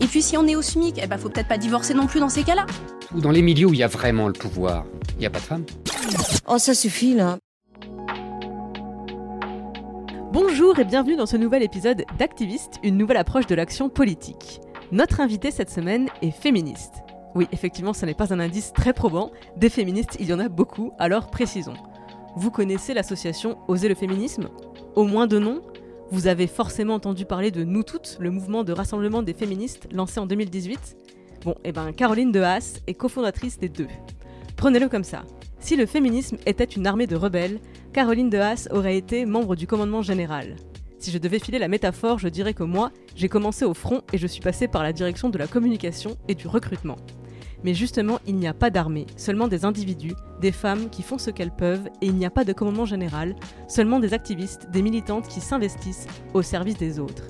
Et 0.00 0.06
puis 0.06 0.22
si 0.22 0.36
on 0.36 0.46
est 0.46 0.54
au 0.54 0.62
SMIC, 0.62 1.00
eh 1.02 1.06
ben 1.08 1.18
faut 1.18 1.28
peut-être 1.28 1.48
pas 1.48 1.58
divorcer 1.58 1.92
non 1.92 2.06
plus 2.06 2.20
dans 2.20 2.28
ces 2.28 2.44
cas-là. 2.44 2.66
Dans 3.12 3.32
les 3.32 3.42
milieux 3.42 3.66
où 3.66 3.74
il 3.74 3.80
y 3.80 3.82
a 3.82 3.88
vraiment 3.88 4.28
le 4.28 4.32
pouvoir, 4.32 4.84
il 5.14 5.18
n'y 5.18 5.26
a 5.26 5.30
pas 5.30 5.40
de 5.40 5.44
femmes. 5.44 5.64
Oh, 6.46 6.58
ça 6.58 6.74
suffit 6.74 7.14
là. 7.14 7.38
Bonjour 10.32 10.78
et 10.78 10.84
bienvenue 10.84 11.16
dans 11.16 11.26
ce 11.26 11.36
nouvel 11.36 11.64
épisode 11.64 12.04
d'Activiste, 12.16 12.74
une 12.84 12.96
nouvelle 12.96 13.16
approche 13.16 13.46
de 13.46 13.56
l'action 13.56 13.88
politique. 13.88 14.60
Notre 14.92 15.20
invité 15.20 15.50
cette 15.50 15.70
semaine 15.70 16.08
est 16.22 16.30
féministe. 16.30 17.02
Oui, 17.34 17.48
effectivement, 17.50 17.92
ce 17.92 18.06
n'est 18.06 18.14
pas 18.14 18.32
un 18.32 18.38
indice 18.38 18.72
très 18.72 18.92
probant. 18.92 19.32
Des 19.56 19.68
féministes, 19.68 20.16
il 20.20 20.26
y 20.26 20.32
en 20.32 20.38
a 20.38 20.48
beaucoup, 20.48 20.92
alors 20.98 21.28
précisons. 21.28 21.74
Vous 22.36 22.50
connaissez 22.52 22.94
l'association 22.94 23.58
Oser 23.66 23.88
le 23.88 23.94
féminisme? 23.96 24.48
Au 24.94 25.04
moins 25.04 25.26
de 25.26 25.38
nom 25.38 25.60
Vous 26.10 26.26
avez 26.26 26.46
forcément 26.46 26.94
entendu 26.94 27.26
parler 27.26 27.50
de 27.50 27.64
Nous 27.64 27.82
Toutes, 27.82 28.16
le 28.18 28.30
mouvement 28.30 28.64
de 28.64 28.72
rassemblement 28.72 29.22
des 29.22 29.34
féministes 29.34 29.88
lancé 29.92 30.18
en 30.18 30.26
2018 30.26 30.96
Bon, 31.44 31.54
et 31.64 31.72
ben 31.72 31.92
Caroline 31.92 32.32
de 32.32 32.40
Haas 32.40 32.80
est 32.86 32.94
cofondatrice 32.94 33.58
des 33.58 33.68
deux. 33.68 33.86
Prenez-le 34.56 34.88
comme 34.88 35.04
ça. 35.04 35.24
Si 35.60 35.76
le 35.76 35.84
féminisme 35.84 36.38
était 36.46 36.64
une 36.64 36.86
armée 36.86 37.06
de 37.06 37.14
rebelles, 37.14 37.60
Caroline 37.92 38.30
de 38.30 38.38
Haas 38.38 38.68
aurait 38.70 38.96
été 38.96 39.26
membre 39.26 39.54
du 39.54 39.66
commandement 39.66 40.00
général. 40.00 40.56
Si 40.98 41.10
je 41.10 41.18
devais 41.18 41.38
filer 41.38 41.58
la 41.58 41.68
métaphore, 41.68 42.18
je 42.18 42.28
dirais 42.28 42.54
que 42.54 42.64
moi, 42.64 42.90
j'ai 43.14 43.28
commencé 43.28 43.66
au 43.66 43.74
front 43.74 44.00
et 44.12 44.18
je 44.18 44.26
suis 44.26 44.40
passé 44.40 44.66
par 44.66 44.82
la 44.82 44.94
direction 44.94 45.28
de 45.28 45.38
la 45.38 45.46
communication 45.46 46.16
et 46.26 46.34
du 46.34 46.48
recrutement. 46.48 46.96
Mais 47.64 47.74
justement, 47.74 48.18
il 48.26 48.36
n'y 48.36 48.46
a 48.46 48.54
pas 48.54 48.70
d'armée, 48.70 49.06
seulement 49.16 49.48
des 49.48 49.64
individus, 49.64 50.14
des 50.40 50.52
femmes 50.52 50.90
qui 50.90 51.02
font 51.02 51.18
ce 51.18 51.30
qu'elles 51.30 51.54
peuvent, 51.54 51.88
et 52.00 52.06
il 52.06 52.14
n'y 52.14 52.26
a 52.26 52.30
pas 52.30 52.44
de 52.44 52.52
commandement 52.52 52.86
général, 52.86 53.34
seulement 53.66 54.00
des 54.00 54.14
activistes, 54.14 54.70
des 54.70 54.82
militantes 54.82 55.28
qui 55.28 55.40
s'investissent 55.40 56.06
au 56.34 56.42
service 56.42 56.76
des 56.76 57.00
autres. 57.00 57.24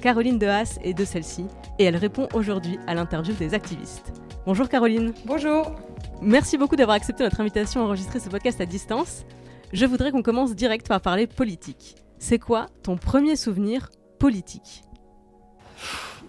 Caroline 0.00 0.38
de 0.38 0.46
Haas 0.46 0.78
est 0.82 0.94
de 0.94 1.04
celle-ci, 1.04 1.46
et 1.78 1.84
elle 1.84 1.96
répond 1.96 2.28
aujourd'hui 2.34 2.78
à 2.86 2.94
l'interview 2.94 3.34
des 3.34 3.54
activistes. 3.54 4.12
Bonjour 4.46 4.68
Caroline. 4.68 5.12
Bonjour. 5.26 5.74
Merci 6.22 6.58
beaucoup 6.58 6.76
d'avoir 6.76 6.96
accepté 6.96 7.22
notre 7.24 7.40
invitation 7.40 7.80
à 7.80 7.84
enregistrer 7.84 8.20
ce 8.20 8.28
podcast 8.28 8.60
à 8.60 8.66
distance. 8.66 9.24
Je 9.72 9.86
voudrais 9.86 10.10
qu'on 10.10 10.22
commence 10.22 10.54
direct 10.54 10.88
par 10.88 11.00
parler 11.00 11.26
politique. 11.26 11.96
C'est 12.18 12.38
quoi 12.38 12.66
ton 12.82 12.96
premier 12.96 13.36
souvenir 13.36 13.90
politique? 14.18 14.82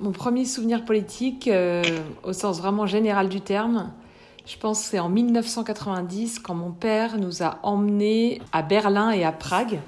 Mon 0.02 0.12
premier 0.12 0.46
souvenir 0.46 0.84
politique, 0.84 1.48
euh, 1.48 1.84
au 2.24 2.34
sens 2.34 2.58
vraiment 2.58 2.88
général 2.88 3.30
du 3.30 3.40
terme, 3.40 3.92
je 4.48 4.58
pense 4.58 4.82
que 4.82 4.90
c'est 4.90 5.00
en 5.00 5.10
1990 5.10 6.40
quand 6.40 6.56
mon 6.56 6.72
père 6.72 7.20
nous 7.20 7.44
a 7.44 7.60
emmenés 7.62 8.42
à 8.52 8.64
Berlin 8.64 9.12
et 9.12 9.24
à 9.24 9.32
Prague 9.32 9.80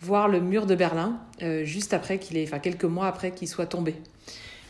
voir 0.00 0.28
le 0.28 0.40
mur 0.40 0.64
de 0.64 0.74
Berlin, 0.74 1.18
euh, 1.42 1.66
juste 1.66 1.92
après 1.92 2.18
qu'il 2.18 2.38
ait, 2.38 2.44
enfin 2.44 2.60
quelques 2.60 2.86
mois 2.86 3.06
après 3.06 3.32
qu'il 3.32 3.46
soit 3.46 3.66
tombé. 3.66 3.94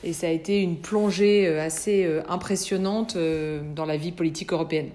Et 0.03 0.12
ça 0.12 0.26
a 0.26 0.31
été 0.31 0.60
une 0.60 0.78
plongée 0.78 1.47
euh, 1.47 1.65
assez 1.65 2.04
impressionnante 2.28 3.16
dans 3.16 3.87
la 3.87 3.97
vie 3.97 4.10
politique 4.10 4.53
européenne. 4.53 4.88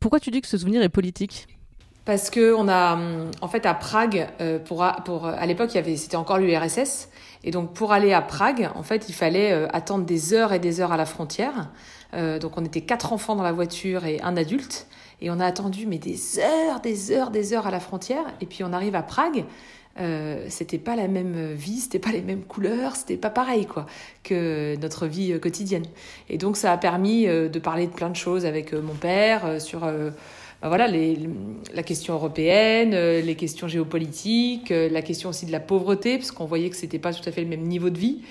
Pourquoi 0.00 0.20
tu 0.20 0.30
dis 0.30 0.40
que 0.40 0.48
ce 0.48 0.56
souvenir 0.56 0.80
est 0.80 0.88
politique? 0.88 1.48
Parce 2.06 2.30
que 2.30 2.54
on 2.54 2.66
a, 2.66 2.98
en 3.42 3.48
fait, 3.48 3.66
à 3.66 3.74
Prague, 3.74 4.28
pour, 4.64 4.84
à 4.84 5.46
l'époque, 5.46 5.74
il 5.74 5.76
y 5.76 5.80
avait, 5.80 5.96
c'était 5.96 6.16
encore 6.16 6.38
l'URSS, 6.38 7.08
et 7.46 7.52
donc 7.52 7.72
pour 7.72 7.92
aller 7.92 8.12
à 8.12 8.20
Prague, 8.20 8.68
en 8.74 8.82
fait, 8.82 9.08
il 9.08 9.14
fallait 9.14 9.52
euh, 9.52 9.68
attendre 9.72 10.04
des 10.04 10.34
heures 10.34 10.52
et 10.52 10.58
des 10.58 10.80
heures 10.80 10.92
à 10.92 10.96
la 10.96 11.06
frontière. 11.06 11.70
Euh, 12.12 12.40
donc 12.40 12.58
on 12.58 12.64
était 12.64 12.80
quatre 12.80 13.12
enfants 13.12 13.36
dans 13.36 13.44
la 13.44 13.52
voiture 13.52 14.04
et 14.04 14.20
un 14.20 14.36
adulte, 14.36 14.88
et 15.20 15.30
on 15.30 15.38
a 15.38 15.46
attendu 15.46 15.86
mais 15.86 15.98
des 15.98 16.40
heures, 16.40 16.80
des 16.80 17.12
heures, 17.12 17.30
des 17.30 17.54
heures 17.54 17.68
à 17.68 17.70
la 17.70 17.78
frontière, 17.78 18.24
et 18.40 18.46
puis 18.46 18.64
on 18.64 18.72
arrive 18.72 18.96
à 18.96 19.02
Prague. 19.02 19.44
Euh, 19.98 20.44
c'était 20.48 20.76
pas 20.76 20.96
la 20.96 21.06
même 21.06 21.52
vie, 21.52 21.78
c'était 21.78 22.00
pas 22.00 22.10
les 22.10 22.20
mêmes 22.20 22.42
couleurs, 22.42 22.96
c'était 22.96 23.16
pas 23.16 23.30
pareil 23.30 23.64
quoi 23.64 23.86
que 24.24 24.76
notre 24.82 25.06
vie 25.06 25.38
quotidienne. 25.40 25.86
Et 26.28 26.38
donc 26.38 26.56
ça 26.56 26.72
a 26.72 26.76
permis 26.76 27.26
de 27.26 27.58
parler 27.60 27.86
de 27.86 27.92
plein 27.92 28.10
de 28.10 28.16
choses 28.16 28.44
avec 28.44 28.72
mon 28.74 28.94
père 28.94 29.60
sur 29.60 29.88
bah 30.62 30.68
voilà 30.68 30.86
les, 30.88 31.18
la 31.74 31.82
question 31.82 32.14
européenne, 32.14 32.92
euh, 32.94 33.20
les 33.20 33.34
questions 33.34 33.68
géopolitiques, 33.68 34.70
euh, 34.70 34.88
la 34.88 35.02
question 35.02 35.28
aussi 35.28 35.44
de 35.46 35.52
la 35.52 35.60
pauvreté 35.60 36.16
parce 36.16 36.30
qu'on 36.30 36.46
voyait 36.46 36.70
que 36.70 36.76
c'était 36.76 36.98
pas 36.98 37.12
tout 37.12 37.28
à 37.28 37.32
fait 37.32 37.42
le 37.42 37.48
même 37.48 37.62
niveau 37.62 37.90
de 37.90 37.98
vie. 37.98 38.22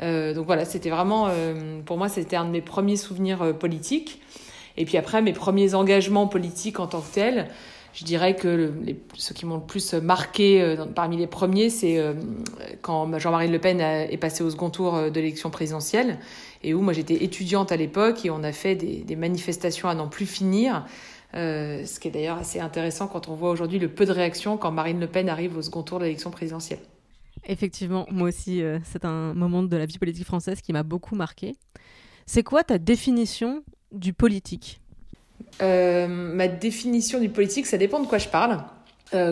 Euh, 0.00 0.32
donc 0.32 0.46
voilà, 0.46 0.64
c'était 0.64 0.90
vraiment 0.90 1.26
euh, 1.28 1.80
pour 1.84 1.98
moi 1.98 2.08
c'était 2.08 2.36
un 2.36 2.44
de 2.44 2.50
mes 2.50 2.60
premiers 2.60 2.96
souvenirs 2.96 3.42
euh, 3.42 3.52
politiques. 3.52 4.20
Et 4.76 4.84
puis 4.84 4.96
après 4.96 5.22
mes 5.22 5.32
premiers 5.32 5.74
engagements 5.74 6.28
politiques 6.28 6.78
en 6.80 6.86
tant 6.86 7.00
que 7.00 7.12
tels. 7.12 7.48
Je 7.94 8.04
dirais 8.06 8.36
que 8.36 8.48
le- 8.48 8.72
les, 8.82 8.96
ceux 9.18 9.34
qui 9.34 9.44
m'ont 9.44 9.56
le 9.56 9.60
plus 9.66 9.92
marqué 9.92 10.76
parmi 10.94 11.18
les 11.18 11.26
premiers, 11.26 11.68
c'est 11.68 12.02
quand 12.80 13.18
Jean-Marie 13.18 13.48
Le 13.48 13.58
Pen 13.58 13.82
est 13.82 14.16
passé 14.16 14.42
au 14.42 14.48
second 14.48 14.70
tour 14.70 14.94
de 15.10 15.20
l'élection 15.20 15.50
présidentielle, 15.50 16.18
et 16.64 16.72
où 16.72 16.80
moi 16.80 16.94
j'étais 16.94 17.22
étudiante 17.22 17.70
à 17.70 17.76
l'époque, 17.76 18.24
et 18.24 18.30
on 18.30 18.44
a 18.44 18.52
fait 18.52 18.76
des, 18.76 19.04
des 19.06 19.14
manifestations 19.14 19.90
à 19.90 19.94
n'en 19.94 20.08
plus 20.08 20.24
finir, 20.24 20.86
euh, 21.34 21.84
ce 21.86 21.98
qui 21.98 22.08
est 22.08 22.10
d'ailleurs 22.10 22.38
assez 22.38 22.60
intéressant 22.60 23.06
quand 23.06 23.28
on 23.28 23.34
voit 23.34 23.50
aujourd'hui 23.50 23.78
le 23.78 23.88
peu 23.88 24.04
de 24.04 24.12
réactions 24.12 24.56
quand 24.58 24.70
Marine 24.70 25.00
Le 25.00 25.06
Pen 25.06 25.28
arrive 25.28 25.56
au 25.56 25.62
second 25.62 25.82
tour 25.82 25.98
de 25.98 26.04
l'élection 26.04 26.30
présidentielle. 26.30 26.80
Effectivement, 27.46 28.06
moi 28.10 28.28
aussi, 28.28 28.62
euh, 28.62 28.78
c'est 28.84 29.04
un 29.04 29.34
moment 29.34 29.62
de 29.62 29.76
la 29.76 29.86
vie 29.86 29.98
politique 29.98 30.26
française 30.26 30.60
qui 30.60 30.72
m'a 30.72 30.82
beaucoup 30.82 31.14
marqué. 31.14 31.56
C'est 32.26 32.42
quoi 32.42 32.62
ta 32.62 32.78
définition 32.78 33.62
du 33.90 34.12
politique? 34.12 34.80
Euh, 35.60 36.06
ma 36.06 36.48
définition 36.48 37.18
du 37.18 37.28
politique, 37.28 37.66
ça 37.66 37.78
dépend 37.78 38.00
de 38.00 38.06
quoi 38.06 38.18
je 38.18 38.28
parle. 38.28 38.62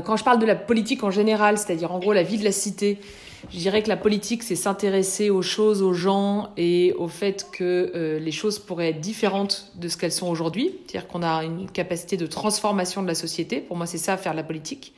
Quand 0.04 0.18
je 0.18 0.24
parle 0.24 0.38
de 0.38 0.44
la 0.44 0.56
politique 0.56 1.04
en 1.04 1.10
général, 1.10 1.56
c'est-à-dire 1.56 1.90
en 1.90 1.98
gros 2.00 2.12
la 2.12 2.22
vie 2.22 2.36
de 2.36 2.44
la 2.44 2.52
cité, 2.52 3.00
je 3.48 3.58
dirais 3.58 3.82
que 3.82 3.88
la 3.88 3.96
politique, 3.96 4.42
c'est 4.42 4.56
s'intéresser 4.56 5.30
aux 5.30 5.42
choses, 5.42 5.82
aux 5.82 5.94
gens 5.94 6.50
et 6.56 6.92
au 6.98 7.08
fait 7.08 7.46
que 7.52 7.92
euh, 7.94 8.18
les 8.18 8.32
choses 8.32 8.58
pourraient 8.58 8.90
être 8.90 9.00
différentes 9.00 9.72
de 9.76 9.88
ce 9.88 9.96
qu'elles 9.96 10.12
sont 10.12 10.28
aujourd'hui. 10.28 10.74
C'est-à-dire 10.86 11.08
qu'on 11.08 11.22
a 11.22 11.44
une 11.44 11.70
capacité 11.70 12.16
de 12.16 12.26
transformation 12.26 13.02
de 13.02 13.06
la 13.06 13.14
société. 13.14 13.60
Pour 13.60 13.76
moi, 13.76 13.86
c'est 13.86 13.98
ça, 13.98 14.16
faire 14.16 14.32
de 14.32 14.36
la 14.36 14.44
politique. 14.44 14.92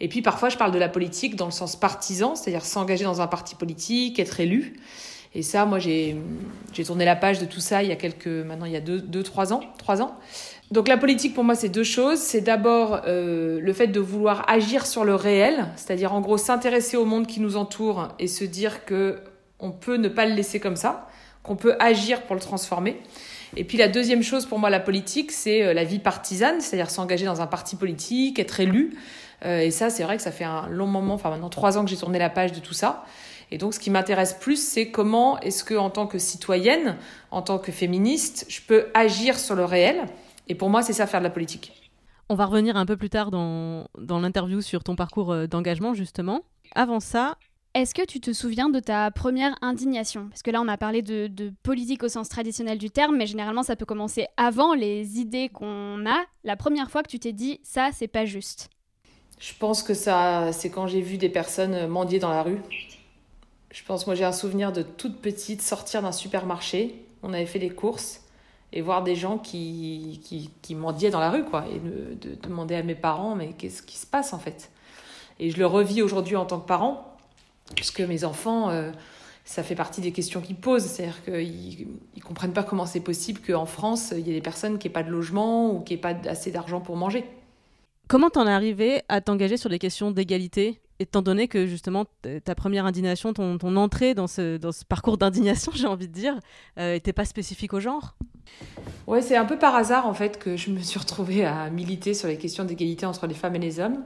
Et 0.00 0.08
puis 0.08 0.22
parfois, 0.22 0.48
je 0.48 0.56
parle 0.56 0.72
de 0.72 0.78
la 0.78 0.88
politique 0.88 1.36
dans 1.36 1.46
le 1.46 1.52
sens 1.52 1.76
partisan, 1.76 2.36
c'est-à-dire 2.36 2.64
s'engager 2.64 3.04
dans 3.04 3.20
un 3.20 3.26
parti 3.26 3.54
politique, 3.54 4.18
être 4.18 4.40
élu. 4.40 4.76
Et 5.34 5.42
ça, 5.42 5.66
moi, 5.66 5.80
j'ai 5.80 6.16
tourné 6.84 7.04
la 7.04 7.16
page 7.16 7.40
de 7.40 7.44
tout 7.44 7.60
ça 7.60 7.82
il 7.82 7.88
y 7.88 7.92
a 7.92 7.96
quelques, 7.96 8.28
maintenant 8.28 8.66
il 8.66 8.72
y 8.72 8.76
a 8.76 8.80
deux, 8.80 9.00
deux 9.00 9.24
trois 9.24 9.52
ans, 9.52 9.60
trois 9.78 10.00
ans. 10.00 10.16
Donc 10.74 10.88
la 10.88 10.96
politique 10.96 11.34
pour 11.34 11.44
moi 11.44 11.54
c'est 11.54 11.68
deux 11.68 11.84
choses. 11.84 12.18
C'est 12.18 12.40
d'abord 12.40 13.02
euh, 13.06 13.60
le 13.60 13.72
fait 13.72 13.86
de 13.86 14.00
vouloir 14.00 14.44
agir 14.50 14.86
sur 14.86 15.04
le 15.04 15.14
réel, 15.14 15.68
c'est-à-dire 15.76 16.12
en 16.12 16.20
gros 16.20 16.36
s'intéresser 16.36 16.96
au 16.96 17.04
monde 17.04 17.28
qui 17.28 17.38
nous 17.38 17.56
entoure 17.56 18.08
et 18.18 18.26
se 18.26 18.42
dire 18.42 18.84
que 18.84 19.20
on 19.60 19.70
peut 19.70 19.98
ne 19.98 20.08
pas 20.08 20.26
le 20.26 20.34
laisser 20.34 20.58
comme 20.58 20.74
ça, 20.74 21.06
qu'on 21.44 21.54
peut 21.54 21.76
agir 21.78 22.22
pour 22.22 22.34
le 22.34 22.40
transformer. 22.40 23.00
Et 23.56 23.62
puis 23.62 23.78
la 23.78 23.86
deuxième 23.86 24.24
chose 24.24 24.46
pour 24.46 24.58
moi 24.58 24.68
la 24.68 24.80
politique 24.80 25.30
c'est 25.30 25.62
euh, 25.62 25.74
la 25.74 25.84
vie 25.84 26.00
partisane, 26.00 26.60
c'est-à-dire 26.60 26.90
s'engager 26.90 27.24
dans 27.24 27.40
un 27.40 27.46
parti 27.46 27.76
politique, 27.76 28.40
être 28.40 28.58
élu. 28.58 28.98
Euh, 29.44 29.60
et 29.60 29.70
ça 29.70 29.90
c'est 29.90 30.02
vrai 30.02 30.16
que 30.16 30.24
ça 30.24 30.32
fait 30.32 30.42
un 30.42 30.66
long 30.66 30.88
moment, 30.88 31.14
enfin 31.14 31.30
maintenant 31.30 31.50
trois 31.50 31.78
ans 31.78 31.84
que 31.84 31.90
j'ai 31.90 31.96
tourné 31.96 32.18
la 32.18 32.30
page 32.30 32.50
de 32.50 32.58
tout 32.58 32.74
ça. 32.74 33.04
Et 33.52 33.58
donc, 33.58 33.74
ce 33.74 33.78
qui 33.78 33.90
m'intéresse 33.90 34.32
plus, 34.32 34.56
c'est 34.56 34.88
comment 34.88 35.38
est-ce 35.38 35.62
que, 35.62 35.74
en 35.74 35.90
tant 35.90 36.06
que 36.06 36.18
citoyenne, 36.18 36.96
en 37.30 37.42
tant 37.42 37.58
que 37.58 37.70
féministe, 37.70 38.46
je 38.48 38.60
peux 38.66 38.86
agir 38.94 39.38
sur 39.38 39.54
le 39.54 39.64
réel. 39.64 40.06
Et 40.48 40.54
pour 40.54 40.70
moi, 40.70 40.82
c'est 40.82 40.92
ça 40.92 41.06
faire 41.06 41.20
de 41.20 41.24
la 41.24 41.30
politique. 41.30 41.72
On 42.28 42.34
va 42.34 42.46
revenir 42.46 42.76
un 42.76 42.86
peu 42.86 42.96
plus 42.96 43.10
tard 43.10 43.30
dans, 43.30 43.86
dans 43.98 44.20
l'interview 44.20 44.60
sur 44.60 44.82
ton 44.82 44.96
parcours 44.96 45.32
euh, 45.32 45.46
d'engagement, 45.46 45.94
justement. 45.94 46.42
Avant 46.74 47.00
ça, 47.00 47.36
Est-ce 47.74 47.94
que 47.94 48.04
tu 48.06 48.20
te 48.20 48.32
souviens 48.32 48.70
de 48.70 48.80
ta 48.80 49.10
première 49.10 49.56
indignation? 49.60 50.28
Parce 50.28 50.42
que 50.42 50.50
là, 50.50 50.60
on 50.62 50.68
a 50.68 50.78
parlé 50.78 51.02
de, 51.02 51.52
politique 51.62 52.02
au 52.02 52.08
sens 52.08 52.28
traditionnel 52.28 52.78
du 52.78 52.90
terme, 52.90 53.16
mais 53.16 53.26
généralement, 53.26 53.62
ça 53.62 53.76
peut 53.76 53.84
commencer 53.84 54.26
avant 54.36 54.74
les 54.74 55.18
idées 55.18 55.48
qu'on 55.48 56.06
a. 56.06 56.24
La 56.44 56.56
première 56.56 56.90
fois 56.90 57.02
que 57.02 57.10
tu 57.10 57.18
t'es 57.18 57.32
dit, 57.32 57.60
ça, 57.62 57.90
c'est 57.92 58.08
pas 58.08 58.24
juste. 58.24 58.70
Je 59.38 59.52
pense 59.58 59.82
que 59.82 59.92
ça, 59.92 60.52
c'est 60.52 60.70
quand 60.70 60.86
j'ai 60.86 61.00
vu 61.00 61.18
des 61.18 61.28
personnes 61.28 61.86
mendier 61.88 62.20
dans 62.20 62.30
la 62.30 62.42
rue. 62.42 62.60
Je 63.70 63.82
pense, 63.84 64.06
moi, 64.06 64.14
j'ai 64.14 64.24
un 64.24 64.32
souvenir 64.32 64.72
de 64.72 64.82
toute 64.82 65.20
petite 65.20 65.60
sortir 65.60 66.00
d'un 66.00 66.12
supermarché. 66.12 67.04
On 67.22 67.32
avait 67.34 67.44
fait 67.44 67.58
les 67.58 67.70
courses 67.70 68.23
et 68.74 68.82
voir 68.82 69.02
des 69.02 69.14
gens 69.14 69.38
qui, 69.38 70.20
qui, 70.60 70.74
mendiaient 70.74 71.10
dans 71.10 71.20
la 71.20 71.30
rue, 71.30 71.44
quoi. 71.44 71.64
Et 71.72 71.78
de 71.78 72.34
demander 72.42 72.74
à 72.74 72.82
mes 72.82 72.94
parents, 72.94 73.34
mais 73.34 73.54
qu'est-ce 73.54 73.82
qui 73.82 73.96
se 73.96 74.06
passe, 74.06 74.34
en 74.34 74.38
fait? 74.38 74.70
Et 75.38 75.50
je 75.50 75.58
le 75.58 75.66
revis 75.66 76.02
aujourd'hui 76.02 76.36
en 76.36 76.44
tant 76.44 76.60
que 76.60 76.66
parent 76.66 77.14
puisque 77.74 78.00
mes 78.00 78.24
enfants, 78.24 78.70
euh, 78.70 78.90
ça 79.44 79.62
fait 79.62 79.74
partie 79.74 80.00
des 80.00 80.12
questions 80.12 80.40
qu'ils 80.40 80.56
posent. 80.56 80.84
C'est-à-dire 80.84 81.24
qu'ils 81.24 81.86
ne 82.16 82.22
comprennent 82.22 82.52
pas 82.52 82.62
comment 82.62 82.86
c'est 82.86 83.00
possible 83.00 83.40
qu'en 83.40 83.66
France, 83.66 84.12
il 84.16 84.26
y 84.26 84.30
ait 84.30 84.34
des 84.34 84.40
personnes 84.40 84.78
qui 84.78 84.86
n'aient 84.86 84.92
pas 84.92 85.02
de 85.02 85.10
logement 85.10 85.72
ou 85.72 85.80
qui 85.80 85.94
n'aient 85.94 86.00
pas 86.00 86.14
assez 86.28 86.50
d'argent 86.50 86.80
pour 86.80 86.96
manger. 86.96 87.24
Comment 88.08 88.28
t'en 88.28 88.46
es 88.46 88.52
arrivé 88.52 89.02
à 89.08 89.20
t'engager 89.20 89.56
sur 89.56 89.70
des 89.70 89.78
questions 89.78 90.10
d'égalité 90.10 90.80
étant 91.00 91.22
donné 91.22 91.48
que 91.48 91.66
justement 91.66 92.04
ta 92.44 92.54
première 92.54 92.86
indignation, 92.86 93.32
ton, 93.32 93.76
entrée 93.76 94.14
dans 94.14 94.28
ce, 94.28 94.58
dans 94.58 94.72
ce 94.72 94.84
parcours 94.84 95.18
d'indignation, 95.18 95.72
j'ai 95.74 95.86
envie 95.86 96.06
de 96.06 96.12
dire, 96.12 96.34
n'était 96.76 97.10
euh, 97.10 97.14
pas 97.14 97.24
spécifique 97.24 97.72
au 97.72 97.80
genre? 97.80 98.14
Ouais, 99.06 99.20
c'est 99.20 99.36
un 99.36 99.44
peu 99.44 99.58
par 99.58 99.74
hasard 99.74 100.06
en 100.06 100.14
fait 100.14 100.38
que 100.38 100.56
je 100.56 100.70
me 100.70 100.80
suis 100.80 100.98
retrouvée 100.98 101.44
à 101.44 101.68
militer 101.70 102.14
sur 102.14 102.28
les 102.28 102.38
questions 102.38 102.64
d'égalité 102.64 103.04
entre 103.06 103.26
les 103.26 103.34
femmes 103.34 103.56
et 103.56 103.58
les 103.58 103.80
hommes. 103.80 104.02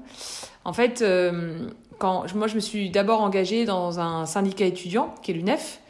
En 0.65 0.73
fait, 0.73 1.03
euh, 1.03 1.69
quand 1.99 2.33
moi 2.35 2.47
je 2.47 2.57
me 2.57 2.61
suis 2.61 2.91
d'abord 2.91 3.21
engagée 3.21 3.65
dans 3.65 4.01
un 4.01 4.27
syndicat 4.27 4.65
étudiant 4.65 5.15
qui 5.23 5.31
est 5.31 5.35
l'UNEF. 5.35 5.81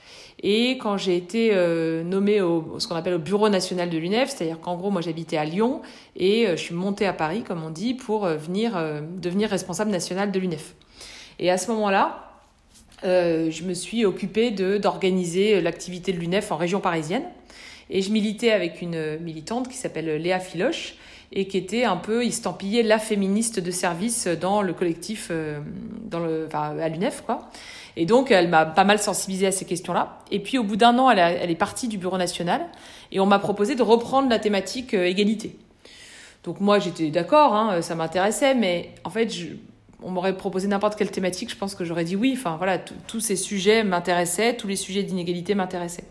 Et 0.40 0.78
quand 0.78 0.96
j'ai 0.96 1.16
été 1.16 1.50
euh, 1.52 2.04
nommée 2.04 2.40
au 2.40 2.78
ce 2.78 2.86
qu'on 2.86 2.94
appelle 2.94 3.14
au 3.14 3.18
bureau 3.18 3.48
national 3.48 3.90
de 3.90 3.98
l'UNEF, 3.98 4.30
c'est-à-dire 4.30 4.60
qu'en 4.60 4.76
gros 4.76 4.90
moi 4.90 5.00
j'habitais 5.00 5.36
à 5.36 5.44
Lyon 5.44 5.82
et 6.14 6.46
je 6.50 6.56
suis 6.56 6.74
montée 6.74 7.06
à 7.06 7.12
Paris 7.12 7.42
comme 7.42 7.64
on 7.64 7.70
dit 7.70 7.94
pour 7.94 8.26
venir 8.26 8.80
devenir 9.16 9.50
responsable 9.50 9.90
national 9.90 10.30
de 10.30 10.38
l'UNEF. 10.38 10.74
Et 11.40 11.50
à 11.50 11.58
ce 11.58 11.70
moment-là, 11.72 12.28
euh, 13.04 13.50
je 13.50 13.62
me 13.62 13.74
suis 13.74 14.04
occupée 14.04 14.50
d'organiser 14.50 15.60
l'activité 15.60 16.12
de 16.12 16.18
l'UNEF 16.18 16.50
en 16.50 16.56
région 16.56 16.80
parisienne. 16.80 17.22
Et 17.90 18.02
je 18.02 18.12
militais 18.12 18.52
avec 18.52 18.82
une 18.82 19.18
militante 19.18 19.68
qui 19.68 19.76
s'appelle 19.76 20.20
Léa 20.20 20.40
Filoche 20.40 20.96
et 21.32 21.46
qui 21.46 21.56
était 21.58 21.84
un 21.84 21.96
peu 21.96 22.24
estampillée 22.24 22.82
la 22.82 22.98
féministe 22.98 23.60
de 23.60 23.70
service 23.70 24.26
dans 24.26 24.62
le 24.62 24.72
collectif 24.72 25.28
euh, 25.30 25.60
dans 26.04 26.20
le, 26.20 26.46
enfin, 26.46 26.78
à 26.78 26.88
l'UNEF. 26.88 27.22
quoi. 27.24 27.50
Et 27.96 28.06
donc, 28.06 28.30
elle 28.30 28.48
m'a 28.48 28.64
pas 28.64 28.84
mal 28.84 28.98
sensibilisée 28.98 29.48
à 29.48 29.52
ces 29.52 29.64
questions-là. 29.64 30.18
Et 30.30 30.40
puis, 30.40 30.56
au 30.56 30.64
bout 30.64 30.76
d'un 30.76 30.96
an, 30.98 31.10
elle, 31.10 31.50
est 31.50 31.54
partie 31.54 31.88
du 31.88 31.98
bureau 31.98 32.16
national 32.16 32.66
et 33.12 33.20
on 33.20 33.26
m'a 33.26 33.38
proposé 33.38 33.74
de 33.74 33.82
reprendre 33.82 34.28
la 34.28 34.38
thématique 34.38 34.94
euh, 34.94 35.04
égalité. 35.04 35.56
Donc 36.44 36.60
moi, 36.60 36.78
j'étais 36.78 37.10
d'accord, 37.10 37.54
hein, 37.54 37.82
ça 37.82 37.94
m'intéressait, 37.94 38.54
mais 38.54 38.90
en 39.04 39.10
fait, 39.10 39.28
on 40.02 40.10
m'aurait 40.10 40.36
proposé 40.36 40.68
n'importe 40.68 40.96
quelle 40.96 41.10
thématique, 41.10 41.50
je 41.50 41.56
pense 41.56 41.74
que 41.74 41.84
j'aurais 41.84 42.04
dit 42.04 42.16
oui. 42.16 42.32
Enfin 42.38 42.56
voilà, 42.56 42.78
tous 42.78 43.20
ces 43.20 43.36
sujets 43.36 43.82
m'intéressaient, 43.82 44.56
tous 44.56 44.68
les 44.68 44.76
sujets 44.76 45.02
d'inégalité 45.02 45.54
m'intéressaient. 45.54 46.04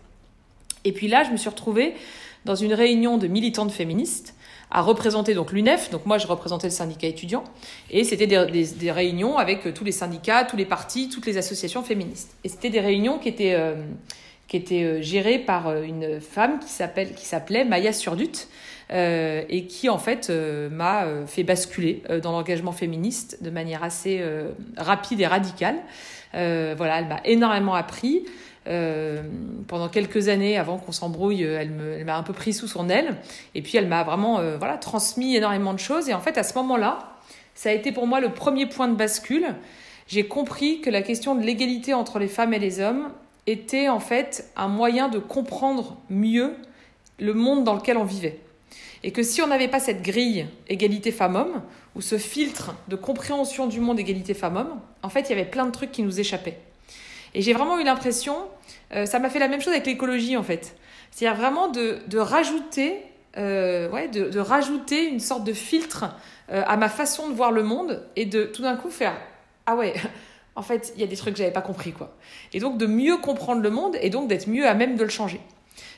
Et 0.88 0.92
puis 0.92 1.06
là, 1.06 1.22
je 1.22 1.30
me 1.30 1.36
suis 1.36 1.50
retrouvée 1.50 1.94
dans 2.46 2.54
une 2.54 2.72
réunion 2.72 3.18
de 3.18 3.26
militantes 3.26 3.70
féministes 3.70 4.34
à 4.70 4.80
représenter 4.80 5.34
donc 5.34 5.52
l'UNEF. 5.52 5.90
Donc 5.90 6.06
moi, 6.06 6.16
je 6.16 6.26
représentais 6.26 6.68
le 6.68 6.72
syndicat 6.72 7.08
étudiant. 7.08 7.44
Et 7.90 8.04
c'était 8.04 8.26
des, 8.26 8.90
réunions 8.90 9.36
avec 9.36 9.74
tous 9.74 9.84
les 9.84 9.92
syndicats, 9.92 10.44
tous 10.44 10.56
les 10.56 10.64
partis, 10.64 11.10
toutes 11.10 11.26
les 11.26 11.36
associations 11.36 11.82
féministes. 11.82 12.34
Et 12.42 12.48
c'était 12.48 12.70
des 12.70 12.80
réunions 12.80 13.18
qui 13.18 13.28
étaient, 13.28 13.54
euh, 13.54 13.74
qui 14.48 14.56
étaient 14.56 14.82
euh, 14.82 15.02
gérées 15.02 15.38
par 15.38 15.68
euh, 15.68 15.82
une 15.82 16.22
femme 16.22 16.58
qui 16.58 16.70
s'appelait 16.70 17.64
Maya 17.66 17.92
Surdut, 17.92 18.48
euh, 18.90 19.42
et 19.50 19.66
qui 19.66 19.90
en 19.90 19.98
fait 19.98 20.30
euh, 20.30 20.70
m'a 20.70 21.04
euh, 21.04 21.26
fait 21.26 21.42
basculer 21.42 22.02
dans 22.22 22.32
l'engagement 22.32 22.72
féministe 22.72 23.42
de 23.42 23.50
manière 23.50 23.84
assez 23.84 24.24
rapide 24.76 25.20
et 25.20 25.26
radicale. 25.26 25.76
voilà, 26.32 26.98
elle 26.98 27.08
m'a 27.08 27.20
énormément 27.24 27.74
appris. 27.74 28.24
Pendant 29.66 29.88
quelques 29.88 30.28
années 30.28 30.58
avant 30.58 30.78
qu'on 30.78 30.92
s'embrouille, 30.92 31.42
elle 31.42 32.04
m'a 32.04 32.16
un 32.16 32.22
peu 32.22 32.32
pris 32.32 32.52
sous 32.52 32.68
son 32.68 32.88
aile. 32.88 33.16
Et 33.54 33.62
puis 33.62 33.78
elle 33.78 33.88
m'a 33.88 34.04
vraiment 34.04 34.40
voilà, 34.58 34.76
transmis 34.76 35.36
énormément 35.36 35.72
de 35.72 35.78
choses. 35.78 36.08
Et 36.08 36.14
en 36.14 36.20
fait, 36.20 36.36
à 36.38 36.42
ce 36.42 36.54
moment-là, 36.54 36.98
ça 37.54 37.70
a 37.70 37.72
été 37.72 37.92
pour 37.92 38.06
moi 38.06 38.20
le 38.20 38.30
premier 38.30 38.66
point 38.66 38.88
de 38.88 38.94
bascule. 38.94 39.54
J'ai 40.06 40.26
compris 40.26 40.80
que 40.80 40.90
la 40.90 41.02
question 41.02 41.34
de 41.34 41.42
l'égalité 41.42 41.94
entre 41.94 42.18
les 42.18 42.28
femmes 42.28 42.54
et 42.54 42.58
les 42.58 42.80
hommes 42.80 43.10
était 43.46 43.88
en 43.88 44.00
fait 44.00 44.50
un 44.56 44.68
moyen 44.68 45.08
de 45.08 45.18
comprendre 45.18 45.96
mieux 46.10 46.54
le 47.18 47.34
monde 47.34 47.64
dans 47.64 47.74
lequel 47.74 47.96
on 47.96 48.04
vivait. 48.04 48.38
Et 49.02 49.12
que 49.12 49.22
si 49.22 49.40
on 49.42 49.46
n'avait 49.46 49.68
pas 49.68 49.80
cette 49.80 50.02
grille 50.02 50.46
égalité 50.68 51.12
femmes-hommes, 51.12 51.62
ou 51.94 52.00
ce 52.00 52.18
filtre 52.18 52.74
de 52.88 52.96
compréhension 52.96 53.66
du 53.66 53.80
monde 53.80 53.98
égalité 53.98 54.34
femmes-hommes, 54.34 54.80
en 55.02 55.08
fait, 55.08 55.22
il 55.22 55.30
y 55.30 55.32
avait 55.32 55.44
plein 55.44 55.66
de 55.66 55.72
trucs 55.72 55.92
qui 55.92 56.02
nous 56.02 56.20
échappaient. 56.20 56.58
Et 57.34 57.42
j'ai 57.42 57.52
vraiment 57.52 57.78
eu 57.78 57.84
l'impression, 57.84 58.36
euh, 58.94 59.06
ça 59.06 59.18
m'a 59.18 59.30
fait 59.30 59.38
la 59.38 59.48
même 59.48 59.60
chose 59.60 59.72
avec 59.72 59.86
l'écologie 59.86 60.36
en 60.36 60.42
fait. 60.42 60.76
C'est-à-dire 61.10 61.38
vraiment 61.38 61.68
de, 61.68 61.98
de 62.06 62.18
rajouter, 62.18 62.96
euh, 63.36 63.88
ouais, 63.90 64.08
de, 64.08 64.28
de, 64.28 64.38
rajouter 64.38 65.06
une 65.08 65.20
sorte 65.20 65.44
de 65.44 65.52
filtre 65.52 66.06
euh, 66.50 66.62
à 66.66 66.76
ma 66.76 66.88
façon 66.88 67.28
de 67.28 67.34
voir 67.34 67.52
le 67.52 67.62
monde 67.62 68.02
et 68.16 68.24
de 68.24 68.44
tout 68.44 68.62
d'un 68.62 68.76
coup 68.76 68.90
faire 68.90 69.14
ah 69.66 69.76
ouais, 69.76 69.94
en 70.56 70.62
fait 70.62 70.92
il 70.96 71.00
y 71.00 71.04
a 71.04 71.06
des 71.06 71.16
trucs 71.16 71.34
que 71.34 71.38
j'avais 71.38 71.52
pas 71.52 71.62
compris 71.62 71.92
quoi. 71.92 72.14
Et 72.52 72.60
donc 72.60 72.78
de 72.78 72.86
mieux 72.86 73.18
comprendre 73.18 73.62
le 73.62 73.70
monde 73.70 73.96
et 74.00 74.10
donc 74.10 74.28
d'être 74.28 74.48
mieux 74.48 74.66
à 74.66 74.74
même 74.74 74.96
de 74.96 75.04
le 75.04 75.10
changer. 75.10 75.40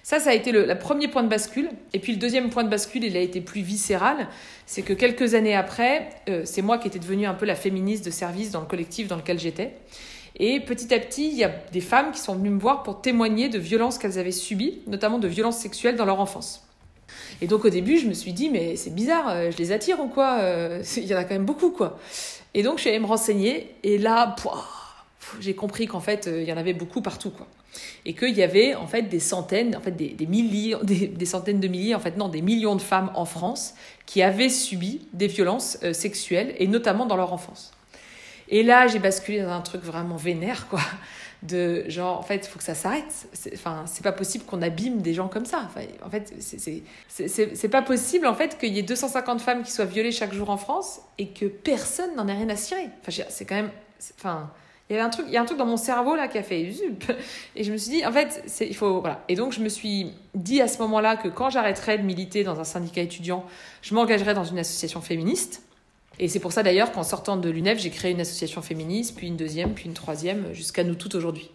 Ça, 0.03 0.19
ça 0.19 0.31
a 0.31 0.33
été 0.33 0.50
le, 0.50 0.75
premier 0.79 1.09
point 1.09 1.23
de 1.23 1.29
bascule. 1.29 1.69
Et 1.93 1.99
puis 1.99 2.12
le 2.12 2.19
deuxième 2.19 2.49
point 2.49 2.65
de 2.65 2.71
bascule, 2.71 3.05
il 3.05 3.17
a 3.19 3.21
été 3.21 3.41
plus 3.43 3.61
viscéral. 3.61 4.29
C'est 4.65 4.81
que 4.81 4.94
quelques 4.94 5.35
années 5.35 5.55
après, 5.55 6.09
c'est 6.44 6.62
moi 6.62 6.79
qui 6.79 6.88
étais 6.88 6.99
devenue 6.99 7.26
un 7.26 7.35
peu 7.35 7.44
la 7.44 7.55
féministe 7.55 8.05
de 8.05 8.11
service 8.11 8.50
dans 8.50 8.61
le 8.61 8.67
collectif 8.67 9.09
dans 9.09 9.17
lequel 9.17 9.38
j'étais. 9.38 9.75
Et 10.41 10.59
petit 10.59 10.93
à 10.93 10.99
petit, 10.99 11.29
il 11.29 11.37
y 11.37 11.45
a 11.45 11.53
des 11.71 11.81
femmes 11.81 12.11
qui 12.11 12.19
sont 12.19 12.35
venues 12.35 12.51
me 12.51 12.59
voir 12.59 12.83
pour 12.83 13.01
témoigner 13.01 13.49
de 13.49 13.59
violences 13.59 13.99
qu'elles 13.99 14.19
avaient 14.19 14.33
subies, 14.33 14.81
notamment 14.87 15.19
de 15.19 15.29
violences 15.29 15.59
sexuelles 15.59 15.97
dans 15.97 16.07
leur 16.07 16.19
enfance. 16.19 16.67
Et 17.43 17.47
donc 17.47 17.65
au 17.65 17.71
début, 17.71 17.99
je 17.99 18.09
me 18.09 18.15
suis 18.15 18.33
dit, 18.33 18.51
mais 18.51 18.75
c'est 18.75 18.95
bizarre, 18.95 19.29
euh, 19.29 19.51
je 19.53 19.59
les 19.59 19.71
attire 19.71 20.01
ou 20.01 20.09
quoi 20.09 20.39
euh, 20.41 20.83
Il 20.97 21.05
y 21.05 21.15
en 21.15 21.19
a 21.19 21.25
quand 21.25 21.35
même 21.35 21.45
beaucoup, 21.45 21.71
quoi. 21.71 22.01
Et 22.55 22.63
donc 22.63 22.79
je 22.79 22.81
suis 22.81 22.91
allée 22.91 22.99
me 22.99 23.07
renseigner, 23.07 23.75
et 23.85 23.99
là, 23.99 24.35
j'ai 25.39 25.55
compris 25.55 25.87
qu'en 25.87 26.01
fait, 26.01 26.29
il 26.33 26.49
y 26.49 26.53
en 26.53 26.57
avait 26.57 26.75
beaucoup 26.75 27.03
partout, 27.03 27.31
quoi 27.31 27.47
et 28.05 28.15
qu'il 28.15 28.37
y 28.37 28.43
avait 28.43 28.75
en 28.75 28.87
fait 28.87 29.03
des 29.03 29.21
centaines, 29.21 29.76
en 29.76 29.81
fait 29.81 29.93
des, 29.93 30.26
milliers, 30.26 30.76
des, 30.83 31.26
centaines 31.26 31.61
de 31.61 31.69
milliers, 31.69 31.95
en 31.95 32.00
fait 32.00 32.17
non, 32.17 32.29
des 32.29 32.43
millions 32.43 32.76
de 32.76 32.83
femmes 32.83 33.11
en 33.14 33.25
France 33.25 33.75
qui 34.07 34.23
avaient 34.23 34.49
subi 34.49 35.07
des 35.12 35.26
violences 35.26 35.79
euh, 35.83 35.93
sexuelles 35.93 36.55
et 36.59 36.67
notamment 36.67 37.07
dans 37.07 37.17
leur 37.17 37.33
enfance. 37.33 37.73
Et 38.50 38.62
là, 38.62 38.88
j'ai 38.88 38.99
basculé 38.99 39.40
dans 39.40 39.52
un 39.52 39.61
truc 39.61 39.83
vraiment 39.83 40.16
vénère, 40.16 40.69
quoi. 40.69 40.80
De 41.42 41.88
genre, 41.88 42.19
en 42.19 42.23
fait, 42.23 42.45
il 42.47 42.49
faut 42.50 42.59
que 42.59 42.64
ça 42.64 42.75
s'arrête. 42.75 43.28
Enfin, 43.54 43.85
c'est 43.87 44.02
pas 44.02 44.12
possible 44.12 44.45
qu'on 44.45 44.61
abîme 44.61 45.00
des 45.00 45.14
gens 45.14 45.28
comme 45.28 45.47
ça. 45.47 45.71
En 46.04 46.11
fait, 46.11 46.35
c'est 47.09 47.69
pas 47.69 47.80
possible, 47.80 48.26
en 48.26 48.35
fait, 48.35 48.59
qu'il 48.59 48.75
y 48.75 48.78
ait 48.78 48.83
250 48.83 49.40
femmes 49.40 49.62
qui 49.62 49.71
soient 49.71 49.87
violées 49.87 50.12
chaque 50.12 50.35
jour 50.35 50.50
en 50.50 50.59
France 50.59 51.00
et 51.16 51.28
que 51.28 51.47
personne 51.47 52.14
n'en 52.16 52.28
ait 52.28 52.35
rien 52.35 52.50
à 52.50 52.57
cirer. 52.57 52.88
Enfin, 53.00 53.25
c'est 53.30 53.47
quand 53.47 53.54
même. 53.54 53.71
Enfin, 54.19 54.50
il 54.90 54.95
y 54.95 54.97
avait 54.97 55.07
un 55.07 55.11
truc, 55.11 55.26
il 55.28 55.33
y 55.33 55.37
a 55.37 55.40
un 55.40 55.45
truc 55.45 55.57
dans 55.57 55.66
mon 55.66 55.76
cerveau 55.76 56.16
là 56.16 56.26
qui 56.26 56.37
a 56.37 56.42
fait 56.42 56.62
et 57.54 57.62
je 57.62 57.71
me 57.71 57.76
suis 57.76 57.92
dit 57.92 58.04
en 58.04 58.11
fait 58.11 58.42
il 58.61 58.75
faut 58.75 59.04
et 59.28 59.37
donc 59.37 59.52
je 59.52 59.61
me 59.61 59.69
suis 59.69 60.12
dit 60.35 60.61
à 60.61 60.66
ce 60.66 60.78
moment-là 60.78 61.14
que 61.14 61.28
quand 61.28 61.49
j'arrêterais 61.49 61.97
de 61.97 62.02
militer 62.02 62.42
dans 62.42 62.59
un 62.59 62.64
syndicat 62.64 63.00
étudiant, 63.00 63.45
je 63.83 63.95
m'engagerais 63.95 64.35
dans 64.35 64.42
une 64.42 64.59
association 64.59 65.00
féministe. 65.00 65.62
Et 66.23 66.29
c'est 66.29 66.39
pour 66.39 66.53
ça 66.53 66.62
d'ailleurs 66.62 66.93
qu'en 66.93 67.03
sortant 67.03 67.39
de 67.39 67.49
l'UNEF, 67.49 67.81
j'ai 67.81 67.89
créé 67.89 68.12
une 68.12 68.21
association 68.21 68.61
féministe, 68.61 69.17
puis 69.17 69.27
une 69.27 69.39
deuxième, 69.39 69.73
puis 69.73 69.87
une 69.87 69.95
troisième, 69.95 70.53
jusqu'à 70.53 70.85
nous 70.85 70.95
toutes 70.95 71.15
aujourd'hui. 71.15 71.50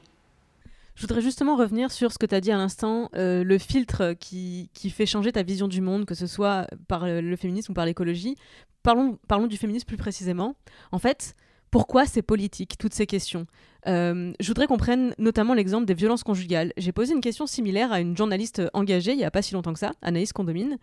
Je 0.95 1.01
voudrais 1.01 1.21
justement 1.21 1.55
revenir 1.55 1.91
sur 1.91 2.11
ce 2.11 2.17
que 2.17 2.25
tu 2.25 2.33
as 2.33 2.41
dit 2.41 2.51
à 2.51 2.57
l'instant, 2.57 3.09
euh, 3.15 3.43
le 3.43 3.57
filtre 3.59 4.13
qui, 4.19 4.71
qui, 4.73 4.89
fait 4.89 5.05
changer 5.05 5.31
ta 5.31 5.43
vision 5.43 5.67
du 5.67 5.81
monde, 5.81 6.05
que 6.05 6.15
ce 6.15 6.25
soit 6.25 6.65
par 6.87 7.05
le 7.05 7.35
féminisme 7.35 7.73
ou 7.73 7.75
par 7.75 7.85
l'écologie. 7.85 8.37
Parlons, 8.81 9.19
parlons 9.27 9.45
du 9.45 9.57
féminisme 9.57 9.85
plus 9.85 9.97
précisément. 9.97 10.55
En 10.91 10.97
fait, 10.97 11.35
pourquoi 11.75 12.05
c'est 12.05 12.21
politique, 12.21 12.77
toutes 12.77 12.93
ces 12.93 13.05
questions 13.05 13.47
euh, 13.85 14.31
Je 14.39 14.47
voudrais 14.47 14.65
qu'on 14.65 14.77
prenne 14.77 15.13
notamment 15.17 15.53
l'exemple 15.53 15.83
des 15.83 15.93
violences 15.93 16.23
conjugales. 16.23 16.71
J'ai 16.77 16.93
posé 16.93 17.13
une 17.13 17.19
question 17.19 17.47
similaire 17.47 17.91
à 17.91 17.99
une 17.99 18.15
journaliste 18.15 18.61
engagée 18.73 19.11
il 19.11 19.17
n'y 19.17 19.25
a 19.25 19.29
pas 19.29 19.41
si 19.41 19.53
longtemps 19.55 19.73
que 19.73 19.79
ça, 19.79 19.91
Anaïs 20.01 20.31
Condomine. 20.31 20.77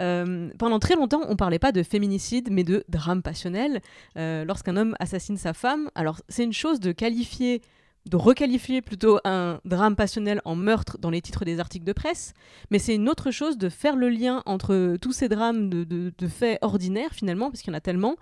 Euh, 0.00 0.48
pendant 0.58 0.78
très 0.78 0.94
longtemps, 0.94 1.20
on 1.26 1.32
ne 1.32 1.34
parlait 1.34 1.58
pas 1.58 1.70
de 1.70 1.82
féminicide, 1.82 2.48
mais 2.50 2.64
de 2.64 2.82
drame 2.88 3.20
passionnel. 3.20 3.82
Euh, 4.16 4.46
lorsqu'un 4.46 4.78
homme 4.78 4.96
assassine 5.00 5.36
sa 5.36 5.52
femme, 5.52 5.90
alors 5.94 6.22
c'est 6.30 6.44
une 6.44 6.54
chose 6.54 6.80
de 6.80 6.92
qualifier 6.92 7.60
de 8.08 8.16
requalifier 8.16 8.82
plutôt 8.82 9.18
un 9.24 9.60
drame 9.64 9.96
passionnel 9.96 10.40
en 10.44 10.56
meurtre 10.56 10.98
dans 10.98 11.10
les 11.10 11.20
titres 11.20 11.44
des 11.44 11.60
articles 11.60 11.84
de 11.84 11.92
presse, 11.92 12.34
mais 12.70 12.78
c'est 12.78 12.94
une 12.94 13.08
autre 13.08 13.30
chose 13.30 13.58
de 13.58 13.68
faire 13.68 13.96
le 13.96 14.08
lien 14.08 14.42
entre 14.46 14.96
tous 15.00 15.12
ces 15.12 15.28
drames 15.28 15.68
de, 15.68 16.12
faits 16.28 16.58
ordinaires 16.62 17.12
finalement, 17.12 17.50
parce 17.50 17.62
qu'il 17.62 17.72
y 17.72 17.74
en 17.74 17.78
a 17.78 17.80
tellement, 17.80 18.16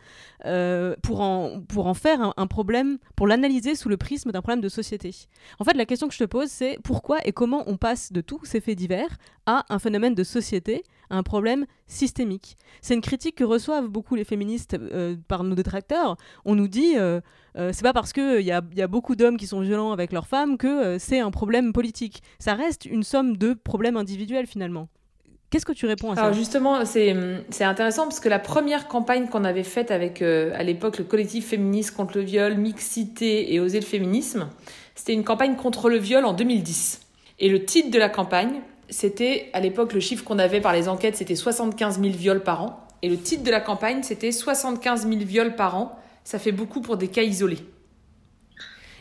euh, 0.44 0.94
pour, 1.02 1.20
en, 1.20 1.94
faire 1.94 2.32
un, 2.36 2.46
problème, 2.46 2.98
pour 3.16 3.26
l'analyser 3.26 3.74
sous 3.74 3.88
le 3.88 3.96
prisme 3.96 4.32
d'un 4.32 4.42
problème 4.42 4.60
de 4.60 4.68
société. 4.68 5.14
En 5.58 5.64
fait, 5.64 5.74
la 5.74 5.86
question 5.86 6.08
que 6.08 6.14
je 6.14 6.18
te 6.18 6.24
pose, 6.24 6.48
c'est 6.48 6.78
pourquoi 6.82 7.18
et 7.26 7.32
comment 7.32 7.64
on 7.66 7.76
passe 7.76 8.12
de 8.12 8.20
tous 8.20 8.44
ces 8.44 8.60
faits 8.60 8.76
divers 8.76 9.16
à 9.46 9.64
un 9.68 9.78
phénomène 9.78 10.14
de 10.14 10.24
société, 10.24 10.84
un 11.10 11.22
problème 11.22 11.66
systémique. 11.86 12.56
C'est 12.80 12.94
une 12.94 13.00
critique 13.00 13.36
que 13.36 13.44
reçoivent 13.44 13.88
beaucoup 13.88 14.14
les 14.14 14.24
féministes 14.24 14.74
euh, 14.74 15.16
par 15.28 15.44
nos 15.44 15.54
détracteurs. 15.54 16.16
On 16.44 16.54
nous 16.54 16.68
dit, 16.68 16.94
euh, 16.96 17.20
euh, 17.56 17.70
c'est 17.72 17.82
pas 17.82 17.92
parce 17.92 18.12
qu'il 18.12 18.40
y 18.40 18.52
a, 18.52 18.62
y 18.74 18.82
a 18.82 18.88
beaucoup 18.88 19.16
d'hommes 19.16 19.36
qui 19.36 19.46
sont 19.46 19.60
violents 19.60 19.92
avec 19.92 20.12
leurs 20.12 20.26
femmes 20.26 20.58
que 20.58 20.98
c'est 20.98 21.20
un 21.20 21.30
problème 21.30 21.72
politique. 21.72 22.22
Ça 22.38 22.54
reste 22.54 22.84
une 22.84 23.02
somme 23.02 23.36
de 23.36 23.54
problèmes 23.54 23.96
individuels 23.96 24.46
finalement. 24.46 24.88
Qu'est-ce 25.50 25.64
que 25.64 25.72
tu 25.72 25.86
réponds 25.86 26.10
à 26.10 26.16
ça? 26.16 26.22
Alors 26.22 26.34
justement, 26.34 26.84
c'est 26.84 27.14
intéressant 27.60 28.02
parce 28.02 28.18
que 28.18 28.28
la 28.28 28.40
première 28.40 28.88
campagne 28.88 29.28
qu'on 29.28 29.44
avait 29.44 29.62
faite 29.62 29.92
avec, 29.92 30.20
à 30.20 30.62
l'époque, 30.64 30.98
le 30.98 31.04
collectif 31.04 31.46
féministe 31.46 31.94
contre 31.94 32.18
le 32.18 32.24
viol, 32.24 32.56
Mixité 32.56 33.54
et 33.54 33.60
Oser 33.60 33.78
le 33.78 33.86
féminisme, 33.86 34.48
c'était 34.96 35.12
une 35.12 35.22
campagne 35.22 35.54
contre 35.54 35.88
le 35.88 35.98
viol 35.98 36.24
en 36.24 36.32
2010. 36.32 37.00
Et 37.38 37.48
le 37.48 37.64
titre 37.64 37.90
de 37.90 37.98
la 37.98 38.08
campagne, 38.08 38.60
c'était, 38.88 39.50
à 39.52 39.60
l'époque, 39.60 39.92
le 39.92 40.00
chiffre 40.00 40.24
qu'on 40.24 40.38
avait 40.38 40.60
par 40.60 40.72
les 40.72 40.88
enquêtes, 40.88 41.16
c'était 41.16 41.34
75 41.34 42.00
000 42.00 42.14
viols 42.14 42.42
par 42.42 42.62
an. 42.62 42.86
Et 43.02 43.08
le 43.08 43.18
titre 43.18 43.42
de 43.42 43.50
la 43.50 43.60
campagne, 43.60 44.02
c'était 44.02 44.32
75 44.32 45.08
000 45.08 45.20
viols 45.20 45.56
par 45.56 45.76
an. 45.76 45.98
Ça 46.24 46.38
fait 46.38 46.52
beaucoup 46.52 46.80
pour 46.80 46.96
des 46.96 47.08
cas 47.08 47.22
isolés. 47.22 47.64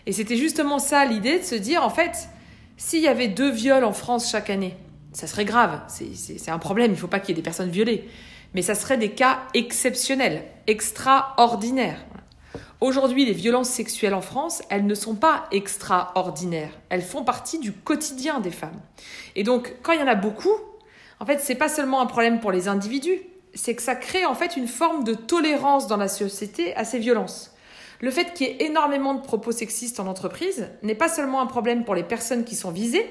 Et 0.06 0.12
c'était 0.12 0.38
justement 0.38 0.80
ça 0.80 1.06
l'idée 1.06 1.40
de 1.40 1.44
se 1.44 1.56
dire, 1.56 1.84
en 1.84 1.90
fait, 1.90 2.30
s'il 2.78 3.02
y 3.02 3.08
avait 3.08 3.28
deux 3.28 3.50
viols 3.50 3.84
en 3.84 3.94
France 3.94 4.30
chaque 4.30 4.50
année, 4.50 4.76
ça 5.14 5.28
serait 5.28 5.46
grave. 5.46 5.82
C'est 5.88 6.52
un 6.52 6.60
problème. 6.60 6.92
Il 6.92 6.96
ne 6.96 7.00
faut 7.00 7.08
pas 7.08 7.20
qu'il 7.20 7.30
y 7.30 7.32
ait 7.34 7.42
des 7.42 7.44
personnes 7.44 7.70
violées. 7.70 8.08
Mais 8.54 8.62
ça 8.62 8.76
serait 8.76 8.98
des 8.98 9.12
cas 9.12 9.40
exceptionnels, 9.54 10.44
extraordinaires. 10.68 12.06
Aujourd'hui, 12.82 13.26
les 13.26 13.34
violences 13.34 13.70
sexuelles 13.70 14.14
en 14.14 14.22
France, 14.22 14.62
elles 14.70 14.86
ne 14.86 14.96
sont 14.96 15.16
pas 15.16 15.46
extraordinaires. 15.52 16.72
Elles 16.90 17.02
font 17.02 17.24
partie 17.24 17.60
du 17.60 17.72
quotidien 17.72 18.40
des 18.40 18.52
femmes. 18.52 18.80
Et 19.36 19.44
donc, 19.44 19.76
quand 19.82 19.94
il 19.94 20.00
y 20.00 20.04
en 20.04 20.08
a 20.08 20.16
beaucoup, 20.16 20.56
en 21.20 21.26
fait, 21.26 21.40
c'est 21.40 21.56
pas 21.56 21.70
seulement 21.70 22.02
un 22.02 22.06
problème 22.06 22.40
pour 22.40 22.52
les 22.52 22.68
individus, 22.68 23.20
c'est 23.54 23.76
que 23.76 23.82
ça 23.82 23.96
crée 23.96 24.26
en 24.26 24.36
fait 24.36 24.58
une 24.58 24.68
forme 24.68 25.04
de 25.04 25.14
tolérance 25.14 25.88
dans 25.88 25.98
la 25.98 26.10
société 26.10 26.76
à 26.76 26.84
ces 26.84 27.00
violences. 27.00 27.56
Le 28.02 28.12
fait 28.12 28.34
qu'il 28.34 28.48
y 28.48 28.50
ait 28.50 28.66
énormément 28.66 29.14
de 29.14 29.22
propos 29.22 29.54
sexistes 29.54 30.00
en 30.00 30.08
entreprise 30.08 30.68
n'est 30.84 30.96
pas 30.96 31.08
seulement 31.08 31.42
un 31.42 31.46
problème 31.46 31.86
pour 31.86 31.96
les 31.96 32.04
personnes 32.04 32.44
qui 32.44 32.56
sont 32.56 32.72
visées. 32.72 33.10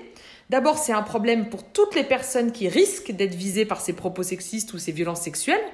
D'abord, 0.51 0.77
c'est 0.77 0.93
un 0.93 1.03
problème 1.03 1.49
pour 1.49 1.65
toutes 1.65 1.95
les 1.95 2.05
personnes 2.05 2.53
qui 2.53 2.69
risquent 2.69 3.13
d'être 3.13 3.35
visées 3.35 3.65
par 3.65 3.81
ces 3.81 3.95
propos 3.95 4.23
sexistes 4.23 4.75
ou 4.75 4.79
ces 4.79 4.93
violences 4.93 5.23
sexuelles. 5.23 5.65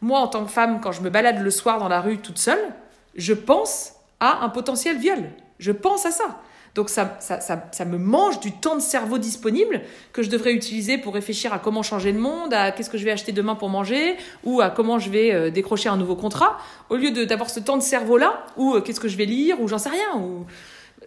Moi, 0.00 0.20
en 0.20 0.28
tant 0.28 0.44
que 0.44 0.50
femme, 0.50 0.80
quand 0.80 0.92
je 0.92 1.02
me 1.02 1.10
balade 1.10 1.40
le 1.40 1.50
soir 1.50 1.80
dans 1.80 1.88
la 1.88 2.00
rue 2.00 2.18
toute 2.18 2.38
seule, 2.38 2.72
je 3.14 3.34
pense 3.34 3.94
à 4.20 4.44
un 4.44 4.48
potentiel 4.48 4.98
viol. 4.98 5.30
Je 5.58 5.72
pense 5.72 6.06
à 6.06 6.10
ça. 6.10 6.40
Donc 6.74 6.88
ça, 6.88 7.18
ça, 7.20 7.40
ça, 7.40 7.84
me 7.84 7.98
mange 7.98 8.40
du 8.40 8.52
temps 8.52 8.76
de 8.76 8.80
cerveau 8.80 9.18
disponible 9.18 9.82
que 10.14 10.22
je 10.22 10.30
devrais 10.30 10.54
utiliser 10.54 10.96
pour 10.96 11.12
réfléchir 11.12 11.52
à 11.52 11.58
comment 11.58 11.82
changer 11.82 12.12
le 12.12 12.18
monde, 12.18 12.54
à 12.54 12.72
qu'est-ce 12.72 12.88
que 12.88 12.96
je 12.96 13.04
vais 13.04 13.10
acheter 13.10 13.32
demain 13.32 13.54
pour 13.54 13.68
manger, 13.68 14.16
ou 14.44 14.62
à 14.62 14.70
comment 14.70 14.98
je 14.98 15.10
vais 15.10 15.34
euh, 15.34 15.50
décrocher 15.50 15.90
un 15.90 15.98
nouveau 15.98 16.16
contrat, 16.16 16.56
au 16.88 16.96
lieu 16.96 17.10
d'avoir 17.26 17.50
ce 17.50 17.60
temps 17.60 17.76
de 17.76 17.82
cerveau-là, 17.82 18.46
ou 18.56 18.74
euh, 18.74 18.80
qu'est-ce 18.80 19.00
que 19.00 19.08
je 19.08 19.18
vais 19.18 19.26
lire, 19.26 19.60
ou 19.60 19.68
j'en 19.68 19.76
sais 19.76 19.90
rien, 19.90 20.16
ou 20.16 20.46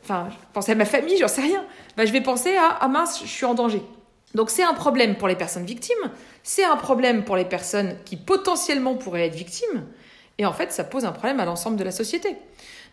enfin, 0.03 0.29
penser 0.53 0.73
à 0.73 0.75
ma 0.75 0.85
famille, 0.85 1.17
j'en 1.17 1.27
sais 1.27 1.41
rien. 1.41 1.65
Bah, 1.97 2.05
je 2.05 2.11
vais 2.11 2.21
penser 2.21 2.55
à 2.55 2.77
ah 2.79 2.87
mince, 2.87 3.21
je 3.23 3.29
suis 3.29 3.45
en 3.45 3.55
danger. 3.55 3.81
Donc 4.35 4.51
c'est 4.51 4.63
un 4.63 4.73
problème 4.73 5.15
pour 5.15 5.27
les 5.27 5.35
personnes 5.35 5.65
victimes, 5.65 6.11
c'est 6.43 6.65
un 6.65 6.75
problème 6.75 7.23
pour 7.23 7.37
les 7.37 7.45
personnes 7.45 7.95
qui 8.05 8.17
potentiellement 8.17 8.95
pourraient 8.95 9.25
être 9.25 9.35
victimes, 9.35 9.85
et 10.37 10.45
en 10.45 10.53
fait, 10.53 10.71
ça 10.71 10.83
pose 10.83 11.05
un 11.05 11.11
problème 11.11 11.39
à 11.39 11.45
l'ensemble 11.45 11.77
de 11.77 11.83
la 11.83 11.91
société. 11.91 12.35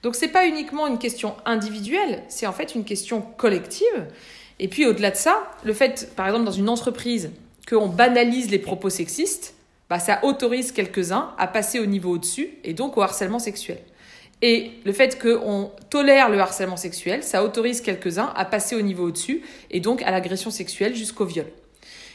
Donc 0.02 0.14
c'est 0.14 0.28
pas 0.28 0.46
uniquement 0.46 0.86
une 0.86 0.98
question 0.98 1.34
individuelle, 1.44 2.22
c'est 2.28 2.46
en 2.46 2.52
fait 2.52 2.74
une 2.74 2.84
question 2.84 3.20
collective. 3.20 4.06
Et 4.58 4.68
puis 4.68 4.86
au-delà 4.86 5.10
de 5.10 5.16
ça, 5.16 5.42
le 5.64 5.72
fait, 5.72 6.12
par 6.14 6.26
exemple, 6.26 6.44
dans 6.44 6.52
une 6.52 6.68
entreprise, 6.68 7.30
qu'on 7.68 7.88
banalise 7.88 8.50
les 8.50 8.58
propos 8.58 8.90
sexistes, 8.90 9.54
bah, 9.88 9.98
ça 9.98 10.24
autorise 10.24 10.72
quelques-uns 10.72 11.34
à 11.38 11.46
passer 11.46 11.78
au 11.78 11.86
niveau 11.86 12.10
au-dessus 12.10 12.50
et 12.64 12.74
donc 12.74 12.96
au 12.96 13.02
harcèlement 13.02 13.38
sexuel. 13.38 13.78
Et 14.40 14.72
le 14.84 14.92
fait 14.92 15.20
qu'on 15.20 15.70
tolère 15.88 16.28
le 16.28 16.40
harcèlement 16.40 16.76
sexuel, 16.76 17.22
ça 17.22 17.44
autorise 17.44 17.80
quelques-uns 17.80 18.32
à 18.34 18.44
passer 18.44 18.74
au 18.74 18.82
niveau 18.82 19.06
au-dessus 19.06 19.42
et 19.70 19.78
donc 19.78 20.02
à 20.02 20.10
l'agression 20.10 20.50
sexuelle 20.50 20.96
jusqu'au 20.96 21.24
viol. 21.24 21.46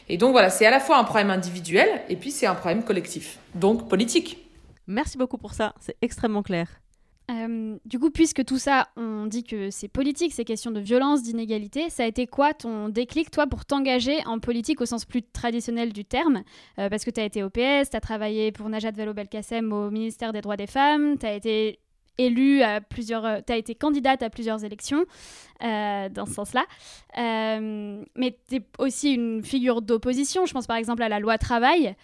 Et 0.09 0.17
donc 0.17 0.31
voilà, 0.31 0.49
c'est 0.49 0.65
à 0.65 0.71
la 0.71 0.81
fois 0.81 0.97
un 0.97 1.05
problème 1.05 1.29
individuel 1.29 1.87
et 2.09 2.17
puis 2.17 2.31
c'est 2.31 2.45
un 2.45 2.55
problème 2.55 2.83
collectif, 2.83 3.37
donc 3.55 3.87
politique. 3.87 4.46
Merci 4.87 5.17
beaucoup 5.17 5.37
pour 5.37 5.53
ça, 5.53 5.75
c'est 5.79 5.97
extrêmement 6.01 6.43
clair. 6.43 6.67
Euh, 7.29 7.77
du 7.83 7.99
coup, 7.99 8.09
puisque 8.09 8.45
tout 8.45 8.57
ça, 8.57 8.87
on 8.95 9.25
dit 9.25 9.43
que 9.43 9.69
c'est 9.69 9.89
politique, 9.89 10.31
c'est 10.33 10.45
question 10.45 10.71
de 10.71 10.79
violence, 10.79 11.23
d'inégalité, 11.23 11.89
ça 11.89 12.03
a 12.03 12.05
été 12.05 12.25
quoi 12.25 12.53
ton 12.53 12.87
déclic, 12.87 13.31
toi, 13.31 13.47
pour 13.47 13.65
t'engager 13.65 14.25
en 14.25 14.39
politique 14.39 14.79
au 14.79 14.85
sens 14.85 15.03
plus 15.03 15.23
traditionnel 15.23 15.91
du 15.91 16.05
terme? 16.05 16.43
Euh, 16.79 16.89
Parce 16.89 17.03
que 17.03 17.11
tu 17.11 17.19
as 17.19 17.25
été 17.25 17.43
au 17.43 17.49
tu 17.49 17.59
as 17.59 17.85
travaillé 18.01 18.53
pour 18.53 18.69
Najat 18.69 18.91
Vallaud-Belkacem 18.91 19.73
au 19.73 19.91
ministère 19.91 20.31
des 20.31 20.39
Droits 20.39 20.55
des 20.55 20.67
Femmes, 20.67 21.17
tu 21.17 21.25
as 21.25 21.33
été 21.33 21.79
élue 22.17 22.61
à 22.61 22.79
plusieurs... 22.79 23.25
Euh, 23.25 23.39
tu 23.45 23.51
as 23.51 23.57
été 23.57 23.75
candidate 23.75 24.23
à 24.23 24.29
plusieurs 24.29 24.63
élections 24.63 25.03
dans 25.59 26.25
ce 26.25 26.33
sens-là. 26.33 26.65
mais 27.17 28.37
tu 28.47 28.55
es 28.55 28.61
aussi 28.79 29.13
une 29.13 29.43
figure 29.43 29.81
d'opposition, 29.81 30.45
je 30.45 30.53
pense 30.53 30.67
par 30.67 30.77
exemple 30.77 31.03
à 31.03 31.09
la 31.09 31.19
loi 31.19 31.37
travail. 31.37 31.95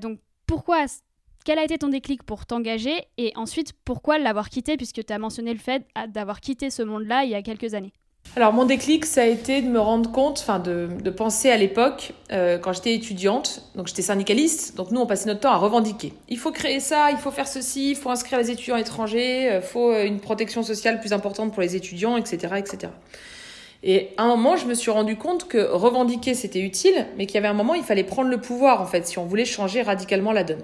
donc 0.00 0.18
pourquoi 0.46 0.86
quel 1.44 1.58
a 1.58 1.64
été 1.64 1.78
ton 1.78 1.88
déclic 1.88 2.22
pour 2.22 2.46
t'engager 2.46 3.04
et 3.18 3.32
ensuite 3.36 3.72
pourquoi 3.84 4.18
l'avoir 4.18 4.48
quitté 4.48 4.76
puisque 4.76 5.04
tu 5.04 5.12
as 5.12 5.18
mentionné 5.18 5.52
le 5.52 5.58
fait 5.58 5.84
d'avoir 6.08 6.40
quitté 6.40 6.70
ce 6.70 6.82
monde-là 6.82 7.24
il 7.24 7.30
y 7.30 7.34
a 7.34 7.42
quelques 7.42 7.74
années 7.74 7.92
alors 8.34 8.54
mon 8.54 8.64
déclic, 8.64 9.04
ça 9.04 9.22
a 9.22 9.26
été 9.26 9.60
de 9.60 9.68
me 9.68 9.78
rendre 9.78 10.10
compte, 10.10 10.38
enfin 10.40 10.58
de, 10.58 11.10
penser 11.10 11.50
à 11.50 11.58
l'époque, 11.58 12.12
euh, 12.30 12.56
quand 12.56 12.72
j'étais 12.72 12.94
étudiante, 12.94 13.62
donc 13.74 13.88
j'étais 13.88 14.00
syndicaliste, 14.00 14.74
donc 14.74 14.90
nous 14.90 15.00
on 15.02 15.06
passait 15.06 15.26
notre 15.26 15.40
temps 15.40 15.50
à 15.50 15.58
revendiquer. 15.58 16.14
Il 16.30 16.38
faut 16.38 16.50
créer 16.50 16.80
ça, 16.80 17.10
il 17.10 17.18
faut 17.18 17.30
faire 17.30 17.46
ceci, 17.46 17.90
il 17.90 17.96
faut 17.96 18.08
inscrire 18.08 18.38
les 18.38 18.50
étudiants 18.50 18.76
étrangers, 18.76 19.42
il 19.42 19.48
euh, 19.48 19.60
faut 19.60 19.90
euh, 19.90 20.06
une 20.06 20.18
protection 20.18 20.62
sociale 20.62 20.98
plus 20.98 21.12
importante 21.12 21.52
pour 21.52 21.60
les 21.60 21.76
étudiants, 21.76 22.16
etc., 22.16 22.54
etc. 22.56 22.92
Et 23.82 24.10
à 24.16 24.22
un 24.22 24.28
moment, 24.28 24.56
je 24.56 24.64
me 24.64 24.74
suis 24.74 24.90
rendu 24.90 25.16
compte 25.16 25.46
que 25.46 25.58
revendiquer 25.58 26.32
c'était 26.32 26.60
utile, 26.60 27.06
mais 27.18 27.26
qu'il 27.26 27.34
y 27.34 27.38
avait 27.38 27.48
un 27.48 27.54
moment, 27.54 27.74
il 27.74 27.82
fallait 27.82 28.04
prendre 28.04 28.30
le 28.30 28.40
pouvoir 28.40 28.80
en 28.80 28.86
fait, 28.86 29.06
si 29.06 29.18
on 29.18 29.26
voulait 29.26 29.44
changer 29.44 29.82
radicalement 29.82 30.32
la 30.32 30.44
donne. 30.44 30.62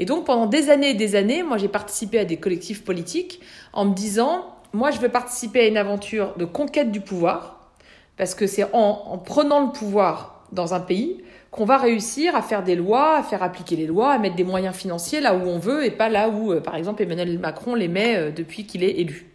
Et 0.00 0.06
donc 0.06 0.24
pendant 0.24 0.46
des 0.46 0.70
années 0.70 0.90
et 0.90 0.94
des 0.94 1.14
années, 1.14 1.42
moi 1.42 1.58
j'ai 1.58 1.68
participé 1.68 2.18
à 2.18 2.24
des 2.24 2.38
collectifs 2.38 2.82
politiques 2.84 3.42
en 3.74 3.84
me 3.84 3.94
disant, 3.94 4.46
moi 4.72 4.90
je 4.90 4.98
veux 4.98 5.10
participer 5.10 5.60
à 5.60 5.66
une 5.66 5.76
aventure 5.76 6.32
de 6.38 6.46
conquête 6.46 6.90
du 6.90 7.02
pouvoir, 7.02 7.70
parce 8.16 8.34
que 8.34 8.46
c'est 8.46 8.64
en, 8.72 9.18
prenant 9.18 9.60
le 9.60 9.72
pouvoir 9.72 10.46
dans 10.52 10.72
un 10.72 10.80
pays 10.80 11.22
qu'on 11.50 11.66
va 11.66 11.76
réussir 11.76 12.34
à 12.34 12.40
faire 12.40 12.62
des 12.62 12.76
lois, 12.76 13.18
à 13.18 13.22
faire 13.22 13.42
appliquer 13.42 13.76
les 13.76 13.86
lois, 13.86 14.12
à 14.12 14.18
mettre 14.18 14.36
des 14.36 14.44
moyens 14.44 14.74
financiers 14.74 15.20
là 15.20 15.34
où 15.34 15.42
on 15.42 15.58
veut 15.58 15.84
et 15.84 15.90
pas 15.90 16.08
là 16.08 16.30
où, 16.30 16.50
euh, 16.50 16.60
par 16.60 16.76
exemple, 16.76 17.02
Emmanuel 17.02 17.38
Macron 17.38 17.74
les 17.74 17.88
met 17.88 18.16
euh, 18.16 18.30
depuis 18.30 18.64
qu'il 18.64 18.82
est 18.82 19.00
élu. 19.00 19.26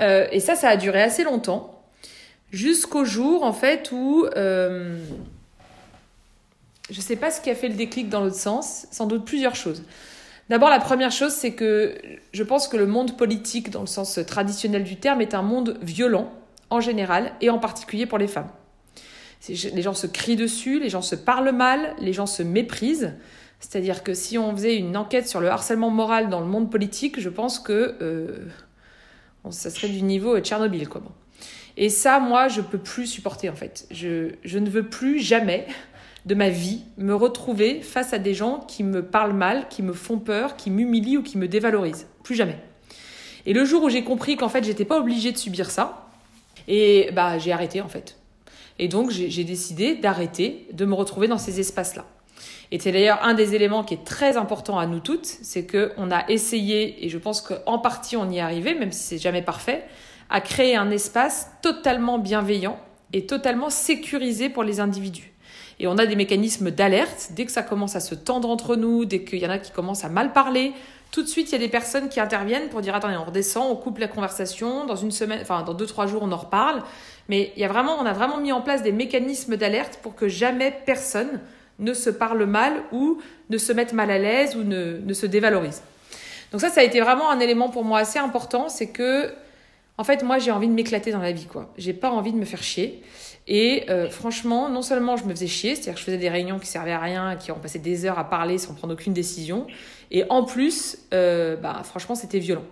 Euh, 0.00 0.26
et 0.32 0.40
ça, 0.40 0.56
ça 0.56 0.70
a 0.70 0.76
duré 0.76 1.02
assez 1.02 1.22
longtemps, 1.22 1.84
jusqu'au 2.50 3.04
jour, 3.04 3.44
en 3.44 3.52
fait, 3.52 3.92
où 3.92 4.26
je 6.90 6.96
ne 6.96 7.02
sais 7.02 7.16
pas 7.16 7.30
ce 7.30 7.40
qui 7.40 7.50
a 7.50 7.54
fait 7.54 7.68
le 7.68 7.74
déclic 7.74 8.08
dans 8.08 8.20
l'autre 8.20 8.36
sens, 8.36 8.86
sans 8.90 9.06
doute 9.06 9.24
plusieurs 9.24 9.54
choses. 9.54 9.82
D'abord, 10.48 10.70
la 10.70 10.80
première 10.80 11.10
chose, 11.10 11.32
c'est 11.32 11.52
que 11.52 11.98
je 12.32 12.42
pense 12.42 12.68
que 12.68 12.76
le 12.78 12.86
monde 12.86 13.18
politique, 13.18 13.70
dans 13.70 13.82
le 13.82 13.86
sens 13.86 14.18
traditionnel 14.26 14.84
du 14.84 14.96
terme, 14.96 15.20
est 15.20 15.34
un 15.34 15.42
monde 15.42 15.78
violent, 15.82 16.32
en 16.70 16.80
général, 16.80 17.32
et 17.42 17.50
en 17.50 17.58
particulier 17.58 18.06
pour 18.06 18.16
les 18.16 18.28
femmes. 18.28 18.48
Les 19.48 19.82
gens 19.82 19.94
se 19.94 20.06
crient 20.06 20.36
dessus, 20.36 20.80
les 20.80 20.88
gens 20.88 21.02
se 21.02 21.14
parlent 21.14 21.52
mal, 21.52 21.94
les 22.00 22.12
gens 22.12 22.26
se 22.26 22.42
méprisent. 22.42 23.14
C'est-à-dire 23.60 24.02
que 24.02 24.14
si 24.14 24.38
on 24.38 24.52
faisait 24.52 24.76
une 24.76 24.96
enquête 24.96 25.28
sur 25.28 25.40
le 25.40 25.48
harcèlement 25.48 25.90
moral 25.90 26.28
dans 26.28 26.40
le 26.40 26.46
monde 26.46 26.70
politique, 26.70 27.20
je 27.20 27.28
pense 27.28 27.58
que 27.58 27.96
euh, 28.00 28.46
ça 29.50 29.70
serait 29.70 29.88
du 29.88 30.02
niveau 30.02 30.38
Tchernobyl. 30.40 30.88
Quoi. 30.88 31.02
Et 31.76 31.90
ça, 31.90 32.20
moi, 32.20 32.48
je 32.48 32.60
peux 32.60 32.78
plus 32.78 33.06
supporter 33.06 33.50
en 33.50 33.54
fait. 33.54 33.86
Je, 33.90 34.32
je 34.44 34.58
ne 34.58 34.70
veux 34.70 34.88
plus 34.88 35.20
jamais 35.20 35.66
de 36.28 36.34
ma 36.34 36.50
vie, 36.50 36.82
me 36.98 37.14
retrouver 37.14 37.80
face 37.80 38.12
à 38.12 38.18
des 38.18 38.34
gens 38.34 38.60
qui 38.68 38.84
me 38.84 39.02
parlent 39.02 39.32
mal, 39.32 39.66
qui 39.70 39.82
me 39.82 39.94
font 39.94 40.18
peur, 40.18 40.56
qui 40.56 40.70
m'humilient 40.70 41.16
ou 41.16 41.22
qui 41.22 41.38
me 41.38 41.48
dévalorisent. 41.48 42.06
Plus 42.22 42.34
jamais. 42.34 42.58
Et 43.46 43.54
le 43.54 43.64
jour 43.64 43.82
où 43.82 43.88
j'ai 43.88 44.04
compris 44.04 44.36
qu'en 44.36 44.50
fait, 44.50 44.62
j'étais 44.62 44.84
pas 44.84 45.00
obligée 45.00 45.32
de 45.32 45.38
subir 45.38 45.70
ça, 45.70 46.06
et 46.68 47.08
bah 47.14 47.38
j'ai 47.38 47.50
arrêté 47.50 47.80
en 47.80 47.88
fait. 47.88 48.18
Et 48.78 48.88
donc 48.88 49.10
j'ai 49.10 49.44
décidé 49.44 49.94
d'arrêter 49.94 50.66
de 50.70 50.84
me 50.84 50.92
retrouver 50.92 51.28
dans 51.28 51.38
ces 51.38 51.60
espaces-là. 51.60 52.04
Et 52.70 52.78
c'est 52.78 52.92
d'ailleurs 52.92 53.20
un 53.22 53.32
des 53.32 53.54
éléments 53.54 53.82
qui 53.82 53.94
est 53.94 54.04
très 54.04 54.36
important 54.36 54.78
à 54.78 54.86
nous 54.86 55.00
toutes, 55.00 55.24
c'est 55.24 55.66
qu'on 55.66 56.10
a 56.10 56.28
essayé, 56.28 57.06
et 57.06 57.08
je 57.08 57.16
pense 57.16 57.40
qu'en 57.40 57.78
partie 57.78 58.18
on 58.18 58.30
y 58.30 58.36
est 58.36 58.42
arrivé, 58.42 58.74
même 58.74 58.92
si 58.92 59.02
c'est 59.02 59.18
jamais 59.18 59.40
parfait, 59.40 59.82
à 60.28 60.42
créer 60.42 60.76
un 60.76 60.90
espace 60.90 61.48
totalement 61.62 62.18
bienveillant 62.18 62.78
et 63.14 63.24
totalement 63.24 63.70
sécurisé 63.70 64.50
pour 64.50 64.62
les 64.62 64.78
individus. 64.78 65.32
Et 65.80 65.86
on 65.86 65.96
a 65.98 66.06
des 66.06 66.16
mécanismes 66.16 66.70
d'alerte. 66.70 67.30
Dès 67.30 67.44
que 67.44 67.52
ça 67.52 67.62
commence 67.62 67.96
à 67.96 68.00
se 68.00 68.14
tendre 68.14 68.50
entre 68.50 68.76
nous, 68.76 69.04
dès 69.04 69.22
qu'il 69.22 69.38
y 69.38 69.46
en 69.46 69.50
a 69.50 69.58
qui 69.58 69.70
commencent 69.70 70.04
à 70.04 70.08
mal 70.08 70.32
parler, 70.32 70.72
tout 71.10 71.22
de 71.22 71.28
suite, 71.28 71.48
il 71.48 71.52
y 71.52 71.54
a 71.54 71.58
des 71.58 71.68
personnes 71.68 72.08
qui 72.08 72.20
interviennent 72.20 72.68
pour 72.68 72.80
dire 72.80 72.94
attendez, 72.94 73.16
on 73.16 73.24
redescend, 73.24 73.70
on 73.70 73.76
coupe 73.76 73.98
la 73.98 74.08
conversation, 74.08 74.84
dans 74.84 74.96
une 74.96 75.10
semaine, 75.10 75.38
enfin 75.40 75.62
dans 75.62 75.74
deux, 75.74 75.86
trois 75.86 76.06
jours, 76.06 76.22
on 76.22 76.32
en 76.32 76.36
reparle. 76.36 76.82
Mais 77.28 77.52
il 77.56 77.62
y 77.62 77.64
a 77.64 77.68
vraiment, 77.68 77.96
on 77.98 78.04
a 78.04 78.12
vraiment 78.12 78.38
mis 78.38 78.52
en 78.52 78.60
place 78.60 78.82
des 78.82 78.92
mécanismes 78.92 79.56
d'alerte 79.56 80.00
pour 80.02 80.14
que 80.14 80.28
jamais 80.28 80.74
personne 80.84 81.40
ne 81.78 81.94
se 81.94 82.10
parle 82.10 82.44
mal 82.44 82.82
ou 82.92 83.18
ne 83.50 83.58
se 83.58 83.72
mette 83.72 83.92
mal 83.92 84.10
à 84.10 84.18
l'aise 84.18 84.56
ou 84.56 84.64
ne, 84.64 84.98
ne 84.98 85.14
se 85.14 85.26
dévalorise. 85.26 85.82
Donc 86.52 86.60
ça, 86.60 86.70
ça 86.70 86.80
a 86.80 86.84
été 86.84 87.00
vraiment 87.00 87.30
un 87.30 87.40
élément 87.40 87.68
pour 87.68 87.84
moi 87.84 88.00
assez 88.00 88.18
important, 88.18 88.68
c'est 88.68 88.88
que, 88.88 89.32
en 89.96 90.04
fait, 90.04 90.22
moi, 90.22 90.38
j'ai 90.38 90.50
envie 90.50 90.68
de 90.68 90.72
m'éclater 90.72 91.12
dans 91.12 91.20
la 91.20 91.32
vie, 91.32 91.46
quoi. 91.46 91.72
J'ai 91.76 91.92
pas 91.92 92.10
envie 92.10 92.32
de 92.32 92.38
me 92.38 92.44
faire 92.44 92.62
chier. 92.62 93.02
Et 93.50 93.86
euh, 93.88 94.10
franchement, 94.10 94.68
non 94.68 94.82
seulement 94.82 95.16
je 95.16 95.24
me 95.24 95.30
faisais 95.30 95.46
chier, 95.46 95.74
c'est-à-dire 95.74 95.94
que 95.94 96.00
je 96.00 96.04
faisais 96.04 96.18
des 96.18 96.28
réunions 96.28 96.58
qui 96.58 96.66
servaient 96.66 96.92
à 96.92 97.00
rien, 97.00 97.36
qui 97.36 97.50
ont 97.50 97.58
passé 97.58 97.78
des 97.78 98.04
heures 98.04 98.18
à 98.18 98.28
parler 98.28 98.58
sans 98.58 98.74
prendre 98.74 98.92
aucune 98.92 99.14
décision, 99.14 99.66
et 100.10 100.24
en 100.28 100.44
plus, 100.44 100.98
euh, 101.14 101.56
bah, 101.56 101.80
franchement, 101.82 102.14
c'était 102.14 102.38
violent. 102.38 102.64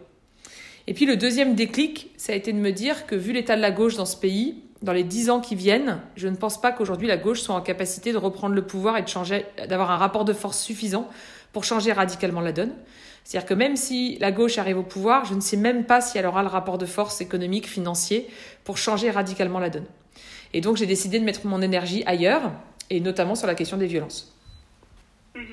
Et 0.86 0.92
puis 0.92 1.06
le 1.06 1.16
deuxième 1.16 1.54
déclic, 1.54 2.10
ça 2.18 2.34
a 2.34 2.36
été 2.36 2.52
de 2.52 2.58
me 2.58 2.72
dire 2.72 3.06
que 3.06 3.14
vu 3.14 3.32
l'état 3.32 3.56
de 3.56 3.62
la 3.62 3.70
gauche 3.70 3.96
dans 3.96 4.04
ce 4.04 4.18
pays, 4.18 4.62
dans 4.82 4.92
les 4.92 5.02
dix 5.02 5.30
ans 5.30 5.40
qui 5.40 5.54
viennent, 5.54 5.98
je 6.14 6.28
ne 6.28 6.36
pense 6.36 6.60
pas 6.60 6.72
qu'aujourd'hui 6.72 7.08
la 7.08 7.16
gauche 7.16 7.40
soit 7.40 7.54
en 7.54 7.62
capacité 7.62 8.12
de 8.12 8.18
reprendre 8.18 8.54
le 8.54 8.66
pouvoir 8.66 8.98
et 8.98 9.02
de 9.02 9.08
changer, 9.08 9.46
d'avoir 9.68 9.90
un 9.90 9.96
rapport 9.96 10.26
de 10.26 10.34
force 10.34 10.60
suffisant 10.60 11.08
pour 11.52 11.64
changer 11.64 11.92
radicalement 11.92 12.42
la 12.42 12.52
donne. 12.52 12.72
C'est-à-dire 13.24 13.48
que 13.48 13.54
même 13.54 13.76
si 13.76 14.18
la 14.18 14.30
gauche 14.30 14.58
arrive 14.58 14.78
au 14.78 14.82
pouvoir, 14.82 15.24
je 15.24 15.34
ne 15.34 15.40
sais 15.40 15.56
même 15.56 15.86
pas 15.86 16.02
si 16.02 16.18
elle 16.18 16.26
aura 16.26 16.42
le 16.42 16.48
rapport 16.48 16.78
de 16.78 16.86
force 16.86 17.20
économique, 17.22 17.66
financier, 17.66 18.28
pour 18.62 18.76
changer 18.76 19.10
radicalement 19.10 19.58
la 19.58 19.70
donne. 19.70 19.86
Et 20.56 20.62
donc 20.62 20.78
j'ai 20.78 20.86
décidé 20.86 21.18
de 21.18 21.24
mettre 21.24 21.46
mon 21.46 21.60
énergie 21.60 22.02
ailleurs, 22.06 22.50
et 22.88 22.98
notamment 23.00 23.34
sur 23.34 23.46
la 23.46 23.54
question 23.54 23.76
des 23.76 23.86
violences. 23.86 24.34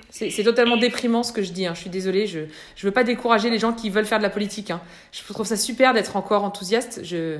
C'est 0.09 0.43
totalement 0.45 0.77
déprimant 0.77 1.23
ce 1.23 1.33
que 1.33 1.43
je 1.43 1.51
dis, 1.51 1.65
hein. 1.65 1.73
je 1.75 1.81
suis 1.81 1.89
désolée, 1.89 2.25
je 2.25 2.39
ne 2.39 2.47
veux 2.83 2.91
pas 2.91 3.03
décourager 3.03 3.49
les 3.49 3.59
gens 3.59 3.73
qui 3.73 3.89
veulent 3.89 4.05
faire 4.05 4.19
de 4.19 4.23
la 4.23 4.29
politique. 4.29 4.71
Hein. 4.71 4.79
Je 5.11 5.21
trouve 5.33 5.45
ça 5.45 5.57
super 5.57 5.93
d'être 5.93 6.15
encore 6.15 6.45
enthousiaste, 6.45 7.01
je, 7.03 7.39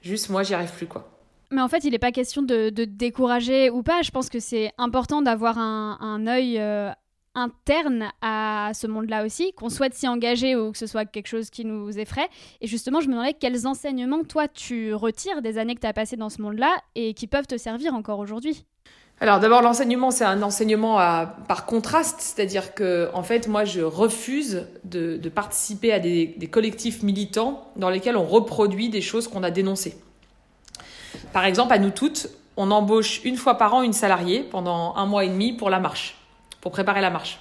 juste 0.00 0.30
moi 0.30 0.44
j'y 0.44 0.54
arrive 0.54 0.70
plus 0.70 0.86
quoi. 0.86 1.10
Mais 1.50 1.60
en 1.60 1.68
fait, 1.68 1.82
il 1.82 1.90
n'est 1.90 1.98
pas 1.98 2.12
question 2.12 2.40
de, 2.40 2.70
décourager 2.70 3.68
ou 3.68 3.82
pas. 3.82 4.00
Je 4.02 4.12
pense 4.12 4.30
que 4.30 4.38
c'est 4.38 4.70
important 4.78 5.22
d'avoir 5.22 5.58
un, 5.58 5.98
un 6.00 6.26
œil 6.28 6.58
euh, 6.58 6.90
interne 7.34 8.10
à 8.20 8.72
ce 8.74 8.86
monde-là 8.86 9.24
aussi, 9.24 9.52
qu'on 9.52 9.70
souhaite 9.70 9.94
s'y 9.94 10.06
engager 10.08 10.56
ou 10.56 10.72
que 10.72 10.78
ce 10.78 10.86
soit 10.86 11.04
quelque 11.04 11.28
chose 11.28 11.50
qui 11.50 11.64
nous 11.64 11.98
effraie. 11.98 12.28
Et 12.60 12.66
justement, 12.66 13.00
je 13.00 13.08
me 13.08 13.12
demandais 13.12 13.34
quels 13.34 13.66
enseignements, 13.66 14.24
toi, 14.24 14.48
tu 14.48 14.94
retires 14.94 15.42
des 15.42 15.58
années 15.58 15.74
que 15.74 15.80
tu 15.80 15.86
as 15.86 15.92
passées 15.92 16.16
dans 16.16 16.28
ce 16.28 16.42
monde-là 16.42 16.74
et 16.94 17.14
qui 17.14 17.26
peuvent 17.26 17.46
te 17.46 17.56
servir 17.56 17.94
encore 17.94 18.18
aujourd'hui? 18.18 18.64
Alors 19.20 19.38
d'abord 19.38 19.62
l'enseignement 19.62 20.10
c'est 20.10 20.24
un 20.24 20.42
enseignement 20.42 20.96
par 21.46 21.64
contraste, 21.64 22.20
c'est-à-dire 22.20 22.74
que 22.74 23.08
en 23.14 23.22
fait 23.22 23.46
moi 23.46 23.64
je 23.64 23.80
refuse 23.80 24.66
de, 24.82 25.16
participer 25.28 25.92
à 25.92 26.00
des, 26.00 26.48
collectifs 26.50 27.04
militants 27.04 27.68
dans 27.76 27.88
lesquels 27.88 28.16
on 28.16 28.24
reproduit 28.24 28.88
des 28.88 29.00
choses 29.00 29.28
qu'on 29.28 29.44
a 29.44 29.52
dénoncées. 29.52 29.96
Par 31.32 31.44
exemple 31.44 31.72
à 31.72 31.78
nous 31.78 31.90
toutes, 31.90 32.30
on 32.56 32.72
embauche 32.72 33.20
une 33.24 33.36
fois 33.36 33.58
par 33.58 33.74
an 33.74 33.82
une 33.82 33.92
salariée 33.92 34.40
pendant 34.42 34.96
un 34.96 35.06
mois 35.06 35.24
et 35.24 35.28
demi 35.28 35.52
pour 35.52 35.70
la 35.70 35.78
marche, 35.78 36.16
pour 36.62 36.72
préparer 36.72 37.02
la 37.02 37.10
marche. 37.10 37.38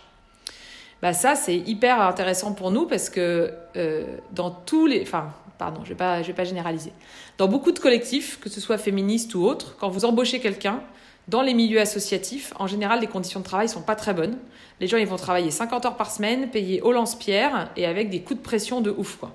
Bah 1.01 1.13
ça 1.13 1.35
c'est 1.35 1.55
hyper 1.55 2.01
intéressant 2.01 2.53
pour 2.53 2.71
nous 2.71 2.85
parce 2.85 3.09
que 3.09 3.53
euh, 3.77 4.17
dans 4.33 4.51
tous 4.51 4.85
les, 4.85 5.01
enfin 5.01 5.31
pardon 5.57 5.81
je 5.85 5.89
vais 5.89 5.95
pas 5.95 6.21
vais 6.21 6.33
pas 6.33 6.43
généraliser, 6.43 6.91
dans 7.37 7.47
beaucoup 7.47 7.71
de 7.71 7.79
collectifs 7.79 8.39
que 8.41 8.49
ce 8.49 8.59
soit 8.59 8.77
féministes 8.77 9.33
ou 9.33 9.45
autres, 9.45 9.77
quand 9.79 9.87
vous 9.87 10.03
embauchez 10.03 10.41
quelqu'un 10.41 10.81
dans 11.27 11.41
les 11.41 11.53
milieux 11.53 11.79
associatifs, 11.79 12.53
en 12.59 12.67
général, 12.67 12.99
les 12.99 13.07
conditions 13.07 13.39
de 13.39 13.45
travail 13.45 13.69
sont 13.69 13.81
pas 13.81 13.95
très 13.95 14.13
bonnes. 14.13 14.37
Les 14.79 14.87
gens, 14.87 14.97
ils 14.97 15.07
vont 15.07 15.17
travailler 15.17 15.51
50 15.51 15.85
heures 15.85 15.95
par 15.95 16.11
semaine, 16.11 16.49
payés 16.49 16.81
au 16.81 16.91
lance-pierre 16.91 17.69
et 17.77 17.85
avec 17.85 18.09
des 18.09 18.21
coups 18.21 18.39
de 18.39 18.43
pression 18.43 18.81
de 18.81 18.91
ouf, 18.91 19.17
quoi. 19.17 19.31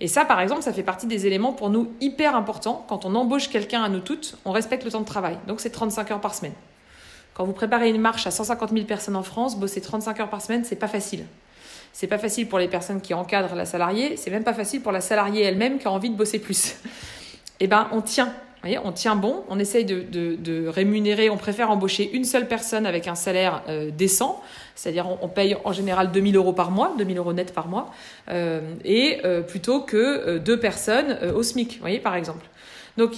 Et 0.00 0.08
ça, 0.08 0.24
par 0.24 0.40
exemple, 0.40 0.62
ça 0.62 0.72
fait 0.72 0.82
partie 0.82 1.06
des 1.06 1.26
éléments 1.26 1.52
pour 1.52 1.70
nous 1.70 1.92
hyper 2.00 2.34
importants. 2.34 2.84
Quand 2.88 3.04
on 3.04 3.14
embauche 3.14 3.48
quelqu'un 3.48 3.84
à 3.84 3.88
nous 3.88 4.00
toutes, 4.00 4.36
on 4.44 4.50
respecte 4.50 4.84
le 4.84 4.90
temps 4.90 5.00
de 5.00 5.06
travail. 5.06 5.38
Donc, 5.46 5.60
c'est 5.60 5.70
35 5.70 6.10
heures 6.10 6.20
par 6.20 6.34
semaine. 6.34 6.54
Quand 7.42 7.46
vous 7.46 7.52
préparez 7.54 7.90
une 7.90 8.00
marche 8.00 8.28
à 8.28 8.30
150 8.30 8.70
000 8.70 8.84
personnes 8.84 9.16
en 9.16 9.24
France, 9.24 9.58
bosser 9.58 9.80
35 9.80 10.20
heures 10.20 10.30
par 10.30 10.40
semaine, 10.40 10.62
c'est 10.64 10.76
pas 10.76 10.86
facile. 10.86 11.24
C'est 11.92 12.06
pas 12.06 12.18
facile 12.18 12.46
pour 12.46 12.60
les 12.60 12.68
personnes 12.68 13.00
qui 13.00 13.14
encadrent 13.14 13.56
la 13.56 13.66
salariée, 13.66 14.16
c'est 14.16 14.30
même 14.30 14.44
pas 14.44 14.54
facile 14.54 14.80
pour 14.80 14.92
la 14.92 15.00
salariée 15.00 15.42
elle-même 15.42 15.80
qui 15.80 15.88
a 15.88 15.90
envie 15.90 16.10
de 16.10 16.14
bosser 16.14 16.38
plus. 16.38 16.76
Eh 17.58 17.66
ben, 17.66 17.88
on 17.90 18.00
tient 18.00 18.32
on 18.84 18.92
tient 18.92 19.16
bon, 19.16 19.42
on 19.48 19.58
essaye 19.58 19.84
de, 19.84 20.68
rémunérer, 20.68 21.30
on 21.30 21.36
préfère 21.36 21.72
embaucher 21.72 22.12
une 22.12 22.24
seule 22.24 22.46
personne 22.46 22.86
avec 22.86 23.08
un 23.08 23.16
salaire 23.16 23.62
euh, 23.68 23.90
décent, 23.90 24.40
c'est-à-dire 24.76 25.06
on, 25.20 25.28
paye 25.28 25.56
en 25.64 25.72
général 25.72 26.12
2000 26.12 26.36
euros 26.36 26.52
par 26.52 26.70
mois, 26.70 26.94
2000 26.96 27.18
euros 27.18 27.32
net 27.32 27.52
par 27.52 27.66
mois, 27.66 27.90
euh, 28.28 28.60
et 28.84 29.18
euh, 29.24 29.42
plutôt 29.42 29.80
que 29.80 30.38
deux 30.38 30.60
personnes 30.60 31.18
au 31.34 31.42
SMIC, 31.42 31.74
vous 31.74 31.80
voyez, 31.80 31.98
par 31.98 32.14
exemple. 32.14 32.46
Donc, 32.96 33.14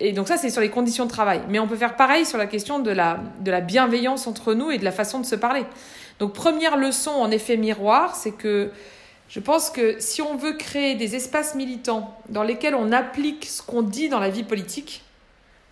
et 0.00 0.12
donc 0.12 0.28
ça, 0.28 0.36
c'est 0.36 0.50
sur 0.50 0.60
les 0.60 0.70
conditions 0.70 1.04
de 1.04 1.10
travail. 1.10 1.40
Mais 1.48 1.58
on 1.58 1.66
peut 1.66 1.76
faire 1.76 1.96
pareil 1.96 2.24
sur 2.24 2.38
la 2.38 2.46
question 2.46 2.78
de 2.78 2.90
la, 2.90 3.20
de 3.40 3.50
la 3.50 3.60
bienveillance 3.60 4.26
entre 4.26 4.54
nous 4.54 4.70
et 4.70 4.78
de 4.78 4.84
la 4.84 4.92
façon 4.92 5.20
de 5.20 5.26
se 5.26 5.34
parler. 5.34 5.64
Donc 6.18 6.32
première 6.32 6.76
leçon 6.76 7.10
en 7.10 7.30
effet 7.30 7.56
miroir, 7.56 8.16
c'est 8.16 8.32
que 8.32 8.70
je 9.28 9.40
pense 9.40 9.70
que 9.70 9.96
si 9.98 10.22
on 10.22 10.36
veut 10.36 10.54
créer 10.54 10.94
des 10.94 11.14
espaces 11.14 11.54
militants 11.54 12.16
dans 12.28 12.42
lesquels 12.42 12.74
on 12.74 12.92
applique 12.92 13.44
ce 13.44 13.60
qu'on 13.62 13.82
dit 13.82 14.08
dans 14.08 14.20
la 14.20 14.30
vie 14.30 14.44
politique, 14.44 15.02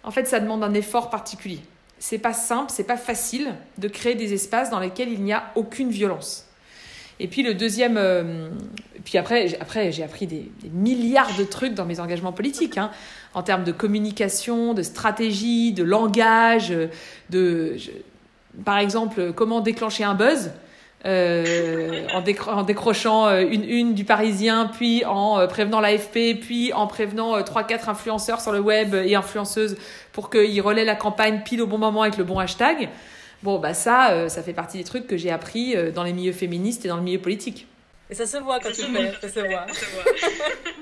en 0.04 0.10
fait, 0.10 0.26
ça 0.26 0.40
demande 0.40 0.62
un 0.62 0.74
effort 0.74 1.10
particulier. 1.10 1.60
C'est 1.98 2.18
pas 2.18 2.34
simple, 2.34 2.70
c'est 2.70 2.84
pas 2.84 2.96
facile 2.96 3.54
de 3.78 3.88
créer 3.88 4.14
des 4.14 4.34
espaces 4.34 4.70
dans 4.70 4.78
lesquels 4.78 5.10
il 5.10 5.22
n'y 5.22 5.32
a 5.32 5.50
aucune 5.54 5.90
violence. 5.90 6.45
Et 7.18 7.28
puis 7.28 7.42
le 7.42 7.54
deuxième, 7.54 7.96
euh, 7.96 8.48
puis 9.04 9.16
après, 9.18 9.48
j'ai 9.90 10.02
appris 10.02 10.26
des, 10.26 10.50
milliards 10.72 11.34
de 11.38 11.44
trucs 11.44 11.74
dans 11.74 11.86
mes 11.86 12.00
engagements 12.00 12.32
politiques, 12.32 12.76
hein, 12.76 12.90
en 13.34 13.42
termes 13.42 13.64
de 13.64 13.72
communication, 13.72 14.74
de 14.74 14.82
stratégie, 14.82 15.72
de 15.72 15.82
langage, 15.82 16.74
de, 17.30 17.76
par 18.64 18.78
exemple, 18.78 19.32
comment 19.34 19.60
déclencher 19.60 20.04
un 20.04 20.14
buzz. 20.14 20.52
Euh, 21.04 22.04
en, 22.14 22.62
décrochant 22.64 23.28
euh, 23.28 23.44
une 23.48 23.62
une 23.62 23.94
du 23.94 24.04
Parisien, 24.04 24.66
puis 24.66 25.04
en 25.04 25.46
prévenant 25.46 25.78
l'AFP, 25.78 26.40
puis 26.40 26.72
en 26.72 26.88
prévenant 26.88 27.40
trois 27.44 27.62
quatre 27.62 27.88
influenceurs 27.88 28.40
sur 28.40 28.50
le 28.50 28.58
web 28.58 28.92
et 28.94 29.14
influenceuses 29.14 29.76
pour 30.12 30.30
qu'ils 30.30 30.60
relaient 30.62 30.86
la 30.86 30.96
campagne 30.96 31.42
pile 31.44 31.62
au 31.62 31.68
bon 31.68 31.78
moment 31.78 32.02
avec 32.02 32.16
le 32.16 32.24
bon 32.24 32.40
hashtag. 32.40 32.88
Bon, 33.42 33.58
bah 33.58 33.74
ça, 33.74 34.28
ça 34.28 34.42
fait 34.42 34.52
partie 34.52 34.78
des 34.78 34.84
trucs 34.84 35.06
que 35.06 35.16
j'ai 35.16 35.30
appris 35.30 35.74
dans 35.92 36.02
les 36.02 36.12
milieux 36.12 36.32
féministes 36.32 36.84
et 36.84 36.88
dans 36.88 36.96
le 36.96 37.02
milieu 37.02 37.20
politique. 37.20 37.66
Et 38.08 38.14
ça 38.14 38.26
se 38.26 38.36
voit 38.38 38.60
quand 38.60 38.72
tu 38.72 38.82
le 38.82 38.88
fais, 38.88 39.12
ça 39.20 39.28
se 39.28 39.40
voit. 39.40 39.66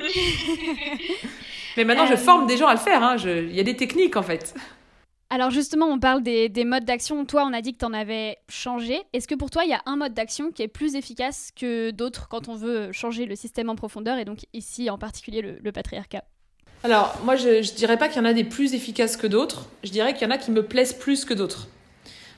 Mais 1.76 1.84
maintenant, 1.84 2.06
je 2.06 2.16
forme 2.16 2.46
des 2.46 2.56
gens 2.56 2.66
à 2.66 2.74
le 2.74 2.80
faire. 2.80 3.02
Hein. 3.02 3.16
Il 3.24 3.54
y 3.54 3.60
a 3.60 3.64
des 3.64 3.76
techniques 3.76 4.16
en 4.16 4.22
fait. 4.22 4.54
Alors 5.30 5.50
justement, 5.50 5.86
on 5.86 5.98
parle 5.98 6.22
des, 6.22 6.50
modes 6.64 6.84
d'action. 6.84 7.24
Toi, 7.24 7.44
on 7.44 7.52
a 7.52 7.60
dit 7.60 7.72
que 7.72 7.78
tu 7.78 7.84
en 7.84 7.92
avais 7.92 8.38
changé. 8.48 9.00
Est-ce 9.12 9.26
que 9.26 9.34
pour 9.34 9.50
toi, 9.50 9.64
il 9.64 9.70
y 9.70 9.74
a 9.74 9.82
un 9.86 9.96
mode 9.96 10.14
d'action 10.14 10.52
qui 10.52 10.62
est 10.62 10.68
plus 10.68 10.94
efficace 10.94 11.50
que 11.56 11.90
d'autres 11.90 12.28
quand 12.28 12.48
on 12.48 12.54
veut 12.54 12.92
changer 12.92 13.26
le 13.26 13.34
système 13.34 13.68
en 13.68 13.74
profondeur, 13.74 14.18
et 14.18 14.24
donc 14.24 14.40
ici 14.52 14.90
en 14.90 14.98
particulier 14.98 15.42
le, 15.42 15.72
patriarcat? 15.72 16.22
Alors 16.84 17.18
moi, 17.24 17.34
je 17.36 17.48
ne 17.48 17.76
dirais 17.76 17.96
pas 17.96 18.08
qu'il 18.08 18.18
y 18.18 18.20
en 18.20 18.28
a 18.28 18.34
des 18.34 18.44
plus 18.44 18.74
efficaces 18.74 19.16
que 19.16 19.26
d'autres. 19.26 19.66
Je 19.82 19.90
dirais 19.90 20.12
qu'il 20.12 20.22
y 20.22 20.26
en 20.26 20.34
a 20.34 20.38
qui 20.38 20.50
me 20.50 20.62
plaisent 20.62 20.92
plus 20.92 21.24
que 21.24 21.34
d'autres. 21.34 21.66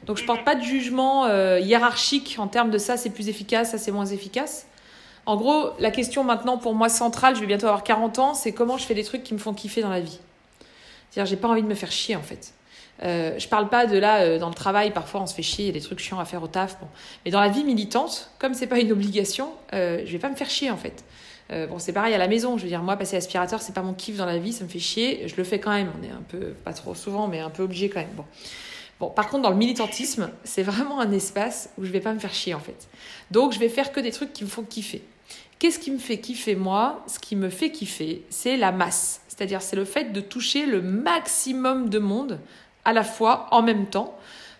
Donc 0.06 0.16
je 0.16 0.24
porte 0.24 0.44
pas 0.44 0.54
de 0.54 0.62
jugement 0.62 1.26
euh, 1.26 1.58
hiérarchique 1.60 2.36
en 2.38 2.46
termes 2.46 2.70
de 2.70 2.78
ça 2.78 2.96
c'est 2.96 3.10
plus 3.10 3.28
efficace, 3.28 3.72
ça 3.72 3.78
c'est 3.78 3.90
moins 3.90 4.06
efficace. 4.06 4.66
En 5.26 5.36
gros, 5.36 5.70
la 5.80 5.90
question 5.90 6.22
maintenant 6.22 6.56
pour 6.56 6.74
moi 6.74 6.88
centrale, 6.88 7.34
je 7.34 7.40
vais 7.40 7.46
bientôt 7.46 7.66
avoir 7.66 7.82
40 7.82 8.18
ans, 8.20 8.34
c'est 8.34 8.52
comment 8.52 8.78
je 8.78 8.84
fais 8.84 8.94
des 8.94 9.04
trucs 9.04 9.24
qui 9.24 9.34
me 9.34 9.38
font 9.38 9.52
kiffer 9.52 9.82
dans 9.82 9.90
la 9.90 10.00
vie. 10.00 10.20
C'est-à-dire 11.10 11.28
j'ai 11.28 11.36
pas 11.36 11.48
envie 11.48 11.62
de 11.62 11.68
me 11.68 11.74
faire 11.74 11.90
chier 11.90 12.16
en 12.16 12.22
fait. 12.22 12.52
Euh, 13.02 13.38
je 13.38 13.46
parle 13.48 13.68
pas 13.68 13.86
de 13.86 13.98
là 13.98 14.20
euh, 14.22 14.38
dans 14.38 14.48
le 14.48 14.54
travail, 14.54 14.92
parfois 14.92 15.20
on 15.20 15.26
se 15.26 15.34
fait 15.34 15.42
chier, 15.42 15.64
il 15.64 15.68
y 15.68 15.70
a 15.70 15.74
des 15.74 15.82
trucs 15.82 15.98
chiants 15.98 16.20
à 16.20 16.24
faire 16.24 16.42
au 16.42 16.46
taf. 16.46 16.78
Bon. 16.80 16.86
Mais 17.24 17.30
dans 17.30 17.40
la 17.40 17.48
vie 17.48 17.64
militante, 17.64 18.30
comme 18.38 18.54
c'est 18.54 18.68
pas 18.68 18.78
une 18.78 18.92
obligation, 18.92 19.50
euh, 19.74 20.02
je 20.06 20.12
vais 20.12 20.18
pas 20.18 20.30
me 20.30 20.36
faire 20.36 20.48
chier 20.48 20.70
en 20.70 20.76
fait. 20.76 21.04
Euh, 21.52 21.66
bon, 21.66 21.78
c'est 21.78 21.92
pareil 21.92 22.14
à 22.14 22.18
la 22.18 22.28
maison. 22.28 22.56
Je 22.56 22.62
veux 22.62 22.68
dire, 22.68 22.82
moi, 22.82 22.96
passer 22.96 23.16
aspirateur, 23.16 23.62
c'est 23.62 23.74
pas 23.74 23.82
mon 23.82 23.94
kiff 23.94 24.16
dans 24.16 24.26
la 24.26 24.38
vie, 24.38 24.52
ça 24.52 24.64
me 24.64 24.68
fait 24.68 24.78
chier. 24.78 25.28
Je 25.28 25.36
le 25.36 25.44
fais 25.44 25.60
quand 25.60 25.70
même. 25.70 25.90
On 26.00 26.04
est 26.04 26.10
un 26.10 26.22
peu, 26.28 26.54
pas 26.64 26.72
trop 26.72 26.94
souvent, 26.94 27.28
mais 27.28 27.40
un 27.40 27.50
peu 27.50 27.62
obligé 27.62 27.88
quand 27.88 28.00
même. 28.00 28.14
Bon. 28.16 28.24
Bon, 28.98 29.10
par 29.10 29.28
contre, 29.28 29.42
dans 29.42 29.50
le 29.50 29.56
militantisme, 29.56 30.30
c'est 30.44 30.62
vraiment 30.62 31.00
un 31.00 31.12
espace 31.12 31.68
où 31.76 31.84
je 31.84 31.90
vais 31.90 32.00
pas 32.00 32.14
me 32.14 32.18
faire 32.18 32.32
chier 32.32 32.54
en 32.54 32.60
fait. 32.60 32.88
Donc, 33.30 33.52
je 33.52 33.58
vais 33.58 33.68
faire 33.68 33.92
que 33.92 34.00
des 34.00 34.10
trucs 34.10 34.32
qui 34.32 34.44
me 34.44 34.48
font 34.48 34.62
kiffer. 34.62 35.02
Qu'est-ce 35.58 35.78
qui 35.78 35.90
me 35.90 35.98
fait 35.98 36.18
kiffer 36.18 36.54
moi? 36.54 37.04
Ce 37.06 37.18
qui 37.18 37.36
me 37.36 37.50
fait 37.50 37.70
kiffer, 37.70 38.24
c'est 38.30 38.56
la 38.56 38.72
masse. 38.72 39.20
C'est-à-dire, 39.28 39.62
c'est 39.62 39.76
le 39.76 39.84
fait 39.84 40.12
de 40.12 40.20
toucher 40.20 40.66
le 40.66 40.82
maximum 40.82 41.88
de 41.88 41.98
monde 41.98 42.40
à 42.84 42.92
la 42.92 43.04
fois, 43.04 43.48
en 43.50 43.62
même 43.62 43.86
temps, 43.86 44.16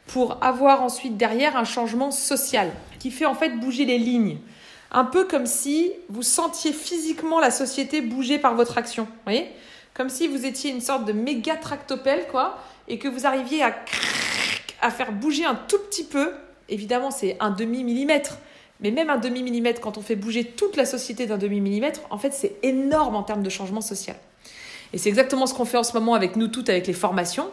pour 0.07 0.42
avoir 0.42 0.83
ensuite 0.83 1.16
derrière 1.16 1.57
un 1.57 1.64
changement 1.64 2.11
social 2.11 2.72
qui 2.99 3.11
fait 3.11 3.27
en 3.27 3.35
fait 3.35 3.59
bouger 3.59 3.85
les 3.85 3.99
lignes. 3.99 4.38
un 4.90 5.05
peu 5.05 5.25
comme 5.25 5.46
si 5.46 5.92
vous 6.09 6.22
sentiez 6.22 6.72
physiquement 6.72 7.40
la 7.40 7.51
société 7.51 8.01
bouger 8.01 8.38
par 8.38 8.55
votre 8.55 8.79
action. 8.79 9.05
Vous 9.05 9.11
voyez? 9.25 9.51
Comme 9.97 10.11
si 10.11 10.29
vous 10.29 10.45
étiez 10.45 10.71
une 10.71 10.83
sorte 10.83 11.07
de 11.07 11.13
méga 11.13 11.57
tractopelle, 11.57 12.27
quoi, 12.31 12.59
et 12.87 12.99
que 12.99 13.09
vous 13.09 13.25
arriviez 13.25 13.63
à, 13.63 13.75
à 14.83 14.91
faire 14.91 15.11
bouger 15.11 15.47
un 15.47 15.55
tout 15.55 15.79
petit 15.89 16.05
peu. 16.05 16.33
Évidemment, 16.69 17.11
c'est 17.11 17.39
un 17.41 17.51
demi-millimètre. 17.51 18.37
Mais 18.81 18.91
même 18.91 19.09
un 19.09 19.17
demi-millimètre, 19.17 19.81
quand 19.81 19.97
on 19.97 20.03
fait 20.03 20.17
bouger 20.17 20.45
toute 20.45 20.77
la 20.77 20.85
société 20.85 21.25
d'un 21.25 21.39
demi-millimètre, 21.39 22.01
en 22.11 22.19
fait, 22.19 22.35
c'est 22.35 22.57
énorme 22.63 23.17
en 23.17 23.23
termes 23.23 23.43
de 23.43 23.49
changement 23.49 23.81
social. 23.81 24.17
Et 24.93 24.99
c'est 24.99 25.09
exactement 25.09 25.47
ce 25.47 25.55
qu'on 25.55 25.65
fait 25.65 25.79
en 25.79 25.83
ce 25.83 25.95
moment 25.95 26.13
avec 26.13 26.37
nous 26.37 26.49
toutes, 26.49 26.69
avec 26.69 26.87
les 26.87 26.93
formations. 26.93 27.49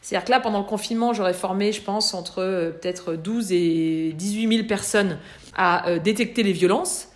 C'est-à-dire 0.00 0.24
que 0.24 0.30
là, 0.30 0.38
pendant 0.38 0.58
le 0.58 0.66
confinement, 0.66 1.12
j'aurais 1.12 1.34
formé, 1.34 1.72
je 1.72 1.82
pense, 1.82 2.14
entre 2.14 2.74
peut-être 2.80 3.14
12 3.14 3.50
et 3.50 4.12
18 4.12 4.48
000 4.48 4.68
personnes 4.68 5.18
à 5.56 5.98
détecter 5.98 6.44
les 6.44 6.52
violences. 6.52 7.08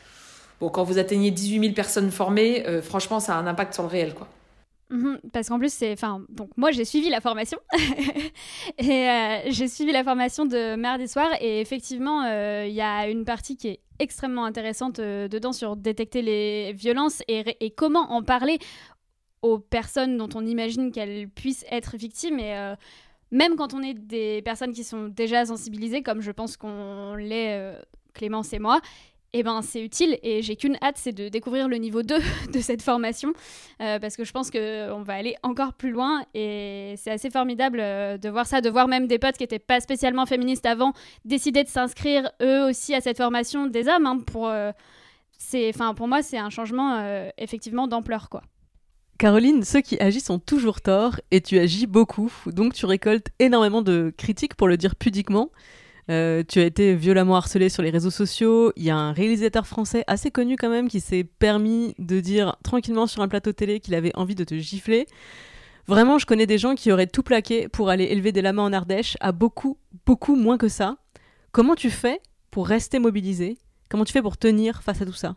Bon, 0.60 0.70
quand 0.70 0.82
vous 0.82 0.98
atteignez 0.98 1.30
18 1.30 1.60
000 1.60 1.72
personnes 1.72 2.10
formées, 2.10 2.64
franchement, 2.82 3.20
ça 3.20 3.36
a 3.36 3.38
un 3.38 3.46
impact 3.46 3.74
sur 3.74 3.84
le 3.84 3.88
réel, 3.88 4.14
quoi. 4.14 4.26
Mhm, 4.92 5.20
parce 5.32 5.48
qu'en 5.48 5.58
plus, 5.58 5.72
c'est. 5.72 5.92
Enfin, 5.92 6.22
donc 6.28 6.50
moi, 6.58 6.70
j'ai 6.70 6.84
suivi 6.84 7.08
la 7.08 7.22
formation. 7.22 7.58
et 8.78 9.08
j'ai 9.48 9.66
suivi 9.66 9.90
la 9.90 10.04
formation 10.04 10.44
de 10.44 10.76
mardi 10.76 11.08
soir. 11.08 11.28
Et 11.40 11.60
effectivement, 11.60 12.24
il 12.62 12.72
y 12.72 12.82
a 12.82 13.08
une 13.08 13.24
partie 13.24 13.56
qui 13.56 13.68
est 13.68 13.80
extrêmement 13.98 14.44
intéressante 14.44 15.00
dedans 15.00 15.52
sur 15.52 15.76
détecter 15.76 16.20
les 16.20 16.72
violences 16.74 17.22
et, 17.26 17.56
et, 17.60 17.70
comment 17.70 18.12
en 18.12 18.22
parler 18.22 18.58
aux 19.40 19.58
personnes 19.58 20.18
dont 20.18 20.28
on 20.34 20.44
imagine 20.44 20.92
qu'elles 20.92 21.28
puissent 21.28 21.64
être 21.70 21.96
victimes. 21.96 22.38
Et 22.38 22.74
même 23.30 23.56
quand 23.56 23.72
on 23.72 23.82
est 23.82 23.94
des 23.94 24.42
personnes 24.42 24.72
qui 24.72 24.84
sont 24.84 25.08
déjà 25.08 25.46
sensibilisées, 25.46 26.02
comme 26.02 26.20
je 26.20 26.32
pense 26.32 26.58
qu'on 26.58 27.14
l'est 27.14 27.74
Clémence 28.12 28.52
et 28.52 28.58
moi, 28.58 28.80
eh 29.34 29.42
ben, 29.42 29.62
c'est 29.62 29.82
utile 29.82 30.18
et 30.22 30.42
j'ai 30.42 30.56
qu'une 30.56 30.76
hâte, 30.82 30.96
c'est 30.98 31.12
de 31.12 31.28
découvrir 31.28 31.68
le 31.68 31.76
niveau 31.76 32.02
2 32.02 32.16
de 32.52 32.60
cette 32.60 32.82
formation 32.82 33.32
euh, 33.80 33.98
parce 33.98 34.16
que 34.16 34.24
je 34.24 34.32
pense 34.32 34.50
qu'on 34.50 35.02
va 35.02 35.14
aller 35.14 35.36
encore 35.42 35.72
plus 35.72 35.90
loin 35.90 36.22
et 36.34 36.94
c'est 36.98 37.10
assez 37.10 37.30
formidable 37.30 37.80
euh, 37.80 38.18
de 38.18 38.28
voir 38.28 38.46
ça, 38.46 38.60
de 38.60 38.68
voir 38.68 38.88
même 38.88 39.06
des 39.06 39.18
potes 39.18 39.36
qui 39.36 39.42
n'étaient 39.42 39.58
pas 39.58 39.80
spécialement 39.80 40.26
féministes 40.26 40.66
avant 40.66 40.92
décider 41.24 41.64
de 41.64 41.68
s'inscrire 41.68 42.30
eux 42.42 42.68
aussi 42.68 42.94
à 42.94 43.00
cette 43.00 43.16
formation 43.16 43.66
des 43.66 43.88
hommes. 43.88 44.06
Hein, 44.06 44.18
pour, 44.18 44.48
euh, 44.48 44.72
pour 45.96 46.08
moi, 46.08 46.22
c'est 46.22 46.38
un 46.38 46.50
changement 46.50 47.02
effectivement 47.36 47.88
d'ampleur. 47.88 48.28
quoi. 48.28 48.42
Caroline, 49.18 49.64
ceux 49.64 49.80
qui 49.80 49.98
agissent 50.00 50.30
ont 50.30 50.38
toujours 50.38 50.80
tort 50.80 51.20
et 51.30 51.40
tu 51.40 51.58
agis 51.58 51.86
beaucoup, 51.86 52.32
donc 52.46 52.74
tu 52.74 52.86
récoltes 52.86 53.28
énormément 53.38 53.82
de 53.82 54.12
critiques 54.16 54.54
pour 54.54 54.68
le 54.68 54.76
dire 54.76 54.94
pudiquement. 54.94 55.50
Euh, 56.10 56.42
tu 56.46 56.58
as 56.58 56.64
été 56.64 56.94
violemment 56.94 57.36
harcelé 57.36 57.68
sur 57.68 57.82
les 57.82 57.90
réseaux 57.90 58.10
sociaux. 58.10 58.72
Il 58.76 58.84
y 58.84 58.90
a 58.90 58.96
un 58.96 59.12
réalisateur 59.12 59.66
français 59.66 60.04
assez 60.06 60.30
connu 60.30 60.56
quand 60.56 60.68
même 60.68 60.88
qui 60.88 61.00
s'est 61.00 61.24
permis 61.24 61.94
de 61.98 62.20
dire 62.20 62.56
tranquillement 62.62 63.06
sur 63.06 63.22
un 63.22 63.28
plateau 63.28 63.52
télé 63.52 63.80
qu'il 63.80 63.94
avait 63.94 64.12
envie 64.16 64.34
de 64.34 64.44
te 64.44 64.56
gifler. 64.56 65.06
Vraiment, 65.86 66.18
je 66.18 66.26
connais 66.26 66.46
des 66.46 66.58
gens 66.58 66.74
qui 66.74 66.92
auraient 66.92 67.06
tout 67.06 67.22
plaqué 67.22 67.68
pour 67.68 67.88
aller 67.88 68.04
élever 68.04 68.32
des 68.32 68.42
lamas 68.42 68.62
en 68.62 68.72
Ardèche 68.72 69.16
à 69.20 69.32
beaucoup, 69.32 69.78
beaucoup 70.06 70.36
moins 70.36 70.58
que 70.58 70.68
ça. 70.68 70.96
Comment 71.50 71.74
tu 71.74 71.90
fais 71.90 72.20
pour 72.50 72.66
rester 72.66 72.98
mobilisé 72.98 73.58
Comment 73.88 74.04
tu 74.04 74.12
fais 74.12 74.22
pour 74.22 74.36
tenir 74.36 74.82
face 74.82 75.02
à 75.02 75.06
tout 75.06 75.12
ça? 75.12 75.34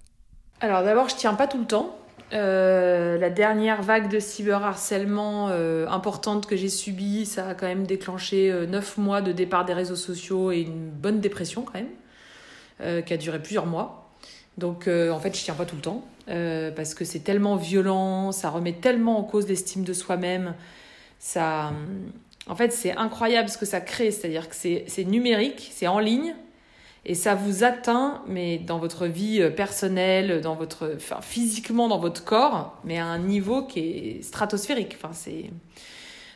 Alors 0.61 0.83
d'abord, 0.83 1.09
je 1.09 1.15
tiens 1.15 1.33
pas 1.33 1.47
tout 1.47 1.57
le 1.57 1.65
temps. 1.65 1.97
Euh, 2.33 3.17
la 3.19 3.29
dernière 3.29 3.83
vague 3.83 4.09
de 4.09 4.19
cyberharcèlement 4.19 5.49
euh, 5.49 5.87
importante 5.87 6.47
que 6.47 6.55
j'ai 6.55 6.69
subie, 6.69 7.25
ça 7.25 7.49
a 7.49 7.53
quand 7.53 7.67
même 7.67 7.85
déclenché 7.85 8.51
euh, 8.51 8.65
neuf 8.65 8.97
9 8.97 8.97
mois 8.97 9.21
de 9.21 9.31
départ 9.31 9.63
des 9.63 9.73
réseaux 9.73 9.95
sociaux 9.95 10.51
et 10.51 10.61
une 10.61 10.89
bonne 10.89 11.19
dépression 11.19 11.61
quand 11.61 11.79
même, 11.79 13.03
qui 13.05 13.13
a 13.13 13.17
duré 13.17 13.41
plusieurs 13.41 13.67
mois. 13.67 14.11
Donc 14.57 14.87
en 14.87 15.19
fait, 15.19 15.37
je 15.37 15.43
tiens 15.43 15.53
pas 15.53 15.65
tout 15.65 15.75
le 15.75 15.81
temps, 15.81 16.03
parce 16.27 16.93
que 16.93 17.05
c'est 17.05 17.19
tellement 17.19 17.55
violent, 17.55 18.31
ça 18.31 18.49
remet 18.49 18.73
tellement 18.73 19.17
en 19.19 19.23
cause 19.23 19.47
l'estime 19.47 19.83
de 19.83 19.93
soi-même. 19.93 20.55
Ça, 21.19 21.71
en 22.47 22.55
fait, 22.55 22.73
c'est 22.73 22.91
incroyable 22.97 23.47
ce 23.47 23.57
que 23.57 23.65
ça 23.65 23.79
crée, 23.79 24.11
c'est-à-dire 24.11 24.49
que 24.49 24.55
c'est 24.55 25.05
numérique, 25.05 25.71
c'est 25.73 25.87
en 25.87 25.99
ligne, 25.99 26.35
et 27.05 27.13
ça 27.13 27.35
vous 27.35 27.63
atteint, 27.63 28.21
mais 28.27 28.57
dans 28.57 28.79
votre 28.79 29.05
vie 29.05 29.41
euh, 29.41 29.51
personnelle, 29.51 30.41
dans 30.41 30.55
votre, 30.55 30.93
enfin, 30.95 31.21
physiquement 31.21 31.87
dans 31.87 31.99
votre 31.99 32.23
corps, 32.23 32.79
mais 32.83 32.97
à 32.97 33.05
un 33.05 33.19
niveau 33.19 33.63
qui 33.63 33.79
est 33.79 34.23
stratosphérique. 34.23 34.97
Enfin, 34.99 35.13
c'est... 35.13 35.51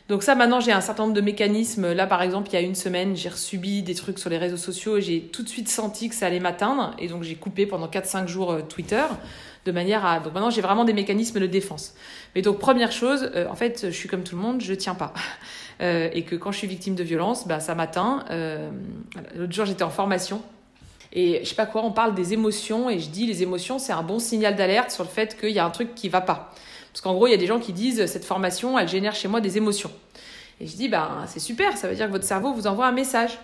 Donc 0.08 0.22
ça, 0.22 0.34
maintenant, 0.34 0.60
j'ai 0.60 0.72
un 0.72 0.80
certain 0.80 1.04
nombre 1.04 1.14
de 1.14 1.20
mécanismes. 1.20 1.92
Là, 1.92 2.06
par 2.06 2.22
exemple, 2.22 2.50
il 2.50 2.54
y 2.54 2.56
a 2.56 2.60
une 2.60 2.74
semaine, 2.74 3.16
j'ai 3.16 3.28
resubi 3.28 3.82
des 3.82 3.94
trucs 3.94 4.18
sur 4.18 4.30
les 4.30 4.38
réseaux 4.38 4.56
sociaux 4.56 4.96
et 4.96 5.02
j'ai 5.02 5.20
tout 5.20 5.42
de 5.42 5.48
suite 5.48 5.68
senti 5.68 6.08
que 6.08 6.14
ça 6.14 6.26
allait 6.26 6.40
m'atteindre. 6.40 6.94
Et 6.98 7.08
donc, 7.08 7.24
j'ai 7.24 7.34
coupé 7.34 7.66
pendant 7.66 7.88
4-5 7.88 8.26
jours 8.26 8.52
euh, 8.52 8.62
Twitter 8.62 9.04
de 9.64 9.72
manière 9.72 10.06
à... 10.06 10.20
Donc 10.20 10.34
maintenant, 10.34 10.50
j'ai 10.50 10.62
vraiment 10.62 10.84
des 10.84 10.92
mécanismes 10.92 11.38
de 11.40 11.46
défense. 11.46 11.94
Mais 12.34 12.42
donc, 12.42 12.58
première 12.58 12.92
chose, 12.92 13.30
euh, 13.34 13.46
en 13.48 13.56
fait, 13.56 13.86
je 13.86 13.96
suis 13.96 14.08
comme 14.08 14.22
tout 14.22 14.36
le 14.36 14.42
monde, 14.42 14.60
je 14.60 14.74
tiens 14.74 14.94
pas. 14.94 15.12
et 15.80 16.24
que 16.24 16.36
quand 16.36 16.52
je 16.52 16.58
suis 16.58 16.66
victime 16.66 16.94
de 16.94 17.02
violence, 17.02 17.48
bah, 17.48 17.58
ça 17.58 17.74
m'atteint. 17.74 18.24
L'autre 19.34 19.52
jour, 19.52 19.64
j'étais 19.64 19.82
en 19.82 19.88
formation 19.88 20.42
et 21.12 21.40
je 21.42 21.48
sais 21.48 21.54
pas 21.54 21.66
quoi, 21.66 21.84
on 21.84 21.92
parle 21.92 22.14
des 22.14 22.32
émotions 22.32 22.88
et 22.88 22.98
je 22.98 23.08
dis 23.08 23.26
les 23.26 23.42
émotions, 23.42 23.78
c'est 23.78 23.92
un 23.92 24.02
bon 24.02 24.18
signal 24.18 24.54
d'alerte 24.54 24.90
sur 24.90 25.02
le 25.02 25.08
fait 25.08 25.38
qu'il 25.38 25.50
y 25.50 25.58
a 25.58 25.64
un 25.64 25.70
truc 25.70 25.94
qui 25.94 26.08
va 26.08 26.20
pas. 26.20 26.52
Parce 26.92 27.00
qu'en 27.00 27.14
gros, 27.14 27.26
il 27.26 27.30
y 27.30 27.34
a 27.34 27.38
des 27.38 27.46
gens 27.46 27.58
qui 27.58 27.72
disent 27.72 28.06
cette 28.06 28.24
formation, 28.24 28.78
elle 28.78 28.88
génère 28.88 29.14
chez 29.14 29.28
moi 29.28 29.40
des 29.40 29.56
émotions. 29.56 29.90
Et 30.60 30.66
je 30.66 30.76
dis, 30.76 30.88
ben, 30.88 31.24
c'est 31.26 31.40
super, 31.40 31.76
ça 31.76 31.88
veut 31.88 31.94
dire 31.94 32.06
que 32.06 32.12
votre 32.12 32.24
cerveau 32.24 32.52
vous 32.52 32.66
envoie 32.66 32.86
un 32.86 32.92
message. 32.92 33.38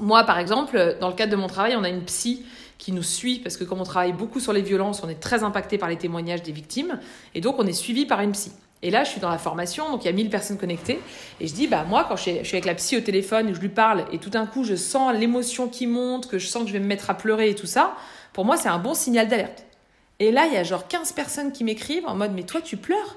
Moi, 0.00 0.24
par 0.24 0.38
exemple, 0.38 0.96
dans 1.00 1.08
le 1.08 1.14
cadre 1.14 1.32
de 1.32 1.36
mon 1.36 1.46
travail, 1.46 1.74
on 1.76 1.84
a 1.84 1.88
une 1.88 2.04
psy 2.04 2.44
qui 2.78 2.92
nous 2.92 3.02
suit 3.02 3.40
parce 3.40 3.56
que 3.56 3.64
comme 3.64 3.80
on 3.80 3.84
travaille 3.84 4.12
beaucoup 4.12 4.40
sur 4.40 4.52
les 4.52 4.62
violences, 4.62 5.02
on 5.04 5.08
est 5.08 5.20
très 5.20 5.42
impacté 5.42 5.78
par 5.78 5.88
les 5.88 5.96
témoignages 5.96 6.42
des 6.42 6.52
victimes 6.52 6.98
et 7.34 7.40
donc 7.40 7.56
on 7.58 7.66
est 7.66 7.72
suivi 7.72 8.06
par 8.06 8.20
une 8.20 8.32
psy. 8.32 8.52
Et 8.82 8.90
là, 8.90 9.04
je 9.04 9.10
suis 9.10 9.20
dans 9.20 9.28
la 9.28 9.38
formation, 9.38 9.90
donc 9.90 10.04
il 10.04 10.06
y 10.06 10.08
a 10.08 10.12
1000 10.12 10.30
personnes 10.30 10.56
connectées. 10.56 11.00
Et 11.40 11.46
je 11.46 11.52
dis, 11.52 11.66
bah, 11.66 11.84
moi, 11.84 12.06
quand 12.08 12.16
je 12.16 12.22
suis, 12.22 12.56
avec 12.56 12.64
la 12.64 12.74
psy 12.74 12.96
au 12.96 13.00
téléphone, 13.00 13.54
je 13.54 13.60
lui 13.60 13.68
parle, 13.68 14.06
et 14.12 14.18
tout 14.18 14.30
d'un 14.30 14.46
coup, 14.46 14.64
je 14.64 14.74
sens 14.74 15.14
l'émotion 15.14 15.68
qui 15.68 15.86
monte, 15.86 16.28
que 16.28 16.38
je 16.38 16.46
sens 16.46 16.62
que 16.62 16.68
je 16.68 16.72
vais 16.72 16.80
me 16.80 16.86
mettre 16.86 17.10
à 17.10 17.14
pleurer 17.14 17.50
et 17.50 17.54
tout 17.54 17.66
ça, 17.66 17.94
pour 18.32 18.44
moi, 18.44 18.56
c'est 18.56 18.68
un 18.68 18.78
bon 18.78 18.94
signal 18.94 19.28
d'alerte. 19.28 19.66
Et 20.18 20.30
là, 20.30 20.46
il 20.46 20.54
y 20.54 20.56
a 20.56 20.62
genre 20.62 20.88
15 20.88 21.12
personnes 21.12 21.52
qui 21.52 21.64
m'écrivent 21.64 22.06
en 22.06 22.14
mode, 22.14 22.32
mais 22.32 22.42
toi, 22.42 22.60
tu 22.60 22.76
pleures? 22.76 23.16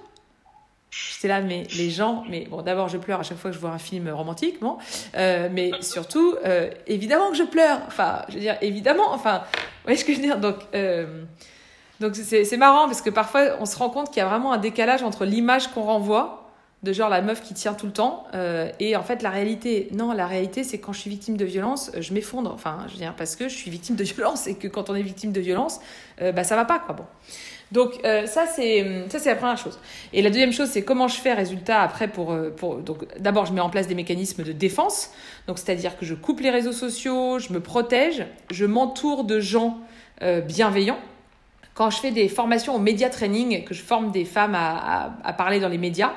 J'étais 0.89 1.27
là, 1.27 1.41
mais 1.41 1.63
les 1.75 1.89
gens, 1.89 2.23
mais 2.29 2.45
bon, 2.45 2.61
d'abord, 2.61 2.87
je 2.87 2.97
pleure 2.97 3.19
à 3.19 3.23
chaque 3.23 3.37
fois 3.37 3.49
que 3.49 3.55
je 3.55 3.59
vois 3.59 3.71
un 3.71 3.79
film 3.79 4.09
romantique, 4.09 4.59
bon, 4.59 4.77
euh, 5.15 5.49
mais 5.51 5.71
surtout, 5.81 6.35
euh, 6.45 6.69
évidemment 6.85 7.31
que 7.31 7.37
je 7.37 7.43
pleure. 7.43 7.79
Enfin, 7.87 8.21
je 8.29 8.35
veux 8.35 8.39
dire, 8.41 8.57
évidemment, 8.61 9.11
enfin, 9.11 9.39
vous 9.39 9.85
voyez 9.85 9.97
ce 9.97 10.05
que 10.05 10.13
je 10.13 10.17
veux 10.17 10.23
dire? 10.23 10.37
Donc, 10.37 10.57
euh, 10.75 11.23
donc 11.99 12.15
c'est 12.15 12.57
marrant 12.57 12.85
parce 12.85 13.01
que 13.01 13.09
parfois 13.09 13.57
on 13.59 13.65
se 13.65 13.77
rend 13.77 13.89
compte 13.89 14.09
qu'il 14.09 14.17
y 14.17 14.21
a 14.21 14.27
vraiment 14.27 14.51
un 14.51 14.57
décalage 14.57 15.03
entre 15.03 15.25
l'image 15.25 15.67
qu'on 15.67 15.83
renvoie 15.83 16.43
de 16.83 16.91
genre 16.91 17.09
la 17.09 17.21
meuf 17.21 17.41
qui 17.41 17.53
tient 17.53 17.73
tout 17.73 17.85
le 17.85 17.93
temps 17.93 18.25
euh, 18.33 18.69
et 18.79 18.95
en 18.95 19.03
fait 19.03 19.21
la 19.21 19.29
réalité. 19.29 19.87
Non, 19.93 20.11
la 20.11 20.27
réalité 20.27 20.63
c'est 20.63 20.79
quand 20.79 20.91
je 20.91 20.99
suis 20.99 21.09
victime 21.09 21.37
de 21.37 21.45
violence, 21.45 21.91
je 21.97 22.13
m'effondre. 22.13 22.51
Enfin, 22.53 22.79
je 22.87 22.93
veux 22.93 22.99
dire 22.99 23.15
parce 23.15 23.35
que 23.35 23.47
je 23.47 23.55
suis 23.55 23.71
victime 23.71 23.95
de 23.95 24.03
violence 24.15 24.47
et 24.47 24.55
que 24.55 24.67
quand 24.67 24.89
on 24.89 24.95
est 24.95 25.01
victime 25.01 25.31
de 25.31 25.39
violence, 25.39 25.79
euh, 26.21 26.31
bah 26.31 26.43
ça 26.43 26.55
va 26.55 26.65
pas 26.65 26.79
quoi. 26.79 26.95
Bon. 26.95 27.05
Donc 27.71 27.93
euh, 28.03 28.25
ça 28.27 28.45
c'est 28.47 29.05
ça 29.09 29.17
c'est 29.17 29.29
la 29.29 29.37
première 29.37 29.57
chose. 29.57 29.79
Et 30.11 30.21
la 30.21 30.29
deuxième 30.29 30.51
chose 30.51 30.69
c'est 30.69 30.83
comment 30.83 31.07
je 31.07 31.15
fais 31.15 31.33
résultat 31.33 31.81
après 31.81 32.09
pour 32.09 32.35
pour 32.57 32.75
donc 32.77 33.05
d'abord 33.17 33.45
je 33.45 33.53
mets 33.53 33.61
en 33.61 33.69
place 33.69 33.87
des 33.87 33.95
mécanismes 33.95 34.43
de 34.43 34.51
défense. 34.51 35.11
Donc 35.47 35.57
c'est-à-dire 35.57 35.97
que 35.97 36.05
je 36.05 36.15
coupe 36.15 36.41
les 36.41 36.51
réseaux 36.51 36.73
sociaux, 36.73 37.39
je 37.39 37.53
me 37.53 37.61
protège, 37.61 38.25
je 38.51 38.65
m'entoure 38.65 39.23
de 39.23 39.39
gens 39.39 39.79
bienveillants 40.47 40.99
quand 41.73 41.89
je 41.89 41.97
fais 41.97 42.11
des 42.11 42.27
formations 42.27 42.75
au 42.75 42.79
média 42.79 43.09
training, 43.09 43.63
que 43.63 43.73
je 43.73 43.81
forme 43.81 44.11
des 44.11 44.25
femmes 44.25 44.55
à, 44.55 45.15
à, 45.23 45.33
parler 45.33 45.59
dans 45.59 45.69
les 45.69 45.77
médias, 45.77 46.13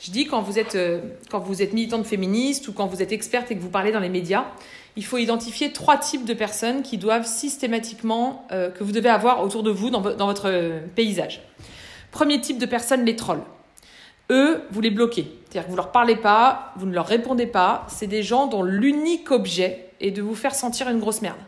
je 0.00 0.10
dis 0.10 0.26
quand 0.26 0.40
vous 0.40 0.58
êtes 0.58 0.76
euh, 0.76 1.00
quand 1.30 1.40
vous 1.40 1.62
êtes 1.62 1.72
militante 1.72 2.06
féministe 2.06 2.68
ou 2.68 2.72
quand 2.72 2.86
vous 2.86 3.02
êtes 3.02 3.12
experte 3.12 3.50
et 3.50 3.56
que 3.56 3.60
vous 3.60 3.70
parlez 3.70 3.92
dans 3.92 4.00
les 4.00 4.08
médias, 4.08 4.46
il 4.96 5.04
faut 5.04 5.18
identifier 5.18 5.72
trois 5.72 5.98
types 5.98 6.24
de 6.24 6.34
personnes 6.34 6.82
qui 6.82 6.96
doivent 6.96 7.26
systématiquement 7.26 8.46
euh, 8.52 8.70
que 8.70 8.82
vous 8.82 8.92
devez 8.92 9.08
avoir 9.08 9.42
autour 9.42 9.62
de 9.62 9.70
vous 9.70 9.90
dans, 9.90 10.00
dans 10.00 10.26
votre 10.26 10.48
euh, 10.48 10.80
paysage. 10.94 11.42
Premier 12.12 12.40
type 12.40 12.58
de 12.58 12.66
personnes, 12.66 13.04
les 13.04 13.16
trolls. 13.16 13.42
Eux, 14.30 14.62
vous 14.70 14.80
les 14.80 14.90
bloquez. 14.90 15.26
C'est-à-dire 15.44 15.66
que 15.66 15.70
vous 15.70 15.76
leur 15.76 15.92
parlez 15.92 16.16
pas, 16.16 16.72
vous 16.76 16.86
ne 16.86 16.94
leur 16.94 17.06
répondez 17.06 17.46
pas. 17.46 17.84
C'est 17.88 18.06
des 18.06 18.22
gens 18.22 18.46
dont 18.46 18.62
l'unique 18.62 19.30
objet 19.32 19.90
est 20.00 20.12
de 20.12 20.22
vous 20.22 20.34
faire 20.34 20.54
sentir 20.54 20.88
une 20.88 21.00
grosse 21.00 21.20
merde. 21.20 21.38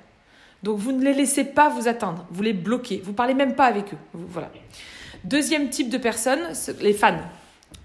Donc 0.63 0.79
vous 0.79 0.93
ne 0.93 1.05
les 1.05 1.15
laissez 1.15 1.45
pas 1.45 1.69
vous 1.69 1.89
atteindre, 1.89 2.27
vous 2.31 2.43
les 2.43 2.53
bloquez, 2.53 3.03
vous 3.05 3.13
parlez 3.13 3.35
même 3.35 3.55
pas 3.55 3.65
avec 3.65 3.95
eux. 3.95 3.99
Voilà. 4.13 4.51
Deuxième 5.25 5.69
type 5.71 5.89
de 5.89 5.99
personnes, 5.99 6.41
les 6.81 6.93
fans. 6.93 7.19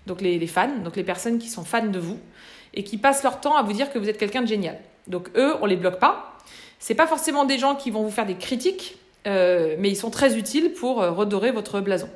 Donc 0.05 0.21
les, 0.21 0.45
fans, 0.47 0.79
donc 0.83 0.95
les 0.95 1.03
personnes 1.03 1.37
qui 1.37 1.49
sont 1.49 1.63
fans 1.63 1.85
de 1.85 1.99
vous 1.99 2.19
et 2.73 2.83
qui 2.83 2.97
passent 2.97 3.23
leur 3.23 3.41
temps 3.41 3.55
à 3.55 3.63
vous 3.63 3.73
dire 3.73 3.91
que 3.91 3.99
vous 3.99 4.09
êtes 4.09 4.17
quelqu'un 4.17 4.41
de 4.41 4.47
génial. 4.47 4.77
Donc 5.07 5.29
eux, 5.35 5.55
on 5.61 5.65
les 5.65 5.75
bloque 5.75 5.99
pas. 5.99 6.37
C'est 6.79 6.95
pas 6.95 7.07
forcément 7.07 7.45
des 7.45 7.57
gens 7.57 7.75
qui 7.75 7.91
vont 7.91 8.03
vous 8.03 8.11
faire 8.11 8.25
des 8.25 8.35
critiques, 8.35 8.97
euh, 9.25 9.75
mais 9.79 9.89
ils 9.89 9.95
sont 9.95 10.09
très 10.09 10.37
utiles 10.37 10.71
pour 10.73 11.01
euh, 11.01 11.11
redorer 11.11 11.51
votre 11.51 11.81
blason. 11.81 12.09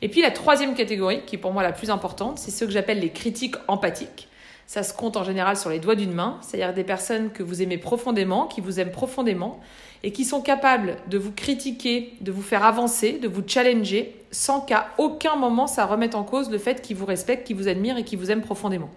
Et 0.00 0.08
puis 0.08 0.22
la 0.22 0.30
troisième 0.30 0.74
catégorie, 0.74 1.20
qui 1.26 1.36
est 1.36 1.38
pour 1.38 1.52
moi 1.52 1.62
la 1.62 1.72
plus 1.72 1.90
importante, 1.90 2.38
c'est 2.38 2.50
ceux 2.50 2.66
que 2.66 2.72
j'appelle 2.72 2.98
les 2.98 3.10
critiques 3.10 3.54
empathiques. 3.68 4.28
Ça 4.66 4.82
se 4.82 4.94
compte 4.94 5.16
en 5.16 5.24
général 5.24 5.56
sur 5.56 5.70
les 5.70 5.78
doigts 5.78 5.94
d'une 5.94 6.12
main, 6.12 6.38
c'est-à-dire 6.40 6.74
des 6.74 6.84
personnes 6.84 7.30
que 7.30 7.42
vous 7.42 7.62
aimez 7.62 7.78
profondément, 7.78 8.46
qui 8.46 8.60
vous 8.60 8.80
aiment 8.80 8.90
profondément, 8.90 9.60
et 10.02 10.12
qui 10.12 10.24
sont 10.24 10.40
capables 10.40 10.96
de 11.08 11.18
vous 11.18 11.32
critiquer, 11.32 12.14
de 12.20 12.32
vous 12.32 12.42
faire 12.42 12.64
avancer, 12.64 13.18
de 13.18 13.28
vous 13.28 13.42
challenger, 13.46 14.16
sans 14.30 14.60
qu'à 14.60 14.88
aucun 14.98 15.36
moment 15.36 15.66
ça 15.66 15.86
remette 15.86 16.14
en 16.14 16.24
cause 16.24 16.50
le 16.50 16.58
fait 16.58 16.82
qu'ils 16.82 16.96
vous 16.96 17.06
respectent, 17.06 17.46
qu'ils 17.46 17.56
vous 17.56 17.68
admirent 17.68 17.98
et 17.98 18.04
qu'ils 18.04 18.18
vous 18.18 18.30
aiment 18.30 18.42
profondément. 18.42 18.90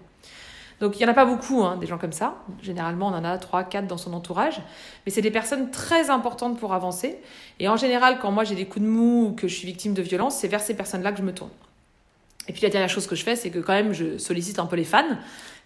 Donc 0.80 0.96
il 0.96 0.98
n'y 0.98 1.08
en 1.08 1.12
a 1.12 1.14
pas 1.14 1.24
beaucoup, 1.24 1.62
hein, 1.62 1.76
des 1.78 1.86
gens 1.86 1.96
comme 1.96 2.12
ça. 2.12 2.34
Généralement, 2.62 3.08
on 3.08 3.14
en 3.14 3.24
a 3.24 3.38
3, 3.38 3.64
4 3.64 3.86
dans 3.86 3.96
son 3.96 4.12
entourage. 4.12 4.60
Mais 5.04 5.12
c'est 5.12 5.22
des 5.22 5.30
personnes 5.30 5.70
très 5.70 6.10
importantes 6.10 6.58
pour 6.58 6.74
avancer. 6.74 7.18
Et 7.60 7.68
en 7.68 7.76
général, 7.76 8.18
quand 8.20 8.30
moi 8.30 8.44
j'ai 8.44 8.54
des 8.54 8.66
coups 8.66 8.84
de 8.84 8.90
mou 8.90 9.28
ou 9.28 9.32
que 9.32 9.48
je 9.48 9.54
suis 9.54 9.66
victime 9.66 9.94
de 9.94 10.02
violence, 10.02 10.36
c'est 10.36 10.48
vers 10.48 10.60
ces 10.60 10.74
personnes-là 10.74 11.12
que 11.12 11.18
je 11.18 11.22
me 11.22 11.32
tourne. 11.32 11.50
Et 12.48 12.52
puis 12.52 12.62
la 12.62 12.68
dernière 12.68 12.90
chose 12.90 13.06
que 13.06 13.16
je 13.16 13.24
fais, 13.24 13.36
c'est 13.36 13.50
que 13.50 13.58
quand 13.58 13.72
même, 13.72 13.92
je 13.92 14.18
sollicite 14.18 14.58
un 14.58 14.66
peu 14.66 14.76
les 14.76 14.84
fans. 14.84 15.16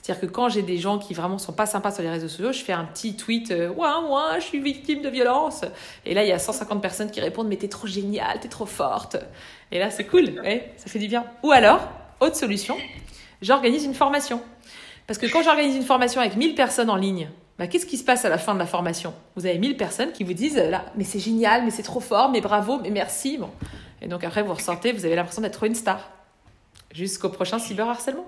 C'est-à-dire 0.02 0.20
que 0.20 0.32
quand 0.32 0.48
j'ai 0.48 0.62
des 0.62 0.78
gens 0.78 0.98
qui 0.98 1.14
vraiment 1.14 1.38
sont 1.38 1.52
pas 1.52 1.66
sympas 1.66 1.90
sur 1.90 2.02
les 2.02 2.10
réseaux 2.10 2.28
sociaux, 2.28 2.52
je 2.52 2.62
fais 2.62 2.72
un 2.72 2.84
petit 2.84 3.16
tweet 3.16 3.50
euh, 3.50 3.68
Ouais, 3.68 3.88
moi, 4.06 4.38
je 4.38 4.44
suis 4.44 4.60
victime 4.60 5.02
de 5.02 5.08
violence. 5.08 5.64
Et 6.06 6.14
là, 6.14 6.24
il 6.24 6.28
y 6.28 6.32
a 6.32 6.38
150 6.38 6.80
personnes 6.80 7.10
qui 7.10 7.20
répondent 7.20 7.48
Mais 7.48 7.56
t'es 7.56 7.68
trop 7.68 7.86
géniale, 7.86 8.40
t'es 8.40 8.48
trop 8.48 8.66
forte. 8.66 9.16
Et 9.70 9.78
là, 9.78 9.90
c'est 9.90 10.04
cool, 10.04 10.40
ouais, 10.42 10.72
ça 10.76 10.88
fait 10.88 10.98
du 10.98 11.08
bien. 11.08 11.24
Ou 11.42 11.52
alors, 11.52 11.88
autre 12.20 12.36
solution, 12.36 12.76
j'organise 13.42 13.84
une 13.84 13.94
formation. 13.94 14.40
Parce 15.06 15.18
que 15.18 15.26
quand 15.26 15.42
j'organise 15.42 15.76
une 15.76 15.82
formation 15.82 16.20
avec 16.20 16.36
1000 16.36 16.54
personnes 16.54 16.90
en 16.90 16.96
ligne, 16.96 17.28
bah, 17.58 17.66
qu'est-ce 17.66 17.84
qui 17.84 17.98
se 17.98 18.04
passe 18.04 18.24
à 18.24 18.30
la 18.30 18.38
fin 18.38 18.54
de 18.54 18.58
la 18.58 18.66
formation? 18.66 19.12
Vous 19.36 19.44
avez 19.44 19.58
1000 19.58 19.76
personnes 19.76 20.12
qui 20.12 20.24
vous 20.24 20.32
disent 20.32 20.56
là, 20.56 20.86
mais 20.96 21.04
c'est 21.04 21.18
génial, 21.18 21.64
mais 21.64 21.70
c'est 21.70 21.82
trop 21.82 22.00
fort, 22.00 22.30
mais 22.30 22.40
bravo, 22.40 22.78
mais 22.82 22.90
merci. 22.90 23.36
Bon. 23.36 23.50
Et 24.00 24.08
donc 24.08 24.24
après, 24.24 24.42
vous 24.42 24.54
ressortez, 24.54 24.92
vous 24.92 25.04
avez 25.04 25.14
l'impression 25.14 25.42
d'être 25.42 25.62
une 25.64 25.74
star. 25.74 26.10
Jusqu'au 26.92 27.28
prochain 27.28 27.58
cyberharcèlement. 27.58 28.24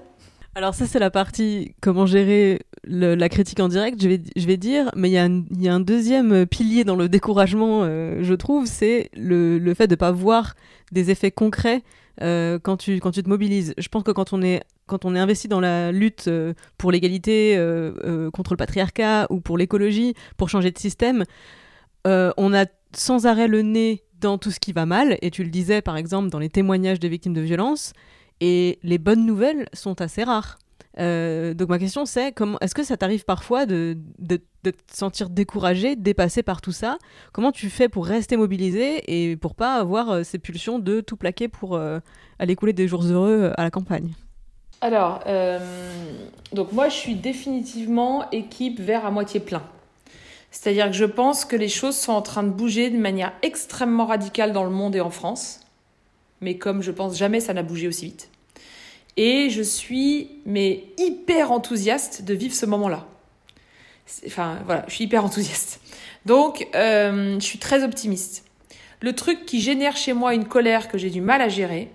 Alors 0.54 0.74
ça, 0.74 0.86
c'est 0.86 0.98
la 0.98 1.10
partie 1.10 1.74
comment 1.80 2.04
gérer 2.04 2.60
la 2.84 3.28
critique 3.28 3.60
en 3.60 3.68
direct, 3.68 4.02
je 4.02 4.08
vais, 4.46 4.56
dire, 4.56 4.90
mais 4.96 5.08
il 5.08 5.12
y, 5.12 5.68
a 5.68 5.74
un 5.74 5.80
deuxième 5.80 6.46
pilier 6.46 6.84
dans 6.84 6.96
le 6.96 7.08
découragement, 7.08 7.82
euh, 7.84 8.18
je 8.22 8.34
trouve, 8.34 8.66
c'est 8.66 9.08
le, 9.14 9.72
fait 9.74 9.86
de 9.86 9.92
ne 9.92 9.96
pas 9.96 10.10
voir 10.10 10.54
des 10.90 11.10
effets 11.10 11.30
concrets 11.30 11.82
euh, 12.20 12.58
quand, 12.58 12.76
tu, 12.76 12.98
quand 12.98 13.12
tu 13.12 13.22
te 13.22 13.28
mobilises. 13.28 13.72
Je 13.78 13.88
pense 13.88 14.02
que 14.02 14.10
quand 14.10 14.32
on 14.34 14.42
est, 14.42 14.62
quand 14.86 15.04
on 15.04 15.14
est 15.14 15.18
investi 15.18 15.48
dans 15.48 15.60
la 15.60 15.90
lutte 15.90 16.26
euh, 16.28 16.52
pour 16.76 16.92
l'égalité, 16.92 17.56
contre 18.34 18.52
le 18.52 18.58
patriarcat 18.58 19.28
ou 19.30 19.40
pour 19.40 19.56
l'écologie, 19.56 20.14
pour 20.36 20.50
changer 20.50 20.70
de 20.70 20.78
système, 20.78 21.24
on 22.04 22.52
a 22.52 22.66
sans 22.94 23.24
arrêt 23.26 23.48
le 23.48 23.62
nez 23.62 24.02
dans 24.20 24.36
tout 24.36 24.50
ce 24.50 24.60
qui 24.60 24.72
va 24.72 24.86
mal, 24.86 25.16
et 25.22 25.30
tu 25.30 25.44
le 25.44 25.50
disais 25.50 25.82
par 25.82 25.96
exemple 25.96 26.28
dans 26.28 26.38
les 26.38 26.50
témoignages 26.50 27.00
de 27.00 27.08
victimes 27.08 27.32
de 27.32 27.40
violences, 27.40 27.92
et 28.42 28.80
les 28.82 28.98
bonnes 28.98 29.24
nouvelles 29.24 29.68
sont 29.72 30.00
assez 30.00 30.24
rares. 30.24 30.58
Euh, 30.98 31.54
donc 31.54 31.70
ma 31.70 31.78
question 31.78 32.04
c'est 32.04 32.34
est-ce 32.60 32.74
que 32.74 32.82
ça 32.82 32.98
t'arrive 32.98 33.24
parfois 33.24 33.64
de, 33.64 33.96
te 34.62 34.70
sentir 34.92 35.30
découragé, 35.30 35.94
dépassé 35.94 36.42
par 36.42 36.60
tout 36.60 36.72
ça? 36.72 36.98
Comment 37.32 37.52
tu 37.52 37.70
fais 37.70 37.88
pour 37.88 38.04
rester 38.04 38.36
mobilisé 38.36 39.00
et 39.06 39.36
pour 39.36 39.54
pas 39.54 39.76
avoir 39.76 40.10
euh, 40.10 40.22
ces 40.24 40.40
pulsions 40.40 40.80
de 40.80 41.00
tout 41.00 41.16
plaquer 41.16 41.46
pour 41.46 41.76
euh, 41.76 42.00
aller 42.40 42.56
couler 42.56 42.72
des 42.72 42.88
jours 42.88 43.04
heureux 43.04 43.52
à 43.56 43.62
la 43.62 43.70
campagne? 43.70 44.10
Alors, 44.80 45.22
donc 46.52 46.72
moi 46.72 46.88
je 46.88 46.94
suis 46.96 47.14
définitivement 47.14 48.28
équipe 48.32 48.80
vert 48.80 49.06
à 49.06 49.12
moitié 49.12 49.38
plein. 49.38 49.62
C'est-à-dire 50.50 50.86
que 50.86 50.96
je 50.96 51.04
pense 51.04 51.44
que 51.44 51.54
les 51.54 51.68
choses 51.68 51.96
sont 51.96 52.12
en 52.12 52.22
train 52.22 52.42
de 52.42 52.50
bouger 52.50 52.90
de 52.90 52.98
manière 52.98 53.32
extrêmement 53.42 54.06
radicale 54.06 54.52
dans 54.52 54.64
le 54.64 54.70
monde 54.70 54.96
et 54.96 55.00
en 55.00 55.10
France. 55.10 55.60
Mais 56.40 56.58
comme 56.58 56.82
je 56.82 56.90
pense 56.90 57.16
jamais 57.16 57.38
ça 57.38 57.54
n'a 57.54 57.62
bougé 57.62 57.86
aussi 57.86 58.06
vite. 58.06 58.31
Et 59.16 59.50
je 59.50 59.62
suis 59.62 60.30
mais 60.46 60.84
hyper 60.98 61.52
enthousiaste 61.52 62.24
de 62.24 62.34
vivre 62.34 62.54
ce 62.54 62.66
moment-là. 62.66 63.06
Enfin 64.26 64.58
voilà, 64.66 64.84
je 64.88 64.94
suis 64.94 65.04
hyper 65.04 65.24
enthousiaste. 65.24 65.80
Donc 66.26 66.66
euh, 66.74 67.38
je 67.38 67.44
suis 67.44 67.58
très 67.58 67.84
optimiste. 67.84 68.44
Le 69.00 69.14
truc 69.14 69.44
qui 69.46 69.60
génère 69.60 69.96
chez 69.96 70.12
moi 70.12 70.34
une 70.34 70.46
colère 70.46 70.88
que 70.88 70.96
j'ai 70.96 71.10
du 71.10 71.20
mal 71.20 71.42
à 71.42 71.48
gérer, 71.48 71.90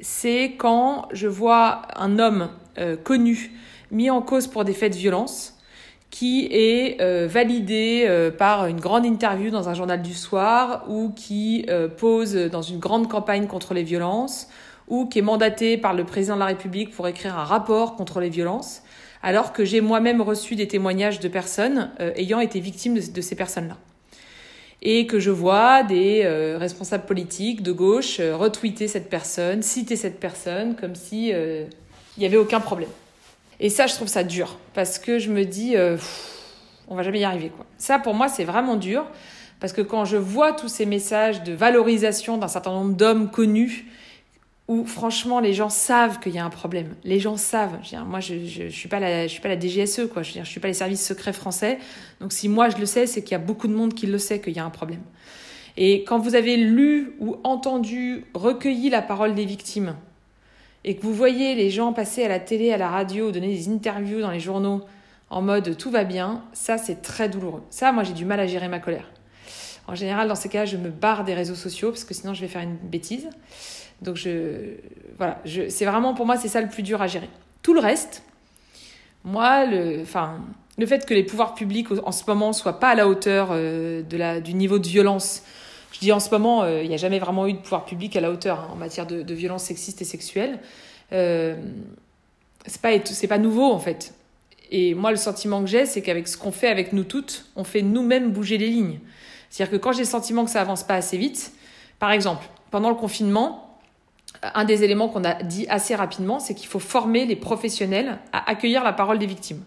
c'est 0.00 0.52
quand 0.58 1.08
je 1.12 1.26
vois 1.26 1.82
un 1.96 2.18
homme 2.18 2.50
euh, 2.78 2.96
connu 2.96 3.52
mis 3.90 4.10
en 4.10 4.22
cause 4.22 4.46
pour 4.46 4.64
des 4.64 4.74
faits 4.74 4.92
de 4.92 4.98
violence 4.98 5.56
qui 6.10 6.48
est 6.50 7.00
euh, 7.00 7.28
validé 7.28 8.30
par 8.36 8.66
une 8.66 8.80
grande 8.80 9.06
interview 9.06 9.50
dans 9.50 9.68
un 9.68 9.74
journal 9.74 10.02
du 10.02 10.14
soir 10.14 10.84
ou 10.88 11.10
qui 11.10 11.66
pose 11.98 12.34
dans 12.34 12.62
une 12.62 12.78
grande 12.78 13.08
campagne 13.08 13.46
contre 13.46 13.74
les 13.74 13.84
violences 13.84 14.48
ou 14.90 15.06
qui 15.06 15.20
est 15.20 15.22
mandaté 15.22 15.78
par 15.78 15.94
le 15.94 16.04
président 16.04 16.34
de 16.34 16.40
la 16.40 16.46
République 16.46 16.90
pour 16.90 17.08
écrire 17.08 17.38
un 17.38 17.44
rapport 17.44 17.96
contre 17.96 18.20
les 18.20 18.28
violences, 18.28 18.82
alors 19.22 19.54
que 19.54 19.64
j'ai 19.64 19.80
moi-même 19.80 20.20
reçu 20.20 20.56
des 20.56 20.68
témoignages 20.68 21.20
de 21.20 21.28
personnes 21.28 21.90
ayant 22.16 22.40
été 22.40 22.60
victimes 22.60 22.98
de, 22.98 23.20
ces 23.20 23.34
personnes-là. 23.34 23.76
Et 24.82 25.06
que 25.06 25.20
je 25.20 25.30
vois 25.30 25.82
des 25.82 26.26
responsables 26.58 27.04
politiques 27.04 27.62
de 27.62 27.70
gauche 27.70 28.18
retweeter 28.18 28.88
cette 28.88 29.10
personne, 29.10 29.62
citer 29.62 29.96
cette 29.96 30.18
personne 30.18 30.74
comme 30.74 30.94
si 30.94 31.28
il 31.28 31.68
n'y 32.18 32.26
avait 32.26 32.38
aucun 32.38 32.60
problème. 32.60 32.88
Et 33.60 33.68
ça, 33.68 33.86
je 33.86 33.94
trouve 33.94 34.08
ça 34.08 34.24
dur 34.24 34.56
parce 34.74 34.98
que 34.98 35.18
je 35.18 35.30
me 35.30 35.44
dis, 35.44 35.76
euh, 35.76 35.98
on 36.88 36.96
va 36.96 37.02
jamais 37.02 37.20
y 37.20 37.24
arriver. 37.24 37.50
Quoi. 37.54 37.66
Ça, 37.76 37.98
pour 37.98 38.14
moi, 38.14 38.28
c'est 38.28 38.44
vraiment 38.44 38.76
dur 38.76 39.04
parce 39.60 39.74
que 39.74 39.82
quand 39.82 40.06
je 40.06 40.16
vois 40.16 40.52
tous 40.52 40.68
ces 40.68 40.86
messages 40.86 41.42
de 41.42 41.52
valorisation 41.52 42.38
d'un 42.38 42.48
certain 42.48 42.72
nombre 42.72 42.94
d'hommes 42.94 43.30
connus, 43.30 43.86
où 44.70 44.86
franchement 44.86 45.40
les 45.40 45.52
gens 45.52 45.68
savent 45.68 46.20
qu'il 46.20 46.32
y 46.32 46.38
a 46.38 46.44
un 46.44 46.50
problème. 46.50 46.94
Les 47.02 47.18
gens 47.18 47.36
savent. 47.36 47.80
Moi, 48.06 48.20
je, 48.20 48.46
je, 48.46 48.68
suis 48.68 48.88
pas 48.88 49.00
la, 49.00 49.26
DGSE, 49.26 50.06
quoi. 50.12 50.22
Je 50.22 50.38
veux 50.38 50.44
je 50.44 50.48
suis 50.48 50.60
pas 50.60 50.68
les 50.68 50.74
services 50.74 51.04
secrets 51.04 51.32
français. 51.32 51.78
Donc 52.20 52.32
si 52.32 52.48
moi 52.48 52.68
je 52.68 52.76
le 52.76 52.86
sais, 52.86 53.08
c'est 53.08 53.22
qu'il 53.22 53.32
y 53.32 53.34
a 53.34 53.40
beaucoup 53.40 53.66
de 53.66 53.74
monde 53.74 53.94
qui 53.94 54.06
le 54.06 54.16
sait 54.16 54.40
qu'il 54.40 54.54
y 54.54 54.60
a 54.60 54.64
un 54.64 54.70
problème. 54.70 55.02
Et 55.76 56.04
quand 56.04 56.20
vous 56.20 56.36
avez 56.36 56.56
lu 56.56 57.14
ou 57.18 57.36
entendu, 57.42 58.26
recueilli 58.32 58.90
la 58.90 59.02
parole 59.02 59.34
des 59.34 59.44
victimes, 59.44 59.96
et 60.84 60.94
que 60.94 61.02
vous 61.02 61.14
voyez 61.14 61.56
les 61.56 61.70
gens 61.70 61.92
passer 61.92 62.22
à 62.22 62.28
la 62.28 62.38
télé, 62.38 62.72
à 62.72 62.76
la 62.76 62.88
radio, 62.88 63.32
donner 63.32 63.48
des 63.48 63.68
interviews 63.68 64.20
dans 64.20 64.30
les 64.30 64.40
journaux 64.40 64.82
en 65.30 65.42
mode 65.42 65.76
tout 65.76 65.90
va 65.90 66.04
bien, 66.04 66.44
ça 66.52 66.78
c'est 66.78 67.02
très 67.02 67.28
douloureux. 67.28 67.64
Ça, 67.70 67.90
moi 67.90 68.04
j'ai 68.04 68.12
du 68.12 68.24
mal 68.24 68.38
à 68.38 68.46
gérer 68.46 68.68
ma 68.68 68.78
colère. 68.78 69.10
En 69.88 69.96
général, 69.96 70.28
dans 70.28 70.36
ces 70.36 70.48
cas, 70.48 70.64
je 70.64 70.76
me 70.76 70.90
barre 70.90 71.24
des 71.24 71.34
réseaux 71.34 71.56
sociaux 71.56 71.90
parce 71.90 72.04
que 72.04 72.14
sinon 72.14 72.34
je 72.34 72.40
vais 72.40 72.48
faire 72.48 72.62
une 72.62 72.76
bêtise. 72.76 73.28
Donc 74.02 74.16
je, 74.16 74.76
voilà, 75.18 75.40
je, 75.44 75.68
c'est 75.68 75.84
vraiment 75.84 76.14
pour 76.14 76.26
moi 76.26 76.36
c'est 76.36 76.48
ça 76.48 76.60
le 76.60 76.68
plus 76.68 76.82
dur 76.82 77.02
à 77.02 77.06
gérer. 77.06 77.28
Tout 77.62 77.74
le 77.74 77.80
reste, 77.80 78.22
moi, 79.24 79.66
le, 79.66 80.00
enfin, 80.02 80.40
le 80.78 80.86
fait 80.86 81.04
que 81.04 81.12
les 81.12 81.24
pouvoirs 81.24 81.54
publics 81.54 81.88
en 82.04 82.12
ce 82.12 82.24
moment 82.26 82.52
soient 82.52 82.80
pas 82.80 82.90
à 82.90 82.94
la 82.94 83.06
hauteur 83.06 83.48
euh, 83.50 84.02
de 84.02 84.16
la, 84.16 84.40
du 84.40 84.54
niveau 84.54 84.78
de 84.78 84.86
violence 84.86 85.42
je 85.92 85.98
dis 85.98 86.12
en 86.12 86.20
ce 86.20 86.30
moment, 86.30 86.62
euh, 86.62 86.82
il 86.82 86.88
n'y 86.88 86.94
a 86.94 86.98
jamais 86.98 87.18
vraiment 87.18 87.46
eu 87.46 87.52
de 87.52 87.58
pouvoir 87.58 87.84
public 87.84 88.16
à 88.16 88.20
la 88.20 88.30
hauteur 88.30 88.60
hein, 88.60 88.68
en 88.72 88.76
matière 88.76 89.06
de, 89.06 89.34
violences 89.34 89.64
sexistes 89.64 90.00
et 90.00 90.04
sexuelles. 90.04 90.58
Euh, 91.12 91.56
c'est 92.66 92.80
pas 92.80 92.90
c'est 93.04 93.26
pas 93.26 93.38
nouveau 93.38 93.72
en 93.72 93.78
fait. 93.78 94.14
Et 94.70 94.94
moi, 94.94 95.10
le 95.10 95.16
sentiment 95.16 95.60
que 95.60 95.66
j'ai, 95.66 95.84
c'est 95.84 96.00
qu'avec 96.00 96.28
ce 96.28 96.36
qu'on 96.36 96.52
fait 96.52 96.68
avec 96.68 96.92
nous 96.92 97.02
toutes, 97.02 97.46
on 97.56 97.64
fait 97.64 97.82
nous-mêmes 97.82 98.30
bouger 98.30 98.56
les 98.56 98.68
lignes. 98.68 99.00
C'est-à-dire 99.48 99.72
que 99.78 99.82
quand 99.82 99.92
j'ai 99.92 100.02
le 100.02 100.04
sentiment 100.04 100.44
que 100.44 100.50
ça 100.50 100.60
avance 100.60 100.84
pas 100.84 100.94
assez 100.94 101.18
vite, 101.18 101.52
par 101.98 102.12
exemple, 102.12 102.46
pendant 102.70 102.88
le 102.88 102.94
confinement, 102.94 103.69
un 104.42 104.64
des 104.64 104.84
éléments 104.84 105.08
qu'on 105.08 105.24
a 105.24 105.42
dit 105.42 105.66
assez 105.68 105.94
rapidement, 105.94 106.38
c'est 106.38 106.54
qu'il 106.54 106.68
faut 106.68 106.78
former 106.78 107.26
les 107.26 107.36
professionnels 107.36 108.18
à 108.32 108.48
accueillir 108.50 108.84
la 108.84 108.92
parole 108.92 109.18
des 109.18 109.26
victimes. 109.26 109.62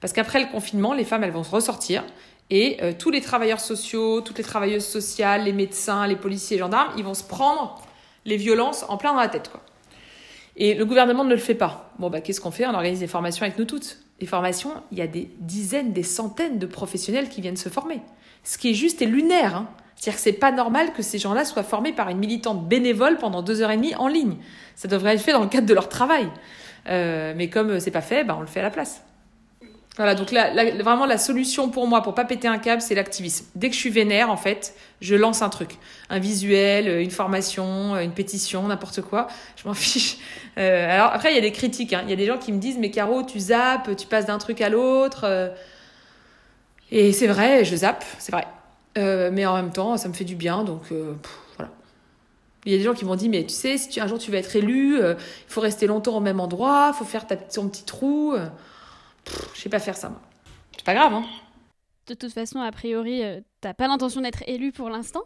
Parce 0.00 0.12
qu'après 0.12 0.40
le 0.40 0.46
confinement, 0.46 0.94
les 0.94 1.04
femmes, 1.04 1.24
elles 1.24 1.30
vont 1.32 1.44
se 1.44 1.50
ressortir 1.50 2.04
et 2.50 2.78
euh, 2.82 2.92
tous 2.96 3.10
les 3.10 3.20
travailleurs 3.20 3.60
sociaux, 3.60 4.20
toutes 4.20 4.38
les 4.38 4.44
travailleuses 4.44 4.84
sociales, 4.84 5.44
les 5.44 5.52
médecins, 5.52 6.06
les 6.06 6.16
policiers, 6.16 6.56
les 6.56 6.60
gendarmes, 6.60 6.92
ils 6.96 7.04
vont 7.04 7.14
se 7.14 7.24
prendre 7.24 7.80
les 8.24 8.36
violences 8.36 8.84
en 8.88 8.96
plein 8.96 9.12
dans 9.12 9.20
la 9.20 9.28
tête. 9.28 9.48
Quoi. 9.48 9.60
Et 10.56 10.74
le 10.74 10.84
gouvernement 10.84 11.24
ne 11.24 11.30
le 11.30 11.40
fait 11.40 11.54
pas. 11.54 11.90
Bon, 11.98 12.10
bah, 12.10 12.20
qu'est-ce 12.20 12.40
qu'on 12.40 12.50
fait? 12.50 12.66
On 12.66 12.74
organise 12.74 13.00
des 13.00 13.06
formations 13.06 13.44
avec 13.44 13.58
nous 13.58 13.64
toutes. 13.64 13.98
Les 14.20 14.26
formations, 14.26 14.70
il 14.92 14.98
y 14.98 15.02
a 15.02 15.06
des 15.06 15.30
dizaines, 15.38 15.92
des 15.92 16.02
centaines 16.02 16.58
de 16.58 16.66
professionnels 16.66 17.28
qui 17.28 17.40
viennent 17.40 17.56
se 17.56 17.68
former. 17.68 18.00
Ce 18.44 18.58
qui 18.58 18.70
est 18.70 18.74
juste 18.74 19.02
et 19.02 19.06
lunaire. 19.06 19.56
Hein. 19.56 19.68
C'est-à-dire 20.02 20.18
que 20.18 20.24
c'est 20.24 20.32
pas 20.32 20.50
normal 20.50 20.92
que 20.92 21.00
ces 21.00 21.20
gens-là 21.20 21.44
soient 21.44 21.62
formés 21.62 21.92
par 21.92 22.08
une 22.08 22.18
militante 22.18 22.66
bénévole 22.66 23.18
pendant 23.18 23.40
deux 23.40 23.62
heures 23.62 23.70
et 23.70 23.76
demie 23.76 23.94
en 23.94 24.08
ligne. 24.08 24.34
Ça 24.74 24.88
devrait 24.88 25.14
être 25.14 25.20
fait 25.20 25.30
dans 25.30 25.42
le 25.42 25.48
cadre 25.48 25.68
de 25.68 25.74
leur 25.74 25.88
travail. 25.88 26.28
Euh, 26.88 27.34
mais 27.36 27.48
comme 27.48 27.78
c'est 27.78 27.92
pas 27.92 28.00
fait, 28.00 28.24
bah, 28.24 28.34
on 28.36 28.40
le 28.40 28.48
fait 28.48 28.58
à 28.58 28.64
la 28.64 28.70
place. 28.70 29.04
Voilà, 29.96 30.16
donc 30.16 30.32
vraiment 30.32 31.06
la 31.06 31.18
solution 31.18 31.68
pour 31.68 31.86
moi, 31.86 32.02
pour 32.02 32.16
pas 32.16 32.24
péter 32.24 32.48
un 32.48 32.58
câble, 32.58 32.82
c'est 32.82 32.96
l'activisme. 32.96 33.46
Dès 33.54 33.68
que 33.68 33.76
je 33.76 33.78
suis 33.78 33.90
vénère, 33.90 34.28
en 34.28 34.36
fait, 34.36 34.74
je 35.00 35.14
lance 35.14 35.40
un 35.40 35.50
truc. 35.50 35.76
Un 36.10 36.18
visuel, 36.18 36.88
euh, 36.88 37.00
une 37.00 37.12
formation, 37.12 37.94
euh, 37.94 38.00
une 38.00 38.10
pétition, 38.10 38.66
n'importe 38.66 39.02
quoi. 39.02 39.28
Je 39.54 39.68
m'en 39.68 39.74
fiche. 39.74 40.16
Alors 40.56 41.12
après, 41.12 41.30
il 41.30 41.36
y 41.36 41.38
a 41.38 41.42
des 41.42 41.52
critiques. 41.52 41.92
Hein. 41.92 42.02
Il 42.06 42.10
y 42.10 42.12
a 42.12 42.16
des 42.16 42.26
gens 42.26 42.38
qui 42.38 42.50
me 42.50 42.58
disent, 42.58 42.78
mais 42.78 42.90
Caro, 42.90 43.22
tu 43.22 43.38
zappes, 43.38 43.94
tu 43.94 44.08
passes 44.08 44.26
d'un 44.26 44.38
truc 44.38 44.62
à 44.62 44.68
l'autre. 44.68 45.52
Et 46.90 47.12
c'est 47.12 47.28
vrai, 47.28 47.64
je 47.64 47.76
zappe, 47.76 48.04
c'est 48.18 48.32
vrai. 48.32 48.48
Mais 48.96 49.46
en 49.46 49.54
même 49.56 49.72
temps, 49.72 49.96
ça 49.96 50.08
me 50.08 50.14
fait 50.14 50.24
du 50.24 50.36
bien, 50.36 50.64
donc 50.64 50.92
voilà. 51.56 51.72
Il 52.64 52.72
y 52.72 52.74
a 52.74 52.78
des 52.78 52.84
gens 52.84 52.94
qui 52.94 53.04
m'ont 53.04 53.16
dit, 53.16 53.28
mais 53.28 53.44
tu 53.44 53.54
sais, 53.54 53.78
si 53.78 53.88
tu, 53.88 54.00
un 54.00 54.06
jour 54.06 54.18
tu 54.18 54.30
vas 54.30 54.38
être 54.38 54.54
élu, 54.54 54.98
il 54.98 55.16
faut 55.48 55.60
rester 55.60 55.86
longtemps 55.86 56.16
au 56.16 56.20
même 56.20 56.40
endroit, 56.40 56.92
il 56.94 56.96
faut 56.96 57.04
faire 57.04 57.26
ta, 57.26 57.36
ton 57.36 57.68
petit 57.68 57.84
trou. 57.84 58.34
Je 59.54 59.60
sais 59.60 59.68
pas 59.68 59.78
faire 59.78 59.96
ça, 59.96 60.08
moi. 60.08 60.20
C'est 60.76 60.84
pas 60.84 60.94
grave, 60.94 61.14
hein. 61.14 61.24
De 62.08 62.14
toute 62.14 62.32
façon, 62.32 62.58
a 62.60 62.72
priori, 62.72 63.22
euh, 63.22 63.40
t'as 63.60 63.74
pas 63.74 63.86
l'intention 63.86 64.20
d'être 64.20 64.42
élu 64.48 64.72
pour 64.72 64.90
l'instant. 64.90 65.22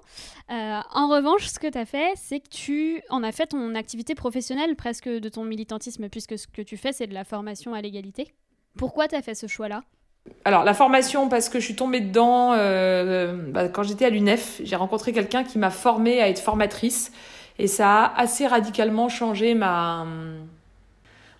Euh, 0.50 0.80
en 0.92 1.08
revanche, 1.08 1.46
ce 1.46 1.58
que 1.58 1.68
tu 1.68 1.78
as 1.78 1.86
fait, 1.86 2.12
c'est 2.16 2.40
que 2.40 2.48
tu 2.50 3.00
en 3.08 3.22
as 3.22 3.32
fait 3.32 3.46
ton 3.46 3.74
activité 3.74 4.14
professionnelle 4.14 4.76
presque 4.76 5.08
de 5.08 5.28
ton 5.30 5.44
militantisme, 5.44 6.10
puisque 6.10 6.38
ce 6.38 6.46
que 6.46 6.60
tu 6.60 6.76
fais, 6.76 6.92
c'est 6.92 7.06
de 7.06 7.14
la 7.14 7.24
formation 7.24 7.72
à 7.72 7.80
l'égalité. 7.80 8.34
Pourquoi 8.76 9.08
tu 9.08 9.14
as 9.14 9.22
fait 9.22 9.34
ce 9.34 9.46
choix-là? 9.46 9.84
Alors 10.44 10.64
la 10.64 10.74
formation 10.74 11.28
parce 11.28 11.48
que 11.48 11.58
je 11.58 11.64
suis 11.64 11.76
tombée 11.76 12.00
dedans 12.00 12.52
euh, 12.54 13.34
bah, 13.48 13.68
quand 13.68 13.82
j'étais 13.82 14.04
à 14.04 14.10
l'UNEF, 14.10 14.60
j'ai 14.62 14.76
rencontré 14.76 15.12
quelqu'un 15.12 15.44
qui 15.44 15.58
m'a 15.58 15.70
formée 15.70 16.20
à 16.20 16.28
être 16.28 16.40
formatrice 16.40 17.12
et 17.58 17.66
ça 17.66 18.04
a 18.04 18.20
assez 18.20 18.46
radicalement 18.46 19.08
changé 19.08 19.54
ma 19.54 20.06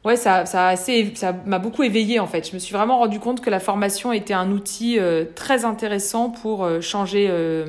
ouais, 0.07 0.17
ça, 0.17 0.47
ça, 0.47 0.69
assez, 0.69 1.13
ça 1.17 1.35
m'a 1.45 1.59
beaucoup 1.59 1.83
éveillé 1.83 2.21
en 2.21 2.27
fait. 2.27 2.49
Je 2.49 2.55
me 2.55 2.59
suis 2.59 2.73
vraiment 2.73 2.99
rendu 2.99 3.19
compte 3.19 3.43
que 3.43 3.51
la 3.51 3.61
formation 3.61 4.13
était 4.13 4.35
un 4.35 4.51
outil 4.53 4.99
euh, 4.99 5.25
très 5.35 5.65
intéressant 5.65 6.31
pour 6.31 6.65
euh, 6.65 6.81
changer 6.81 7.27
euh, 7.29 7.67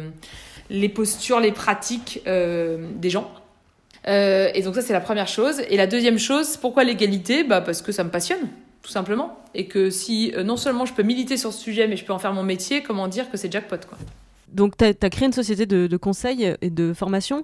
les 0.70 0.88
postures, 0.88 1.40
les 1.40 1.52
pratiques 1.52 2.22
des 2.26 3.10
gens. 3.10 3.32
et 4.06 4.62
donc 4.64 4.76
ça 4.76 4.82
c'est 4.82 4.94
la 4.94 5.02
première 5.02 5.28
chose. 5.28 5.62
Et 5.70 5.78
la 5.78 5.88
deuxième 5.88 6.20
chose, 6.20 6.58
pourquoi 6.58 6.84
l'égalité? 6.84 7.44
Bah 7.44 7.62
parce 7.62 7.82
que 7.82 7.92
ça 7.92 8.04
me 8.04 8.10
passionne, 8.10 8.48
tout 8.88 8.94
simplement. 8.94 9.38
Et 9.54 9.68
que 9.68 9.90
si 9.90 10.34
non 10.46 10.56
seulement 10.56 10.86
je 10.86 10.94
peux 10.94 11.04
militer 11.04 11.36
sur 11.36 11.52
ce 11.52 11.60
sujet, 11.60 11.88
mais 11.88 11.98
je 11.98 12.06
peux 12.06 12.14
en 12.14 12.20
faire 12.20 12.34
mon 12.34 12.44
métier, 12.44 12.82
comment 12.82 13.10
dire 13.10 13.30
que 13.30 13.36
c'est 13.38 13.52
jackpot 13.52 13.78
quoi. 13.88 13.98
Donc, 14.48 14.78
tu 14.78 14.86
as, 14.86 15.10
créé 15.10 15.26
une 15.26 15.34
société 15.34 15.66
de, 15.66 15.88
de, 15.88 15.98
conseil 15.98 16.56
et 16.62 16.70
de 16.70 16.94
formation 16.94 17.44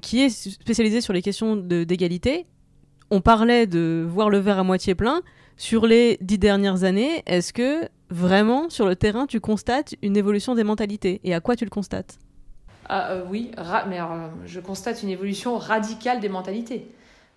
qui 0.00 0.22
est 0.22 0.28
spécialisée 0.28 1.00
sur 1.00 1.12
les 1.12 1.20
questions 1.20 1.56
d'égalité 1.56 2.46
on 3.10 3.20
parlait 3.20 3.66
de 3.66 4.06
voir 4.06 4.30
le 4.30 4.38
verre 4.38 4.58
à 4.58 4.64
moitié 4.64 4.94
plein. 4.94 5.22
Sur 5.56 5.86
les 5.86 6.18
dix 6.20 6.38
dernières 6.38 6.84
années, 6.84 7.22
est-ce 7.26 7.52
que 7.52 7.88
vraiment 8.10 8.70
sur 8.70 8.86
le 8.86 8.96
terrain 8.96 9.26
tu 9.26 9.40
constates 9.40 9.94
une 10.02 10.16
évolution 10.16 10.54
des 10.54 10.64
mentalités? 10.64 11.20
Et 11.24 11.34
à 11.34 11.40
quoi 11.40 11.56
tu 11.56 11.64
le 11.64 11.70
constates? 11.70 12.18
Ah, 12.88 13.12
euh, 13.12 13.24
Oui, 13.30 13.50
mais 13.88 13.98
je 14.46 14.60
constate 14.60 15.02
une 15.02 15.08
évolution 15.08 15.58
radicale 15.58 16.20
des 16.20 16.28
mentalités. 16.28 16.86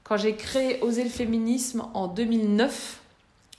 Quand 0.03 0.17
j'ai 0.17 0.35
créé 0.35 0.81
Oser 0.81 1.03
le 1.03 1.09
féminisme 1.09 1.85
en 1.93 2.07
2009, 2.07 3.00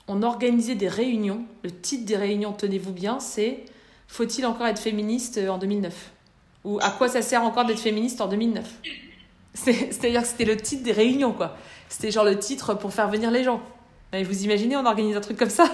on 0.08 0.22
organisait 0.22 0.74
des 0.74 0.88
réunions. 0.88 1.44
Le 1.62 1.70
titre 1.70 2.04
des 2.04 2.16
réunions, 2.16 2.52
tenez-vous 2.52 2.92
bien, 2.92 3.20
c'est 3.20 3.64
Faut-il 4.08 4.44
encore 4.46 4.66
être 4.66 4.80
féministe 4.80 5.38
en 5.48 5.58
2009 5.58 5.94
Ou 6.64 6.78
à 6.80 6.90
quoi 6.90 7.08
ça 7.08 7.22
sert 7.22 7.42
encore 7.42 7.64
d'être 7.64 7.80
féministe 7.80 8.20
en 8.20 8.28
2009 8.28 8.66
C'est-à-dire 9.54 10.22
que 10.22 10.28
c'était 10.28 10.44
le 10.44 10.56
titre 10.56 10.82
des 10.82 10.92
réunions, 10.92 11.32
quoi. 11.32 11.56
C'était 11.88 12.10
genre 12.10 12.24
le 12.24 12.38
titre 12.38 12.74
pour 12.74 12.92
faire 12.92 13.08
venir 13.08 13.30
les 13.30 13.44
gens. 13.44 13.60
Et 14.12 14.24
vous 14.24 14.44
imaginez, 14.44 14.76
on 14.76 14.84
organise 14.86 15.16
un 15.16 15.20
truc 15.20 15.38
comme 15.38 15.50
ça? 15.50 15.64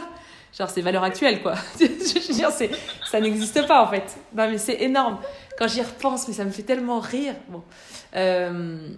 Genre, 0.56 0.70
c'est 0.70 0.80
valeur 0.80 1.04
actuelle, 1.04 1.42
quoi. 1.42 1.54
je 1.80 1.84
veux 2.28 2.34
dire, 2.34 2.50
ça 2.50 3.20
n'existe 3.20 3.66
pas, 3.66 3.82
en 3.82 3.88
fait. 3.88 4.16
Non, 4.34 4.48
mais 4.48 4.58
c'est 4.58 4.80
énorme. 4.82 5.18
Quand 5.58 5.68
j'y 5.68 5.82
repense, 5.82 6.26
mais 6.28 6.34
ça 6.34 6.44
me 6.44 6.50
fait 6.50 6.62
tellement 6.62 7.00
rire. 7.00 7.34
Bon. 7.48 7.62
Euh, 8.16 8.88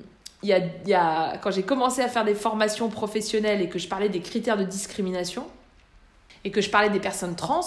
y 0.48 0.94
a, 0.94 1.36
quand 1.38 1.50
j'ai 1.50 1.62
commencé 1.62 2.02
à 2.02 2.08
faire 2.08 2.24
des 2.24 2.34
formations 2.34 2.88
professionnelles 2.88 3.60
et 3.60 3.68
que 3.68 3.78
je 3.78 3.88
parlais 3.88 4.08
des 4.08 4.20
critères 4.20 4.56
de 4.56 4.64
discrimination, 4.64 5.46
et 6.44 6.50
que 6.50 6.60
je 6.60 6.70
parlais 6.70 6.90
des 6.90 7.00
personnes 7.00 7.36
trans, 7.36 7.60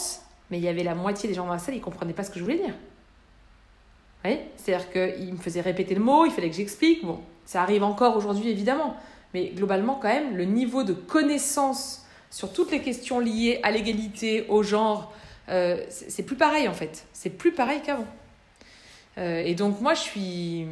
mais 0.50 0.58
il 0.58 0.64
y 0.64 0.68
avait 0.68 0.84
la 0.84 0.96
moitié 0.96 1.30
des 1.30 1.36
gens 1.36 1.46
dans 1.46 1.54
la 1.54 1.60
salle, 1.60 1.76
ils 1.76 1.80
ne 1.80 1.84
comprenaient 1.84 2.14
pas 2.14 2.24
ce 2.24 2.32
que 2.32 2.40
je 2.40 2.44
voulais 2.44 2.58
dire. 2.58 2.74
Vous 4.24 4.32
C'est-à-dire 4.58 4.92
qu'ils 4.92 5.34
me 5.34 5.38
faisaient 5.38 5.62
répéter 5.62 5.96
le 5.96 6.02
mot, 6.02 6.26
il 6.26 6.32
fallait 6.32 6.50
que 6.50 6.56
j'explique. 6.56 7.06
Bon, 7.06 7.20
ça 7.46 7.62
arrive 7.62 7.84
encore 7.84 8.16
aujourd'hui, 8.16 8.50
évidemment. 8.50 8.96
Mais 9.34 9.48
globalement, 9.50 9.96
quand 10.02 10.08
même, 10.08 10.36
le 10.36 10.46
niveau 10.46 10.84
de 10.84 10.94
connaissance 10.94 12.06
sur 12.30 12.52
toutes 12.54 12.72
les 12.72 12.82
questions 12.82 13.20
liées 13.20 13.60
à 13.64 13.72
l'égalité, 13.72 14.46
au 14.50 14.64
genre, 14.64 15.14
euh, 15.50 15.84
c'est 15.90 16.24
plus 16.24 16.36
pareil 16.36 16.68
en 16.68 16.74
fait. 16.74 17.06
C'est 17.14 17.30
plus 17.30 17.52
pareil 17.52 17.82
qu'avant. 17.84 18.08
Euh, 19.18 19.44
et 19.46 19.56
donc 19.56 19.82
moi, 19.82 19.94
je 19.94 20.02
suis, 20.02 20.68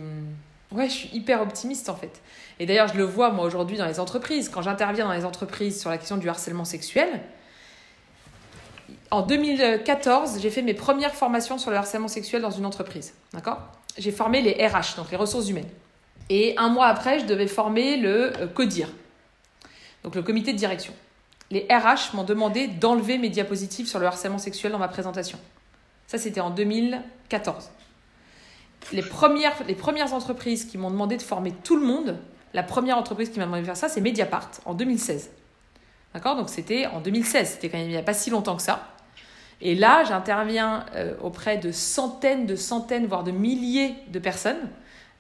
ouais, 0.72 0.88
je 0.88 0.94
suis 0.94 1.10
hyper 1.14 1.42
optimiste 1.42 1.90
en 1.90 1.96
fait. 1.96 2.22
Et 2.60 2.66
d'ailleurs, 2.66 2.88
je 2.88 2.98
le 2.98 3.04
vois 3.04 3.32
moi 3.32 3.46
aujourd'hui 3.46 3.78
dans 3.78 3.86
les 3.86 4.00
entreprises. 4.00 4.50
Quand 4.50 4.62
j'interviens 4.62 5.06
dans 5.06 5.14
les 5.14 5.26
entreprises 5.26 5.80
sur 5.80 5.90
la 5.90 5.98
question 5.98 6.18
du 6.18 6.30
harcèlement 6.30 6.66
sexuel, 6.66 7.22
en 9.10 9.24
2014, 9.24 10.40
j'ai 10.42 10.50
fait 10.50 10.62
mes 10.62 10.74
premières 10.74 11.14
formations 11.14 11.58
sur 11.58 11.72
le 11.72 11.78
harcèlement 11.78 12.08
sexuel 12.08 12.42
dans 12.42 12.52
une 12.52 12.66
entreprise. 12.66 13.14
D'accord? 13.34 13.60
J'ai 13.98 14.12
formé 14.12 14.42
les 14.42 14.66
RH, 14.66 14.96
donc 14.96 15.12
les 15.12 15.18
ressources 15.18 15.50
humaines. 15.50 15.68
Et 16.30 16.56
un 16.58 16.70
mois 16.70 16.88
après, 16.88 17.20
je 17.20 17.26
devais 17.26 17.48
former 17.48 17.98
le 17.98 18.38
euh, 18.40 18.48
CODIR, 18.48 18.88
donc 20.04 20.16
le 20.16 20.22
comité 20.22 20.54
de 20.54 20.58
direction. 20.58 20.94
Les 21.50 21.68
RH 21.70 22.16
m'ont 22.16 22.24
demandé 22.24 22.68
d'enlever 22.68 23.18
mes 23.18 23.28
diapositives 23.28 23.88
sur 23.88 24.00
le 24.00 24.06
harcèlement 24.06 24.38
sexuel 24.38 24.72
dans 24.72 24.80
ma 24.80 24.88
présentation. 24.88 25.38
Ça, 26.08 26.18
c'était 26.18 26.40
en 26.40 26.50
2014. 26.50 27.70
Les 28.92 29.02
premières, 29.02 29.56
les 29.68 29.76
premières 29.76 30.14
entreprises 30.14 30.66
qui 30.66 30.78
m'ont 30.78 30.92
demandé 30.92 31.18
de 31.18 31.22
former 31.22 31.52
tout 31.64 31.78
le 31.78 31.86
monde, 31.86 32.18
la 32.54 32.64
première 32.64 32.98
entreprise 32.98 33.30
qui 33.30 33.40
m'a 33.40 33.46
demandé 33.46 33.62
de 33.62 33.68
faire 33.68 33.78
ça, 33.78 33.90
c'est 33.90 34.02
Mediapart, 34.02 34.52
en 34.66 34.74
2016. 34.74 35.32
D'accord? 36.14 36.36
Donc 36.36 36.50
c'était 36.50 36.88
en 36.88 37.00
2016, 37.00 37.52
c'était 37.52 37.70
quand 37.70 37.78
même 37.78 37.88
il 37.88 37.92
n'y 37.92 37.98
a 37.98 38.04
pas 38.04 38.14
si 38.14 38.30
longtemps 38.30 38.58
que 38.58 38.62
ça. 38.62 38.88
Et 39.62 39.76
là, 39.76 40.04
j'interviens 40.04 40.86
euh, 40.96 41.14
auprès 41.22 41.58
de 41.58 41.72
centaines, 41.72 42.46
de 42.46 42.56
centaines, 42.56 43.06
voire 43.06 43.24
de 43.24 43.32
milliers 43.32 43.96
de 44.08 44.20
personnes 44.20 44.70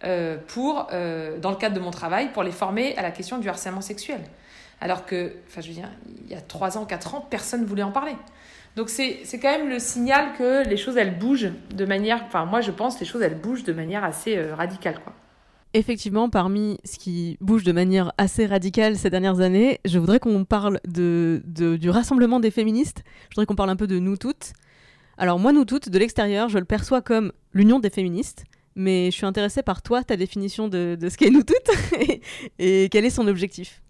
euh, 0.03 0.37
pour, 0.47 0.87
euh, 0.91 1.37
dans 1.37 1.51
le 1.51 1.57
cadre 1.57 1.75
de 1.75 1.79
mon 1.79 1.91
travail, 1.91 2.31
pour 2.33 2.43
les 2.43 2.51
former 2.51 2.97
à 2.97 3.03
la 3.03 3.11
question 3.11 3.37
du 3.37 3.47
harcèlement 3.47 3.81
sexuel. 3.81 4.19
Alors 4.81 5.05
que, 5.05 5.35
enfin, 5.47 5.61
je 5.61 5.67
veux 5.67 5.75
dire, 5.75 5.89
il 6.25 6.31
y 6.31 6.35
a 6.35 6.41
3 6.41 6.79
ans, 6.79 6.85
4 6.85 7.13
ans, 7.13 7.27
personne 7.29 7.61
ne 7.61 7.67
voulait 7.67 7.83
en 7.83 7.91
parler. 7.91 8.15
Donc 8.75 8.89
c'est 8.89 9.23
quand 9.33 9.51
même 9.51 9.69
le 9.69 9.79
signal 9.79 10.33
que 10.37 10.67
les 10.67 10.77
choses, 10.77 10.97
elles 10.97 11.17
bougent 11.17 11.51
de 11.75 11.85
manière, 11.85 12.23
enfin 12.25 12.45
moi 12.45 12.61
je 12.61 12.71
pense, 12.71 12.99
les 12.99 13.05
choses, 13.05 13.21
elles 13.21 13.39
bougent 13.39 13.63
de 13.63 13.73
manière 13.73 14.03
assez 14.03 14.37
euh, 14.37 14.55
radicale. 14.55 14.99
Quoi. 15.03 15.13
Effectivement, 15.73 16.29
parmi 16.29 16.77
ce 16.83 16.97
qui 16.97 17.37
bouge 17.41 17.63
de 17.63 17.71
manière 17.71 18.11
assez 18.17 18.45
radicale 18.45 18.97
ces 18.97 19.09
dernières 19.09 19.39
années, 19.39 19.79
je 19.85 19.99
voudrais 19.99 20.19
qu'on 20.19 20.45
parle 20.45 20.79
de, 20.87 21.41
de, 21.45 21.77
du 21.77 21.89
rassemblement 21.89 22.39
des 22.39 22.51
féministes. 22.51 23.03
Je 23.29 23.35
voudrais 23.35 23.45
qu'on 23.45 23.55
parle 23.55 23.69
un 23.69 23.75
peu 23.75 23.87
de 23.87 23.99
nous 23.99 24.17
toutes. 24.17 24.53
Alors 25.17 25.39
moi, 25.39 25.53
nous 25.53 25.65
toutes, 25.65 25.89
de 25.89 25.99
l'extérieur, 25.99 26.49
je 26.49 26.57
le 26.57 26.65
perçois 26.65 27.01
comme 27.01 27.31
l'union 27.53 27.79
des 27.79 27.89
féministes 27.89 28.45
mais 28.75 29.11
je 29.11 29.15
suis 29.15 29.25
intéressée 29.25 29.63
par 29.63 29.81
toi, 29.81 30.03
ta 30.03 30.15
définition 30.15 30.67
de, 30.67 30.97
ce 31.01 31.17
qu'est 31.17 31.29
Nous 31.29 31.43
Toutes 31.43 31.69
et, 32.59 32.89
quel 32.89 33.05
est 33.05 33.09
son 33.09 33.27
objectif? 33.27 33.81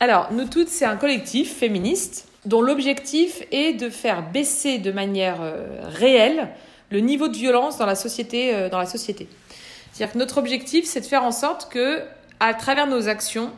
Alors, 0.00 0.32
Nous 0.32 0.46
Toutes, 0.46 0.68
c'est 0.68 0.84
un 0.84 0.96
collectif 0.96 1.54
féministe 1.54 2.28
dont 2.44 2.60
l'objectif 2.60 3.42
est 3.52 3.72
de 3.74 3.88
faire 3.88 4.28
baisser 4.30 4.78
de 4.78 4.90
manière 4.90 5.40
euh, 5.40 5.80
réelle 5.84 6.48
le 6.90 7.00
niveau 7.00 7.28
de 7.28 7.36
violence 7.36 7.78
dans 7.78 7.86
la 7.86 7.94
société. 7.94 8.54
Euh, 8.54 8.68
société. 8.86 9.28
C'est-à-dire 9.92 10.12
que 10.14 10.18
notre 10.18 10.38
objectif, 10.38 10.84
c'est 10.86 11.00
de 11.00 11.06
faire 11.06 11.24
en 11.24 11.32
sorte 11.32 11.70
que, 11.70 12.00
à 12.40 12.54
travers 12.54 12.86
nos 12.86 13.08
actions, 13.08 13.50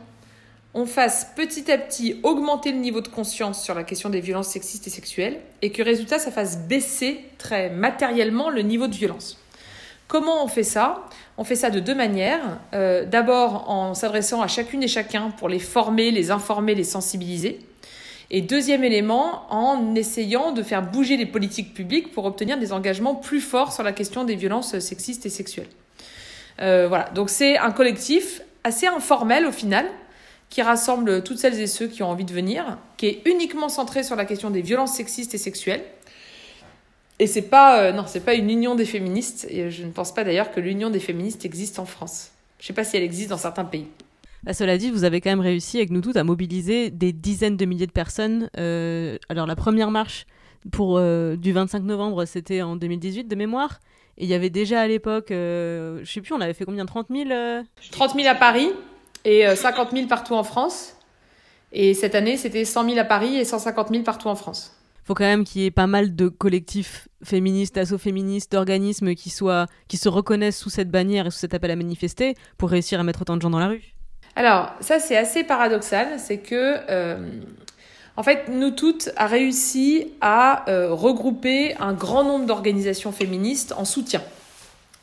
on 0.73 0.85
fasse 0.85 1.31
petit 1.35 1.71
à 1.71 1.77
petit 1.77 2.19
augmenter 2.23 2.71
le 2.71 2.79
niveau 2.79 2.99
de 2.99 3.07
conscience 3.07 3.63
sur 3.63 3.73
la 3.73 3.83
question 3.83 4.09
des 4.09 4.19
violences 4.19 4.49
sexistes 4.49 4.85
et 4.87 4.89
sexuelles, 4.89 5.39
et 5.61 5.71
que 5.71 5.81
résultat, 5.81 6.19
ça 6.19 6.31
fasse 6.31 6.57
baisser 6.57 7.21
très 7.37 7.69
matériellement 7.69 8.49
le 8.49 8.61
niveau 8.61 8.87
de 8.87 8.95
violence. 8.95 9.37
Comment 10.07 10.43
on 10.43 10.47
fait 10.47 10.63
ça? 10.63 11.05
On 11.37 11.43
fait 11.43 11.55
ça 11.55 11.69
de 11.69 11.79
deux 11.79 11.95
manières. 11.95 12.59
Euh, 12.73 13.05
d'abord 13.05 13.69
en 13.69 13.93
s'adressant 13.93 14.41
à 14.41 14.47
chacune 14.47 14.83
et 14.83 14.87
chacun 14.87 15.31
pour 15.31 15.49
les 15.49 15.59
former, 15.59 16.11
les 16.11 16.29
informer, 16.29 16.75
les 16.75 16.83
sensibiliser. 16.83 17.59
Et 18.31 18.41
deuxième 18.41 18.83
élément, 18.83 19.45
en 19.51 19.95
essayant 19.95 20.51
de 20.51 20.63
faire 20.63 20.81
bouger 20.81 21.17
les 21.17 21.25
politiques 21.25 21.73
publiques 21.73 22.11
pour 22.11 22.25
obtenir 22.25 22.57
des 22.57 22.73
engagements 22.73 23.15
plus 23.15 23.41
forts 23.41 23.71
sur 23.71 23.83
la 23.83 23.91
question 23.91 24.23
des 24.23 24.35
violences 24.35 24.77
sexistes 24.79 25.25
et 25.25 25.29
sexuelles. 25.29 25.69
Euh, 26.61 26.87
voilà, 26.87 27.09
donc 27.09 27.29
c'est 27.29 27.57
un 27.57 27.71
collectif 27.71 28.41
assez 28.63 28.87
informel 28.87 29.45
au 29.45 29.51
final, 29.51 29.85
qui 30.49 30.61
rassemble 30.61 31.23
toutes 31.23 31.37
celles 31.37 31.59
et 31.59 31.67
ceux 31.67 31.87
qui 31.87 32.01
ont 32.01 32.09
envie 32.09 32.25
de 32.25 32.33
venir, 32.33 32.77
qui 32.97 33.07
est 33.07 33.21
uniquement 33.25 33.69
centré 33.69 34.03
sur 34.03 34.15
la 34.15 34.25
question 34.25 34.49
des 34.49 34.61
violences 34.61 34.93
sexistes 34.93 35.35
et 35.35 35.37
sexuelles, 35.37 35.83
et 37.19 37.27
c'est 37.27 37.43
pas, 37.43 37.79
euh, 37.79 37.91
non, 37.93 38.05
c'est 38.07 38.19
pas 38.19 38.33
une 38.33 38.49
union 38.49 38.75
des 38.75 38.85
féministes. 38.85 39.47
Et 39.49 39.71
je 39.71 39.83
ne 39.83 39.91
pense 39.91 40.13
pas 40.13 40.23
d'ailleurs 40.23 40.51
que 40.51 40.59
l'union 40.59 40.89
des 40.89 40.99
féministes 40.99 41.45
existe 41.45 41.79
en 41.79 41.85
France. 41.85 42.31
Je 42.59 42.67
sais 42.67 42.73
pas 42.73 42.83
si 42.83 42.97
elle 42.97 43.03
existe 43.03 43.29
dans 43.29 43.37
certains 43.37 43.65
pays. 43.65 43.87
Bah, 44.45 44.53
cela 44.53 44.77
dit, 44.77 44.91
vous 44.91 45.03
avez 45.03 45.21
quand 45.21 45.31
même 45.31 45.39
réussi 45.39 45.77
avec 45.77 45.89
nous 45.89 46.01
toutes 46.01 46.17
à 46.17 46.23
mobiliser 46.23 46.91
des 46.91 47.11
dizaines 47.13 47.57
de 47.57 47.65
milliers 47.65 47.87
de 47.87 47.91
personnes. 47.91 48.49
Euh, 48.57 49.17
alors 49.29 49.47
la 49.47 49.55
première 49.55 49.91
marche 49.91 50.25
pour 50.71 50.97
euh, 50.97 51.35
du 51.35 51.51
25 51.51 51.83
novembre, 51.83 52.25
c'était 52.25 52.61
en 52.61 52.75
2018 52.75 53.25
de 53.25 53.35
mémoire. 53.35 53.79
Et 54.17 54.23
il 54.23 54.29
y 54.29 54.33
avait 54.33 54.49
déjà 54.49 54.81
à 54.81 54.87
l'époque, 54.87 55.27
je 55.29 56.03
sais 56.05 56.21
plus, 56.21 56.33
on 56.33 56.39
avait 56.39 56.53
fait 56.53 56.63
combien 56.63 56.85
30 56.85 57.07
000 57.09 57.29
30 57.91 58.15
000 58.15 58.27
à 58.27 58.35
Paris 58.35 58.69
et 59.25 59.53
50 59.53 59.91
000 59.91 60.07
partout 60.07 60.35
en 60.35 60.43
France. 60.43 60.95
Et 61.73 61.93
cette 61.93 62.15
année, 62.15 62.37
c'était 62.37 62.63
100 62.63 62.85
000 62.85 62.97
à 62.97 63.03
Paris 63.03 63.35
et 63.35 63.43
150 63.43 63.89
000 63.89 64.03
partout 64.03 64.29
en 64.29 64.35
France. 64.35 64.73
faut 65.03 65.13
quand 65.13 65.25
même 65.25 65.43
qu'il 65.43 65.63
y 65.63 65.65
ait 65.65 65.71
pas 65.71 65.87
mal 65.87 66.15
de 66.15 66.29
collectifs 66.29 67.09
féministes, 67.21 67.77
assos 67.77 67.97
féministes, 67.97 68.53
d'organismes 68.53 69.15
qui, 69.15 69.29
soient, 69.29 69.67
qui 69.89 69.97
se 69.97 70.07
reconnaissent 70.07 70.57
sous 70.57 70.69
cette 70.69 70.89
bannière 70.89 71.27
et 71.27 71.31
sous 71.31 71.39
cet 71.39 71.53
appel 71.53 71.71
à 71.71 71.75
manifester 71.75 72.35
pour 72.57 72.69
réussir 72.69 73.01
à 73.01 73.03
mettre 73.03 73.23
autant 73.23 73.35
de 73.35 73.41
gens 73.41 73.49
dans 73.49 73.59
la 73.59 73.67
rue. 73.67 73.94
Alors, 74.35 74.71
ça 74.81 74.99
c'est 74.99 75.15
assez 75.15 75.43
paradoxal, 75.43 76.19
c'est 76.19 76.37
que 76.37 76.77
euh, 76.89 77.17
en 78.17 78.23
fait, 78.23 78.49
nous 78.49 78.71
toutes 78.71 79.09
a 79.15 79.27
réussi 79.27 80.11
à 80.21 80.69
euh, 80.69 80.93
regrouper 80.93 81.75
un 81.79 81.93
grand 81.93 82.23
nombre 82.23 82.45
d'organisations 82.45 83.11
féministes 83.11 83.73
en 83.77 83.85
soutien. 83.85 84.21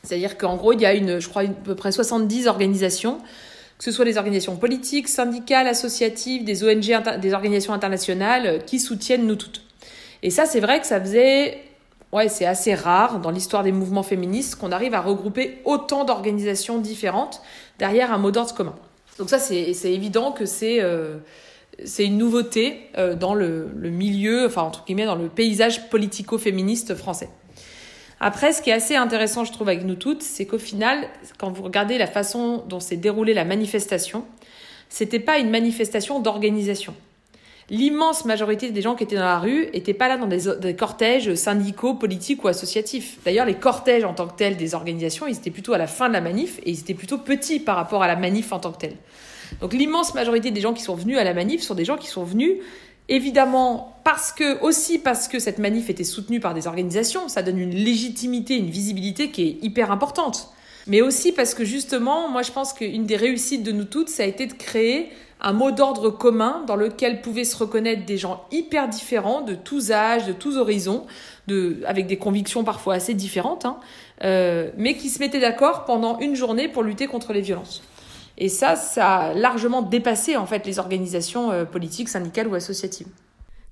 C'est-à-dire 0.03 0.37
qu'en 0.37 0.55
gros, 0.55 0.73
il 0.73 0.81
y 0.81 0.85
a 0.85 0.93
une, 0.93 1.19
je 1.19 1.29
crois, 1.29 1.43
à 1.43 1.47
peu 1.47 1.75
près 1.75 1.91
70 1.91 2.47
organisations 2.47 3.19
que 3.83 3.91
ce 3.91 3.91
soit 3.91 4.05
des 4.05 4.17
organisations 4.17 4.55
politiques, 4.55 5.09
syndicales, 5.09 5.67
associatives, 5.67 6.45
des 6.45 6.63
ONG, 6.63 7.19
des 7.19 7.33
organisations 7.33 7.73
internationales 7.73 8.45
euh, 8.45 8.59
qui 8.59 8.79
soutiennent 8.79 9.27
nous 9.27 9.35
toutes. 9.35 9.61
Et 10.21 10.29
ça, 10.29 10.45
c'est 10.45 10.61
vrai 10.61 10.79
que 10.79 10.87
ça 10.87 11.01
faisait, 11.01 11.61
ouais, 12.13 12.29
c'est 12.29 12.45
assez 12.45 12.75
rare 12.75 13.19
dans 13.19 13.29
l'histoire 13.29 13.61
des 13.61 13.73
mouvements 13.73 14.03
féministes 14.03 14.55
qu'on 14.55 14.71
arrive 14.71 14.93
à 14.93 15.01
regrouper 15.01 15.59
autant 15.65 16.05
d'organisations 16.05 16.77
différentes 16.77 17.41
derrière 17.77 18.13
un 18.13 18.19
mot 18.19 18.31
d'ordre 18.31 18.53
commun. 18.53 18.75
Donc 19.17 19.29
ça, 19.29 19.39
c'est 19.39 19.71
évident 19.85 20.31
que 20.31 20.45
c'est 20.45 20.81
euh, 20.81 21.17
une 21.99 22.17
nouveauté 22.17 22.89
euh, 22.97 23.15
dans 23.15 23.33
le, 23.33 23.69
le, 23.75 23.89
milieu, 23.89 24.45
enfin 24.45 24.63
entre 24.63 24.85
guillemets, 24.85 25.05
dans 25.05 25.15
le 25.15 25.29
paysage 25.29 25.89
politico-féministe 25.89 26.95
français. 26.95 27.29
Après, 28.19 28.53
ce 28.53 28.61
qui 28.61 28.69
est 28.69 28.73
assez 28.73 28.95
intéressant, 28.95 29.43
je 29.43 29.51
trouve, 29.51 29.67
avec 29.67 29.83
nous 29.83 29.95
toutes, 29.95 30.23
c'est 30.23 30.45
qu'au 30.45 30.57
final, 30.57 31.07
quand 31.37 31.51
vous 31.51 31.63
regardez 31.63 31.97
la 31.97 32.07
façon 32.07 32.63
dont 32.69 32.79
s'est 32.79 32.95
déroulée 32.95 33.33
la 33.33 33.43
manifestation, 33.43 34.25
c'était 34.89 35.19
pas 35.19 35.39
une 35.39 35.49
manifestation 35.49 36.19
d'organisation. 36.19 36.95
L'immense 37.69 38.25
majorité 38.25 38.71
des 38.71 38.81
gens 38.81 38.95
qui 38.95 39.03
étaient 39.03 39.15
dans 39.15 39.21
la 39.21 39.39
rue 39.39 39.69
n'étaient 39.73 39.93
pas 39.93 40.07
là 40.07 40.17
dans 40.17 40.27
des, 40.27 40.75
cortèges 40.75 41.33
syndicaux, 41.35 41.93
politiques 41.93 42.43
ou 42.43 42.47
associatifs. 42.47 43.19
D'ailleurs, 43.23 43.45
les 43.45 43.55
cortèges 43.55 44.03
en 44.03 44.13
tant 44.13 44.27
que 44.27 44.35
tels 44.35 44.57
des 44.57 44.75
organisations, 44.75 45.27
ils 45.27 45.37
étaient 45.37 45.51
plutôt 45.51 45.73
à 45.73 45.77
la 45.77 45.87
fin 45.87 46.09
de 46.09 46.13
la 46.13 46.21
manif 46.21 46.59
et 46.59 46.71
ils 46.71 46.79
étaient 46.79 46.93
plutôt 46.93 47.17
petits 47.17 47.59
par 47.59 47.75
rapport 47.75 48.03
à 48.03 48.07
la 48.07 48.15
manif 48.15 48.51
en 48.51 48.59
tant 48.59 48.71
que 48.71 48.79
telle. 48.79 48.97
Donc 49.61 49.73
l'immense 49.73 50.13
majorité 50.13 50.51
des 50.51 50.61
gens 50.61 50.73
qui 50.73 50.83
sont 50.83 50.95
venus 50.95 51.17
à 51.17 51.23
la 51.23 51.33
manif 51.33 51.61
sont 51.61 51.75
des 51.75 51.85
gens 51.85 51.97
qui 51.97 52.07
sont 52.07 52.23
venus 52.23 52.57
Évidemment, 53.09 53.97
parce 54.05 54.31
que, 54.31 54.61
aussi 54.61 54.97
parce 54.97 55.27
que 55.27 55.37
cette 55.37 55.59
manif 55.59 55.89
était 55.89 56.05
soutenue 56.05 56.39
par 56.39 56.53
des 56.53 56.67
organisations, 56.67 57.27
ça 57.27 57.43
donne 57.43 57.59
une 57.59 57.75
légitimité, 57.75 58.55
une 58.55 58.69
visibilité 58.69 59.29
qui 59.29 59.41
est 59.43 59.57
hyper 59.61 59.91
importante. 59.91 60.53
Mais 60.87 61.01
aussi 61.01 61.33
parce 61.33 61.53
que 61.53 61.65
justement, 61.65 62.29
moi 62.29 62.43
je 62.43 62.51
pense 62.51 62.71
qu'une 62.71 63.05
des 63.05 63.17
réussites 63.17 63.63
de 63.63 63.71
nous 63.73 63.83
toutes, 63.83 64.09
ça 64.09 64.23
a 64.23 64.25
été 64.25 64.47
de 64.47 64.53
créer 64.53 65.09
un 65.43 65.53
mot 65.53 65.71
d'ordre 65.71 66.09
commun 66.09 66.63
dans 66.65 66.77
lequel 66.77 67.21
pouvaient 67.21 67.43
se 67.43 67.57
reconnaître 67.57 68.05
des 68.05 68.17
gens 68.17 68.45
hyper 68.51 68.87
différents, 68.87 69.41
de 69.41 69.55
tous 69.55 69.91
âges, 69.91 70.25
de 70.25 70.31
tous 70.31 70.57
horizons, 70.57 71.05
de, 71.47 71.81
avec 71.85 72.07
des 72.07 72.17
convictions 72.17 72.63
parfois 72.63 72.95
assez 72.95 73.13
différentes, 73.13 73.65
hein, 73.65 73.77
euh, 74.23 74.71
mais 74.77 74.95
qui 74.95 75.09
se 75.09 75.19
mettaient 75.19 75.41
d'accord 75.41 75.83
pendant 75.83 76.17
une 76.19 76.35
journée 76.35 76.69
pour 76.69 76.81
lutter 76.81 77.07
contre 77.07 77.33
les 77.33 77.41
violences. 77.41 77.83
Et 78.37 78.47
ça, 78.47 78.75
ça 78.77 79.15
a 79.15 79.33
largement 79.33 79.81
dépassé 79.81 80.37
en 80.37 80.45
fait 80.45 80.65
les 80.65 80.79
organisations 80.79 81.51
euh, 81.51 81.65
politiques, 81.65 82.09
syndicales 82.09 82.47
ou 82.47 82.55
associatives. 82.55 83.07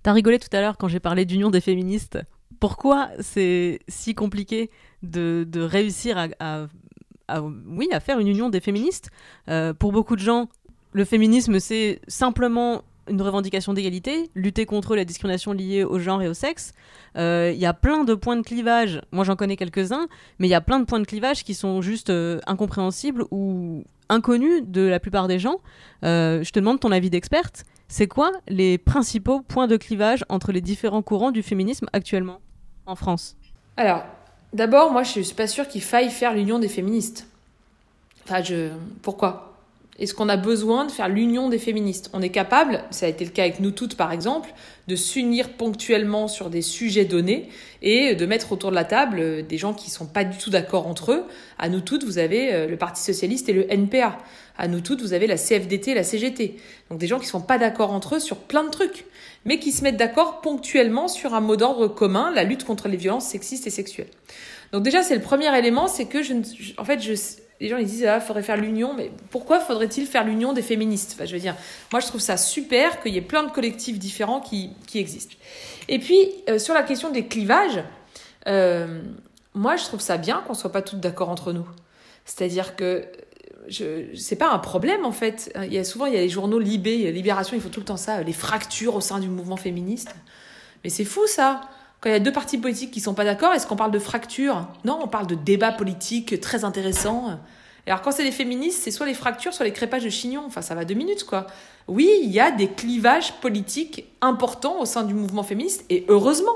T'as 0.03 0.11
rigolé 0.11 0.39
tout 0.39 0.49
à 0.51 0.61
l'heure 0.61 0.77
quand 0.77 0.89
j'ai 0.89 0.99
parlé 0.99 1.25
d'union 1.25 1.49
des 1.49 1.61
féministes. 1.61 2.19
Pourquoi 2.59 3.09
c'est 3.19 3.79
si 3.87 4.13
compliqué 4.13 4.69
de, 5.03 5.47
de 5.49 5.61
réussir 5.61 6.17
à, 6.17 6.27
à, 6.39 7.41
oui, 7.41 7.87
à 7.91 7.99
faire 7.99 8.19
une 8.19 8.27
union 8.27 8.49
des 8.49 8.59
féministes 8.59 9.09
euh, 9.47 9.73
Pour 9.73 9.91
beaucoup 9.91 10.15
de 10.15 10.21
gens, 10.21 10.49
le 10.93 11.05
féminisme, 11.05 11.59
c'est 11.59 12.01
simplement 12.07 12.83
une 13.07 13.21
revendication 13.21 13.73
d'égalité, 13.73 14.29
lutter 14.35 14.65
contre 14.65 14.95
la 14.95 15.05
discrimination 15.05 15.53
liée 15.53 15.83
au 15.83 15.99
genre 15.99 16.21
et 16.21 16.27
au 16.27 16.33
sexe. 16.33 16.73
Il 17.15 17.21
euh, 17.21 17.51
y 17.51 17.65
a 17.65 17.73
plein 17.73 18.03
de 18.03 18.13
points 18.13 18.37
de 18.37 18.41
clivage, 18.41 19.01
moi 19.11 19.23
j'en 19.25 19.35
connais 19.35 19.57
quelques-uns, 19.57 20.07
mais 20.39 20.47
il 20.47 20.51
y 20.51 20.55
a 20.55 20.61
plein 20.61 20.79
de 20.79 20.85
points 20.85 20.99
de 20.99 21.05
clivage 21.05 21.43
qui 21.43 21.53
sont 21.53 21.81
juste 21.81 22.11
incompréhensibles 22.45 23.25
ou 23.31 23.83
inconnu 24.11 24.61
de 24.61 24.81
la 24.81 24.99
plupart 24.99 25.27
des 25.27 25.39
gens. 25.39 25.57
Euh, 26.03 26.43
je 26.43 26.51
te 26.51 26.59
demande 26.59 26.79
ton 26.79 26.91
avis 26.91 27.09
d'experte. 27.09 27.63
C'est 27.87 28.07
quoi 28.07 28.31
les 28.47 28.77
principaux 28.77 29.41
points 29.41 29.67
de 29.67 29.77
clivage 29.77 30.23
entre 30.29 30.51
les 30.51 30.61
différents 30.61 31.01
courants 31.01 31.31
du 31.31 31.41
féminisme 31.41 31.87
actuellement 31.93 32.39
en 32.85 32.95
France? 32.95 33.35
Alors, 33.77 34.03
d'abord, 34.53 34.91
moi, 34.91 35.03
je 35.03 35.21
suis 35.21 35.33
pas 35.33 35.47
sûre 35.47 35.67
qu'il 35.67 35.81
faille 35.81 36.09
faire 36.09 36.33
l'union 36.33 36.59
des 36.59 36.67
féministes. 36.67 37.25
Enfin, 38.23 38.43
je... 38.43 38.69
Pourquoi? 39.01 39.50
Est-ce 40.01 40.15
qu'on 40.15 40.29
a 40.29 40.37
besoin 40.37 40.85
de 40.85 40.91
faire 40.91 41.09
l'union 41.09 41.47
des 41.47 41.59
féministes 41.59 42.09
On 42.13 42.23
est 42.23 42.29
capable, 42.29 42.83
ça 42.89 43.05
a 43.05 43.09
été 43.09 43.23
le 43.23 43.29
cas 43.29 43.43
avec 43.43 43.59
nous 43.59 43.69
toutes 43.69 43.95
par 43.95 44.11
exemple, 44.11 44.51
de 44.87 44.95
s'unir 44.95 45.49
ponctuellement 45.49 46.27
sur 46.27 46.49
des 46.49 46.63
sujets 46.63 47.05
donnés 47.05 47.49
et 47.83 48.15
de 48.15 48.25
mettre 48.25 48.51
autour 48.51 48.71
de 48.71 48.75
la 48.75 48.83
table 48.83 49.19
euh, 49.19 49.41
des 49.43 49.59
gens 49.59 49.75
qui 49.75 49.91
sont 49.91 50.07
pas 50.07 50.23
du 50.23 50.39
tout 50.39 50.49
d'accord 50.49 50.87
entre 50.87 51.11
eux. 51.11 51.23
À 51.59 51.69
nous 51.69 51.81
toutes, 51.81 52.03
vous 52.03 52.17
avez 52.17 52.51
euh, 52.51 52.67
le 52.67 52.77
Parti 52.77 53.03
socialiste 53.03 53.47
et 53.49 53.53
le 53.53 53.71
NPA. 53.71 54.17
À 54.57 54.67
nous 54.67 54.81
toutes, 54.81 55.01
vous 55.01 55.13
avez 55.13 55.27
la 55.27 55.37
CFDT 55.37 55.91
et 55.91 55.93
la 55.93 56.03
CGT. 56.03 56.57
Donc 56.89 56.97
des 56.97 57.05
gens 57.05 57.19
qui 57.19 57.27
sont 57.27 57.41
pas 57.41 57.59
d'accord 57.59 57.91
entre 57.91 58.15
eux 58.15 58.19
sur 58.19 58.37
plein 58.37 58.63
de 58.63 58.69
trucs, 58.69 59.05
mais 59.45 59.59
qui 59.59 59.71
se 59.71 59.83
mettent 59.83 59.97
d'accord 59.97 60.41
ponctuellement 60.41 61.09
sur 61.09 61.35
un 61.35 61.41
mot 61.41 61.57
d'ordre 61.57 61.87
commun, 61.87 62.31
la 62.33 62.43
lutte 62.43 62.63
contre 62.63 62.87
les 62.87 62.97
violences 62.97 63.27
sexistes 63.27 63.67
et 63.67 63.71
sexuelles. 63.71 64.09
Donc 64.71 64.81
déjà, 64.81 65.03
c'est 65.03 65.15
le 65.15 65.21
premier 65.21 65.55
élément, 65.57 65.87
c'est 65.87 66.05
que 66.05 66.23
je, 66.23 66.33
en 66.77 66.85
fait, 66.85 67.01
je, 67.01 67.13
les 67.61 67.69
gens 67.69 67.77
ils 67.77 67.85
disent 67.85 68.05
ah 68.05 68.19
faudrait 68.19 68.43
faire 68.43 68.57
l'union 68.57 68.93
mais 68.93 69.11
pourquoi 69.29 69.59
faudrait-il 69.59 70.07
faire 70.07 70.25
l'union 70.25 70.51
des 70.51 70.63
féministes? 70.63 71.11
Enfin, 71.15 71.25
je 71.25 71.33
veux 71.33 71.39
dire 71.39 71.55
moi 71.91 72.01
je 72.01 72.07
trouve 72.07 72.19
ça 72.19 72.35
super 72.35 73.01
qu'il 73.01 73.13
y 73.13 73.17
ait 73.17 73.21
plein 73.21 73.43
de 73.43 73.51
collectifs 73.51 73.99
différents 73.99 74.41
qui, 74.41 74.71
qui 74.87 74.99
existent. 74.99 75.35
Et 75.87 75.99
puis 75.99 76.17
euh, 76.49 76.57
sur 76.57 76.73
la 76.73 76.81
question 76.81 77.11
des 77.11 77.27
clivages 77.27 77.83
euh, 78.47 79.01
moi 79.53 79.75
je 79.75 79.83
trouve 79.83 80.01
ça 80.01 80.17
bien 80.17 80.43
qu'on 80.47 80.55
soit 80.55 80.71
pas 80.71 80.81
toutes 80.81 80.99
d'accord 80.99 81.29
entre 81.29 81.53
nous. 81.53 81.67
C'est-à-dire 82.25 82.75
que 82.75 83.05
je 83.67 84.07
c'est 84.15 84.37
pas 84.37 84.51
un 84.51 84.59
problème 84.59 85.05
en 85.05 85.11
fait. 85.11 85.53
Il 85.63 85.73
y 85.73 85.77
a 85.77 85.83
souvent 85.83 86.07
il 86.07 86.13
y 86.15 86.17
a 86.17 86.21
les 86.21 86.29
journaux 86.29 86.59
Libé 86.59 87.11
Libération 87.11 87.55
ils 87.55 87.61
font 87.61 87.69
tout 87.69 87.79
le 87.79 87.85
temps 87.85 87.97
ça 87.97 88.23
les 88.23 88.33
fractures 88.33 88.95
au 88.95 89.01
sein 89.01 89.19
du 89.19 89.29
mouvement 89.29 89.57
féministe. 89.57 90.15
Mais 90.83 90.89
c'est 90.89 91.05
fou 91.05 91.27
ça 91.27 91.61
quand 92.01 92.09
il 92.09 92.13
y 92.13 92.15
a 92.15 92.19
deux 92.19 92.31
partis 92.31 92.57
politiques 92.57 92.89
qui 92.89 92.99
sont 92.99 93.13
pas 93.13 93.23
d'accord, 93.23 93.53
est-ce 93.53 93.67
qu'on 93.67 93.75
parle 93.75 93.91
de 93.91 93.99
fracture? 93.99 94.67
Non, 94.85 94.99
on 95.03 95.07
parle 95.07 95.27
de 95.27 95.35
débat 95.35 95.71
politique 95.71 96.41
très 96.41 96.65
intéressant. 96.65 97.39
Et 97.85 97.91
alors 97.91 98.01
quand 98.01 98.11
c'est 98.11 98.23
les 98.23 98.31
féministes, 98.31 98.81
c'est 98.83 98.91
soit 98.91 99.05
les 99.05 99.13
fractures, 99.13 99.53
soit 99.53 99.65
les 99.65 99.71
crépages 99.71 100.03
de 100.03 100.09
chignon. 100.09 100.43
Enfin, 100.47 100.63
ça 100.63 100.73
va 100.73 100.83
deux 100.83 100.95
minutes, 100.95 101.23
quoi. 101.25 101.45
Oui, 101.87 102.09
il 102.23 102.31
y 102.31 102.39
a 102.39 102.49
des 102.49 102.67
clivages 102.69 103.33
politiques 103.33 104.05
importants 104.19 104.79
au 104.79 104.85
sein 104.85 105.03
du 105.03 105.13
mouvement 105.13 105.43
féministe, 105.43 105.85
et 105.89 106.05
heureusement. 106.07 106.55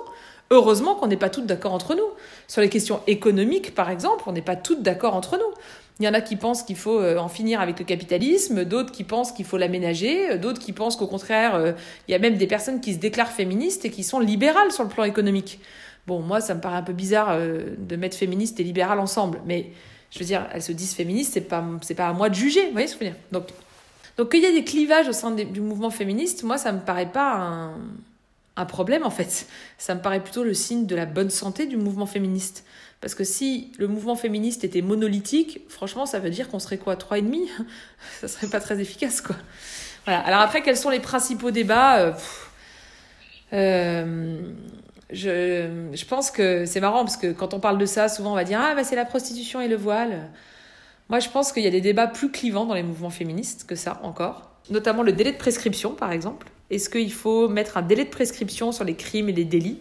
Heureusement 0.52 0.94
qu'on 0.94 1.08
n'est 1.08 1.18
pas 1.18 1.30
toutes 1.30 1.48
d'accord 1.48 1.74
entre 1.74 1.96
nous. 1.96 2.06
Sur 2.48 2.62
les 2.62 2.70
questions 2.70 3.02
économiques, 3.08 3.74
par 3.74 3.90
exemple, 3.90 4.24
on 4.28 4.32
n'est 4.32 4.44
pas 4.44 4.56
toutes 4.56 4.84
d'accord 4.84 5.16
entre 5.16 5.38
nous. 5.38 5.54
Il 6.00 6.06
y 6.06 6.10
en 6.10 6.14
a 6.14 6.20
qui 6.20 6.36
pensent 6.36 6.64
qu'il 6.64 6.76
faut 6.76 7.00
euh, 7.00 7.18
en 7.18 7.30
finir 7.30 7.62
avec 7.62 7.80
le 7.80 7.86
capitalisme, 7.86 8.66
d'autres 8.66 8.92
qui 8.92 9.06
pensent 9.06 9.32
qu'il 9.32 9.46
faut 9.46 9.58
l'aménager, 9.58 10.32
euh, 10.32 10.38
d'autres 10.38 10.60
qui 10.60 10.74
pensent 10.74 10.98
qu'au 10.98 11.08
contraire, 11.08 11.56
euh, 11.56 11.72
il 12.08 12.12
y 12.12 12.16
a 12.16 12.20
même 12.20 12.36
des 12.36 12.48
personnes 12.48 12.82
qui 12.82 12.94
se 12.94 13.00
déclarent 13.00 13.32
féministes 13.32 13.86
et 13.86 13.90
qui 13.90 14.04
sont 14.04 14.20
libérales 14.20 14.72
sur 14.72 14.84
le 14.84 14.90
plan 14.90 15.06
économique. 15.06 15.60
Bon, 16.06 16.20
moi, 16.20 16.42
ça 16.42 16.54
me 16.54 16.60
paraît 16.60 16.78
un 16.78 16.84
peu 16.84 16.94
bizarre 16.94 17.36
de 17.40 17.96
mettre 17.96 18.16
féministe 18.16 18.60
et 18.60 18.64
libéral 18.64 19.00
ensemble, 19.00 19.42
mais 19.48 19.72
je 20.12 20.20
veux 20.20 20.26
dire, 20.26 20.48
elles 20.54 20.62
se 20.62 20.72
disent 20.72 20.94
féministes, 20.94 21.34
c'est 21.34 21.42
pas, 21.42 21.66
c'est 21.82 21.96
pas 21.96 22.10
à 22.10 22.14
moi 22.14 22.30
de 22.30 22.36
juger, 22.36 22.64
vous 22.68 22.74
voyez 22.74 22.86
ce 22.86 22.96
que 22.96 23.06
je 23.06 23.10
veux 23.10 23.12
dire? 23.12 23.22
Donc, 23.32 23.48
donc 24.16 24.30
qu'il 24.30 24.44
y 24.44 24.46
a 24.46 24.52
des 24.52 24.64
clivages 24.64 25.08
au 25.08 25.14
sein 25.14 25.32
du 25.32 25.62
mouvement 25.62 25.90
féministe, 25.90 26.44
moi, 26.44 26.60
ça 26.60 26.72
me 26.74 26.80
paraît 26.80 27.12
pas 27.12 27.74
un 28.58 28.66
problème 28.66 29.04
en 29.04 29.10
fait. 29.10 29.48
Ça 29.78 29.96
me 29.96 30.02
paraît 30.02 30.22
plutôt 30.22 30.44
le 30.44 30.54
signe 30.54 30.86
de 30.86 30.96
la 30.96 31.06
bonne 31.06 31.30
santé 31.30 31.66
du 31.66 31.78
mouvement 31.78 32.06
féministe. 32.06 32.66
Parce 33.02 33.14
que 33.14 33.24
si 33.24 33.72
le 33.78 33.88
mouvement 33.88 34.16
féministe 34.16 34.64
était 34.64 34.82
monolithique, 34.82 35.62
franchement, 35.70 36.06
ça 36.06 36.20
veut 36.20 36.30
dire 36.30 36.50
qu'on 36.50 36.60
serait 36.60 36.78
quoi, 36.78 36.96
trois 36.96 37.18
et 37.18 37.22
demi? 37.22 37.50
Ça 38.22 38.28
serait 38.28 38.48
pas 38.48 38.60
très 38.60 38.80
efficace, 38.80 39.22
quoi. 39.22 39.36
Voilà. 40.06 40.22
Alors 40.22 40.42
après, 40.42 40.62
quels 40.62 40.78
sont 40.78 40.90
les 40.90 41.00
principaux 41.00 41.52
débats? 41.52 42.00
Euh, 42.00 42.14
euh, 43.54 44.52
je, 45.12 45.90
je, 45.94 46.06
pense 46.06 46.32
que 46.32 46.66
c'est 46.66 46.80
marrant 46.80 47.04
parce 47.04 47.18
que 47.18 47.32
quand 47.32 47.54
on 47.54 47.60
parle 47.60 47.78
de 47.78 47.86
ça, 47.86 48.10
souvent 48.10 48.32
on 48.32 48.36
va 48.36 48.44
dire 48.44 48.60
ah 48.62 48.74
bah 48.76 48.84
c'est 48.84 48.96
la 48.96 49.06
prostitution 49.06 49.62
et 49.62 49.68
le 49.68 49.76
voile. 49.76 50.32
Moi, 51.10 51.20
je 51.20 51.30
pense 51.30 51.52
qu'il 51.52 51.64
y 51.64 51.68
a 51.68 51.72
des 51.72 51.82
débats 51.82 52.08
plus 52.08 52.32
clivants 52.32 52.66
dans 52.66 52.74
les 52.74 52.84
mouvements 52.84 53.12
féministes 53.12 53.66
que 53.68 53.76
ça 53.76 54.00
encore, 54.02 54.50
notamment 54.72 55.04
le 55.04 55.12
délai 55.12 55.32
de 55.32 55.38
prescription, 55.38 55.92
par 55.94 56.12
exemple. 56.12 56.48
Est-ce 56.72 56.90
qu'il 56.90 57.14
faut 57.14 57.48
mettre 57.48 57.78
un 57.78 57.84
délai 57.84 58.06
de 58.06 58.10
prescription 58.10 58.72
sur 58.72 58.84
les 58.84 58.96
crimes 58.96 59.30
et 59.30 59.34
les 59.34 59.46
délits? 59.46 59.80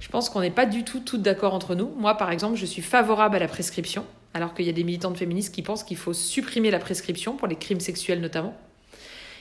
Je 0.00 0.08
pense 0.08 0.28
qu'on 0.28 0.40
n'est 0.40 0.50
pas 0.50 0.66
du 0.66 0.84
tout 0.84 1.00
toutes 1.00 1.22
d'accord 1.22 1.54
entre 1.54 1.74
nous. 1.74 1.90
Moi, 1.96 2.16
par 2.16 2.30
exemple, 2.30 2.56
je 2.56 2.66
suis 2.66 2.82
favorable 2.82 3.36
à 3.36 3.38
la 3.38 3.48
prescription, 3.48 4.04
alors 4.34 4.54
qu'il 4.54 4.66
y 4.66 4.68
a 4.68 4.72
des 4.72 4.84
militantes 4.84 5.16
féministes 5.16 5.54
qui 5.54 5.62
pensent 5.62 5.84
qu'il 5.84 5.96
faut 5.96 6.12
supprimer 6.12 6.70
la 6.70 6.78
prescription 6.78 7.36
pour 7.36 7.48
les 7.48 7.56
crimes 7.56 7.80
sexuels 7.80 8.20
notamment. 8.20 8.54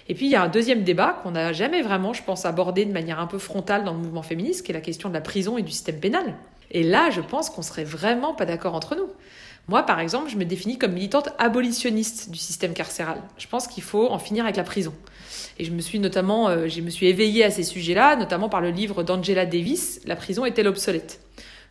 Et 0.08 0.14
puis, 0.14 0.28
il 0.28 0.32
y 0.32 0.36
a 0.36 0.44
un 0.44 0.48
deuxième 0.48 0.84
débat 0.84 1.20
qu'on 1.24 1.32
n'a 1.32 1.52
jamais 1.52 1.82
vraiment, 1.82 2.14
je 2.14 2.24
pense, 2.24 2.46
abordé 2.46 2.86
de 2.86 2.92
manière 2.92 3.20
un 3.20 3.28
peu 3.28 3.40
frontale 3.40 3.84
dans 3.84 3.94
le 3.94 4.00
mouvement 4.00 4.22
féministe, 4.22 4.66
qui 4.66 4.72
est 4.72 4.76
la 4.76 4.82
question 4.82 5.10
de 5.10 5.14
la 5.14 5.22
prison 5.22 5.58
et 5.58 5.64
du 5.64 5.72
système 5.72 6.00
pénal. 6.00 6.36
Et 6.72 6.84
là, 6.84 7.10
je 7.10 7.22
pense 7.22 7.50
qu'on 7.50 7.64
serait 7.64 7.84
vraiment 7.84 8.34
pas 8.34 8.46
d'accord 8.46 8.76
entre 8.76 8.96
nous. 8.96 9.10
Moi, 9.68 9.84
par 9.84 10.00
exemple, 10.00 10.30
je 10.30 10.38
me 10.38 10.46
définis 10.46 10.78
comme 10.78 10.94
militante 10.94 11.30
abolitionniste 11.40 12.30
du 12.30 12.38
système 12.38 12.74
carcéral. 12.74 13.18
Je 13.38 13.48
pense 13.48 13.68
qu'il 13.68 13.82
faut 13.82 14.12
en 14.12 14.20
finir 14.20 14.44
avec 14.44 14.58
la 14.58 14.64
prison. 14.64 14.94
Et 15.58 15.66
je 15.66 15.72
me 15.72 15.80
suis 15.82 16.00
notamment, 16.00 16.50
euh, 16.50 16.68
je 16.68 16.82
me 16.82 16.90
suis 16.90 17.08
éveillée 17.08 17.44
à 17.44 17.52
ces 17.52 17.64
sujets-là, 17.64 18.16
notamment 18.16 18.50
par 18.50 18.62
le 18.62 18.72
livre 18.72 19.04
d'Angela 19.04 19.46
Davis, 19.46 20.02
La 20.06 20.16
prison 20.16 20.46
est-elle 20.46 20.68
obsolète? 20.68 21.22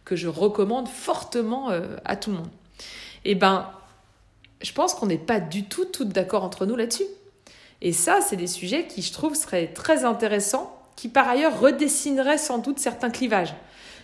que 0.05 0.16
je 0.16 0.28
recommande 0.28 0.89
fortement 0.89 1.70
euh, 1.70 1.97
à 2.05 2.16
tout 2.16 2.30
le 2.30 2.37
monde. 2.37 2.51
Eh 3.24 3.35
ben, 3.35 3.70
je 4.62 4.72
pense 4.72 4.95
qu'on 4.95 5.07
n'est 5.07 5.18
pas 5.18 5.41
du 5.41 5.64
tout 5.64 5.87
toutes 5.87 6.11
d'accord 6.11 6.45
entre 6.45 6.66
nous 6.66 6.76
là-dessus. 6.76 7.07
Et 7.80 7.93
ça, 7.93 8.20
c'est 8.20 8.37
des 8.37 8.47
sujets 8.47 8.87
qui, 8.87 9.03
je 9.03 9.12
trouve, 9.12 9.35
seraient 9.35 9.68
très 9.68 10.05
intéressants, 10.05 10.78
qui 10.97 11.09
par 11.09 11.28
ailleurs 11.28 11.59
redessineraient 11.59 12.39
sans 12.39 12.59
doute 12.59 12.78
certains 12.78 13.11
clivages. 13.11 13.55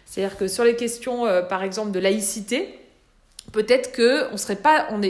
C'est-à-dire 0.07 0.37
que 0.37 0.49
sur 0.49 0.65
les 0.65 0.77
questions, 0.77 1.27
euh, 1.27 1.43
par 1.43 1.63
exemple, 1.63 1.93
de 1.93 2.01
laïcité, 2.01 2.79
peut-être 3.53 3.93
que 3.93 4.33
on 4.33 4.37
serait 4.37 4.59
on 4.91 5.01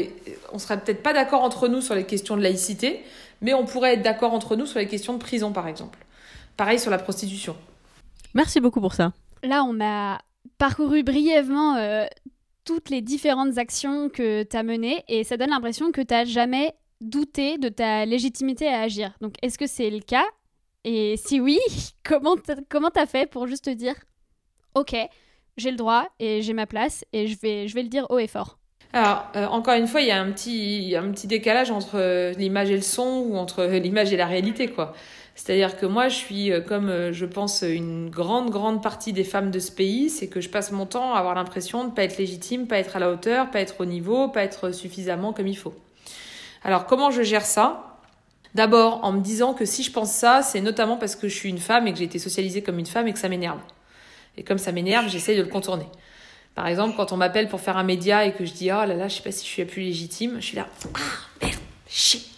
on 0.53 0.59
serait 0.59 0.79
peut-être 0.81 1.03
pas 1.03 1.13
d'accord 1.13 1.43
entre 1.43 1.69
nous 1.69 1.81
sur 1.81 1.95
les 1.95 2.05
questions 2.05 2.37
de 2.37 2.43
laïcité, 2.43 3.03
mais 3.41 3.55
on 3.55 3.65
pourrait 3.65 3.95
être 3.95 4.03
d'accord 4.03 4.33
entre 4.33 4.57
nous 4.57 4.67
sur 4.67 4.79
les 4.79 4.89
questions 4.89 5.15
de 5.15 5.19
prison, 5.19 5.53
par 5.53 5.67
exemple. 5.69 5.99
Pareil 6.57 6.79
sur 6.79 6.91
la 6.91 6.99
prostitution. 6.99 7.57
Merci 8.35 8.61
beaucoup 8.61 8.81
pour 8.81 8.95
ça. 8.95 9.13
Là, 9.43 9.65
on 9.65 9.81
a 9.81 10.21
parcouru 10.59 11.03
brièvement 11.03 11.77
euh, 11.77 12.07
toutes 12.65 12.91
les 12.91 13.01
différentes 13.01 13.59
actions 13.59 14.09
que 14.09 14.43
tu 14.43 14.57
as 14.57 14.63
menées 14.63 15.05
et 15.09 15.25
ça 15.25 15.37
donne 15.37 15.51
l'impression 15.51 15.91
que 15.91 16.01
tu 16.01 16.15
n'as 16.15 16.25
jamais 16.25 16.75
douté 17.01 17.59
de 17.59 17.69
ta 17.69 18.05
légitimité 18.05 18.69
à 18.69 18.83
agir. 18.83 19.13
Donc, 19.21 19.35
est-ce 19.43 19.59
que 19.59 19.67
c'est 19.67 19.91
le 19.91 20.01
cas? 20.01 20.27
Et 20.85 21.17
si 21.17 21.41
oui, 21.41 21.59
comment 22.05 22.37
tu 22.37 23.01
as 23.01 23.07
fait 23.07 23.29
pour 23.29 23.47
juste 23.47 23.65
te 23.65 23.71
dire 23.71 23.95
Ok, 24.75 24.95
j'ai 25.57 25.71
le 25.71 25.77
droit 25.77 26.09
et 26.21 26.43
j'ai 26.43 26.53
ma 26.53 26.67
place 26.67 27.05
et 27.13 27.27
je 27.27 27.39
vais, 27.41 27.67
je 27.67 27.75
vais 27.75 27.83
le 27.83 27.89
dire 27.89 28.07
haut 28.11 28.19
et 28.19 28.29
fort? 28.29 28.60
Alors, 28.93 29.29
euh, 29.37 29.47
encore 29.47 29.75
une 29.75 29.87
fois, 29.87 30.01
il 30.01 30.09
y 30.09 30.11
a 30.11 30.21
un 30.21 30.33
petit, 30.33 30.95
un 30.97 31.11
petit 31.13 31.29
décalage 31.29 31.71
entre 31.71 31.95
euh, 31.95 32.33
l'image 32.33 32.71
et 32.71 32.77
le 32.77 32.83
son 32.83 33.25
ou 33.29 33.37
entre 33.37 33.65
l'image 33.65 34.13
et 34.13 34.17
la 34.17 34.27
réalité, 34.27 34.69
quoi. 34.69 34.95
C'est-à-dire 35.43 35.79
que 35.79 35.87
moi, 35.87 36.09
je 36.09 36.17
suis, 36.17 36.53
euh, 36.53 36.61
comme 36.61 36.91
euh, 36.91 37.13
je 37.15 37.25
pense 37.25 37.63
une 37.63 38.11
grande, 38.11 38.51
grande 38.51 38.83
partie 38.83 39.15
des 39.15 39.25
femmes 39.25 39.51
de 39.51 39.59
ce 39.59 39.73
pays, 39.73 40.11
c'est 40.11 40.27
que 40.29 40.43
je 40.43 40.51
passe 40.51 40.71
mon 40.71 40.85
temps 40.85 41.15
à 41.15 41.19
avoir 41.19 41.35
l'impression 41.35 41.85
de 41.85 41.89
ne 41.89 41.95
pas 41.95 42.05
être 42.05 42.19
légitime, 42.19 42.67
pas 42.67 42.79
être 42.79 42.97
à 42.97 42.99
la 42.99 43.11
hauteur, 43.11 43.51
pas 43.51 43.61
être 43.61 43.81
au 43.81 43.87
niveau, 43.87 44.29
pas 44.29 44.43
être 44.43 44.71
suffisamment 44.73 45.33
comme 45.33 45.47
il 45.47 45.57
faut. 45.57 45.75
Alors, 46.63 46.85
comment 46.85 47.11
je 47.11 47.23
gère 47.23 47.47
ça? 47.47 47.97
D'abord, 48.55 49.03
en 49.03 49.13
me 49.13 49.21
disant 49.21 49.55
que 49.55 49.65
si 49.65 49.83
je 49.83 49.91
pense 49.91 50.13
ça, 50.13 50.43
c'est 50.43 50.61
notamment 50.61 50.99
parce 50.99 51.17
que 51.17 51.27
je 51.27 51.35
suis 51.35 51.49
une 51.49 51.59
femme 51.59 51.87
et 51.87 51.93
que 51.93 51.99
j'ai 51.99 52.05
été 52.05 52.19
socialisée 52.19 52.63
comme 52.63 52.79
une 52.79 52.85
femme 52.85 53.09
et 53.09 53.13
que 53.15 53.19
ça 53.19 53.31
m'énerve. 53.31 53.61
Et 54.37 54.43
comme 54.43 54.59
ça 54.59 54.73
m'énerve, 54.73 55.09
j'essaye 55.09 55.39
de 55.39 55.43
le 55.43 55.49
contourner. 55.49 55.87
Par 56.55 56.67
exemple, 56.67 56.97
quand 56.97 57.13
on 57.13 57.17
m'appelle 57.17 57.49
pour 57.49 57.61
faire 57.61 57.77
un 57.77 57.85
média 57.85 58.25
et 58.27 58.33
que 58.33 58.45
je 58.45 58.53
dis 58.53 58.71
oh 58.73 58.85
là 58.85 58.95
là, 58.95 59.09
je 59.09 59.17
sais 59.17 59.23
pas 59.23 59.33
si 59.33 59.45
je 59.45 59.51
suis 59.51 59.63
la 59.63 59.69
plus 59.69 59.83
légitime, 59.83 60.37
je 60.41 60.47
suis 60.47 60.57
là 60.57 60.67
ah 60.95 60.99
merde, 61.43 61.55
shit 61.89 62.31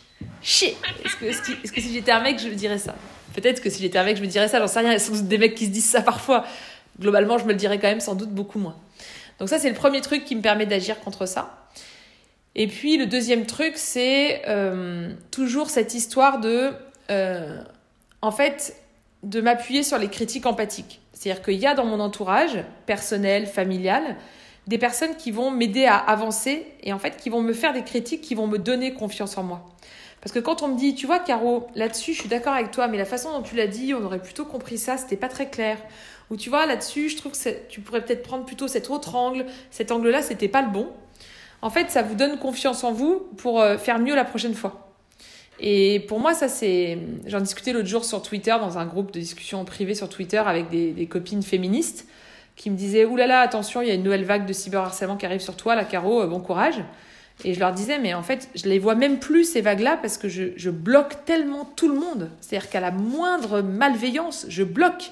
chier. 0.42 0.76
Est-ce 1.04 1.16
que, 1.16 1.24
est 1.24 1.72
que, 1.72 1.80
si 1.80 1.92
j'étais 1.92 2.12
un 2.12 2.20
mec, 2.20 2.38
je 2.38 2.48
me 2.48 2.54
dirais 2.54 2.78
ça? 2.78 2.94
Peut-être 3.34 3.62
que 3.62 3.70
si 3.70 3.80
j'étais 3.80 3.98
un 3.98 4.04
mec, 4.04 4.16
je 4.16 4.22
me 4.22 4.26
dirais 4.26 4.48
ça, 4.48 4.58
j'en 4.58 4.66
sais 4.66 4.80
rien. 4.80 4.90
Il 4.90 4.94
y 4.94 4.96
a 4.96 4.98
sans 4.98 5.14
doute 5.14 5.28
des 5.28 5.38
mecs 5.38 5.54
qui 5.54 5.66
se 5.66 5.70
disent 5.70 5.88
ça 5.88 6.02
parfois. 6.02 6.44
Globalement, 7.00 7.38
je 7.38 7.44
me 7.44 7.50
le 7.50 7.56
dirais 7.56 7.78
quand 7.78 7.88
même 7.88 8.00
sans 8.00 8.14
doute 8.14 8.30
beaucoup 8.30 8.58
moins. 8.58 8.76
Donc 9.38 9.48
ça, 9.48 9.58
c'est 9.58 9.70
le 9.70 9.74
premier 9.74 10.00
truc 10.00 10.24
qui 10.24 10.36
me 10.36 10.42
permet 10.42 10.66
d'agir 10.66 11.00
contre 11.00 11.26
ça. 11.26 11.68
Et 12.54 12.66
puis 12.66 12.98
le 12.98 13.06
deuxième 13.06 13.46
truc, 13.46 13.74
c'est 13.76 14.42
euh, 14.46 15.14
toujours 15.30 15.70
cette 15.70 15.94
histoire 15.94 16.38
de, 16.38 16.72
euh, 17.10 17.62
en 18.20 18.30
fait, 18.30 18.76
de 19.22 19.40
m'appuyer 19.40 19.82
sur 19.82 19.98
les 19.98 20.08
critiques 20.08 20.46
empathiques. 20.46 21.00
C'est-à-dire 21.12 21.42
qu'il 21.42 21.54
y 21.54 21.66
a 21.66 21.74
dans 21.74 21.84
mon 21.84 22.00
entourage, 22.00 22.58
personnel, 22.86 23.46
familial, 23.46 24.16
des 24.66 24.78
personnes 24.78 25.16
qui 25.16 25.30
vont 25.30 25.50
m'aider 25.50 25.86
à 25.86 25.96
avancer 25.96 26.66
et 26.82 26.92
en 26.92 26.98
fait 26.98 27.16
qui 27.16 27.30
vont 27.30 27.42
me 27.42 27.52
faire 27.52 27.72
des 27.72 27.82
critiques 27.82 28.20
qui 28.20 28.34
vont 28.34 28.46
me 28.46 28.58
donner 28.58 28.94
confiance 28.94 29.36
en 29.38 29.42
moi. 29.42 29.68
Parce 30.20 30.32
que 30.32 30.38
quand 30.38 30.62
on 30.62 30.68
me 30.68 30.78
dit, 30.78 30.94
tu 30.94 31.06
vois, 31.06 31.18
Caro, 31.18 31.66
là-dessus, 31.74 32.14
je 32.14 32.20
suis 32.20 32.28
d'accord 32.28 32.52
avec 32.52 32.70
toi, 32.70 32.86
mais 32.86 32.96
la 32.96 33.04
façon 33.04 33.32
dont 33.32 33.42
tu 33.42 33.56
l'as 33.56 33.66
dit, 33.66 33.92
on 33.92 34.04
aurait 34.04 34.22
plutôt 34.22 34.44
compris 34.44 34.78
ça, 34.78 34.96
c'était 34.96 35.16
pas 35.16 35.28
très 35.28 35.50
clair. 35.50 35.78
Ou 36.30 36.36
tu 36.36 36.48
vois, 36.48 36.64
là-dessus, 36.64 37.08
je 37.08 37.16
trouve 37.16 37.32
que 37.32 37.68
tu 37.68 37.80
pourrais 37.80 38.04
peut-être 38.04 38.22
prendre 38.22 38.44
plutôt 38.44 38.68
cet 38.68 38.88
autre 38.88 39.16
angle. 39.16 39.46
Cet 39.72 39.90
angle-là, 39.90 40.22
c'était 40.22 40.46
pas 40.46 40.62
le 40.62 40.70
bon. 40.70 40.88
En 41.60 41.70
fait, 41.70 41.90
ça 41.90 42.02
vous 42.02 42.14
donne 42.14 42.38
confiance 42.38 42.84
en 42.84 42.92
vous 42.92 43.26
pour 43.36 43.60
euh, 43.60 43.78
faire 43.78 43.98
mieux 43.98 44.14
la 44.14 44.24
prochaine 44.24 44.54
fois. 44.54 44.91
Et 45.60 46.00
pour 46.08 46.18
moi, 46.18 46.34
ça, 46.34 46.48
c'est. 46.48 46.98
J'en 47.26 47.40
discutais 47.40 47.72
l'autre 47.72 47.88
jour 47.88 48.04
sur 48.04 48.22
Twitter, 48.22 48.56
dans 48.60 48.78
un 48.78 48.86
groupe 48.86 49.12
de 49.12 49.20
discussion 49.20 49.64
privée 49.64 49.94
sur 49.94 50.08
Twitter 50.08 50.38
avec 50.38 50.68
des, 50.70 50.92
des 50.92 51.06
copines 51.06 51.42
féministes 51.42 52.06
qui 52.56 52.70
me 52.70 52.76
disaient 52.76 53.04
Ouh 53.04 53.16
là 53.16 53.26
là, 53.26 53.40
attention, 53.40 53.82
il 53.82 53.88
y 53.88 53.90
a 53.90 53.94
une 53.94 54.02
nouvelle 54.02 54.24
vague 54.24 54.46
de 54.46 54.52
cyberharcèlement 54.52 55.16
qui 55.16 55.26
arrive 55.26 55.40
sur 55.40 55.56
toi, 55.56 55.74
la 55.74 55.84
Caro, 55.84 56.22
euh, 56.22 56.26
bon 56.26 56.40
courage. 56.40 56.82
Et 57.44 57.54
je 57.54 57.60
leur 57.60 57.72
disais, 57.72 57.98
mais 57.98 58.14
en 58.14 58.22
fait, 58.22 58.48
je 58.54 58.68
les 58.68 58.78
vois 58.78 58.94
même 58.94 59.18
plus, 59.18 59.44
ces 59.44 59.62
vagues-là, 59.62 59.98
parce 60.00 60.18
que 60.18 60.28
je, 60.28 60.52
je, 60.56 60.70
bloque 60.70 61.24
tellement 61.24 61.64
tout 61.64 61.88
le 61.88 61.98
monde. 61.98 62.30
C'est-à-dire 62.40 62.70
qu'à 62.70 62.80
la 62.80 62.90
moindre 62.90 63.62
malveillance, 63.62 64.46
je 64.48 64.62
bloque. 64.62 65.10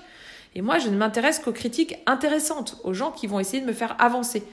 Et 0.54 0.62
moi, 0.62 0.78
je 0.78 0.88
ne 0.88 0.96
m'intéresse 0.96 1.38
qu'aux 1.38 1.52
critiques 1.52 1.96
intéressantes, 2.06 2.76
aux 2.84 2.92
gens 2.92 3.10
qui 3.10 3.26
vont 3.26 3.40
essayer 3.40 3.60
de 3.60 3.66
me 3.66 3.72
faire 3.72 3.96
avancer. 3.98 4.44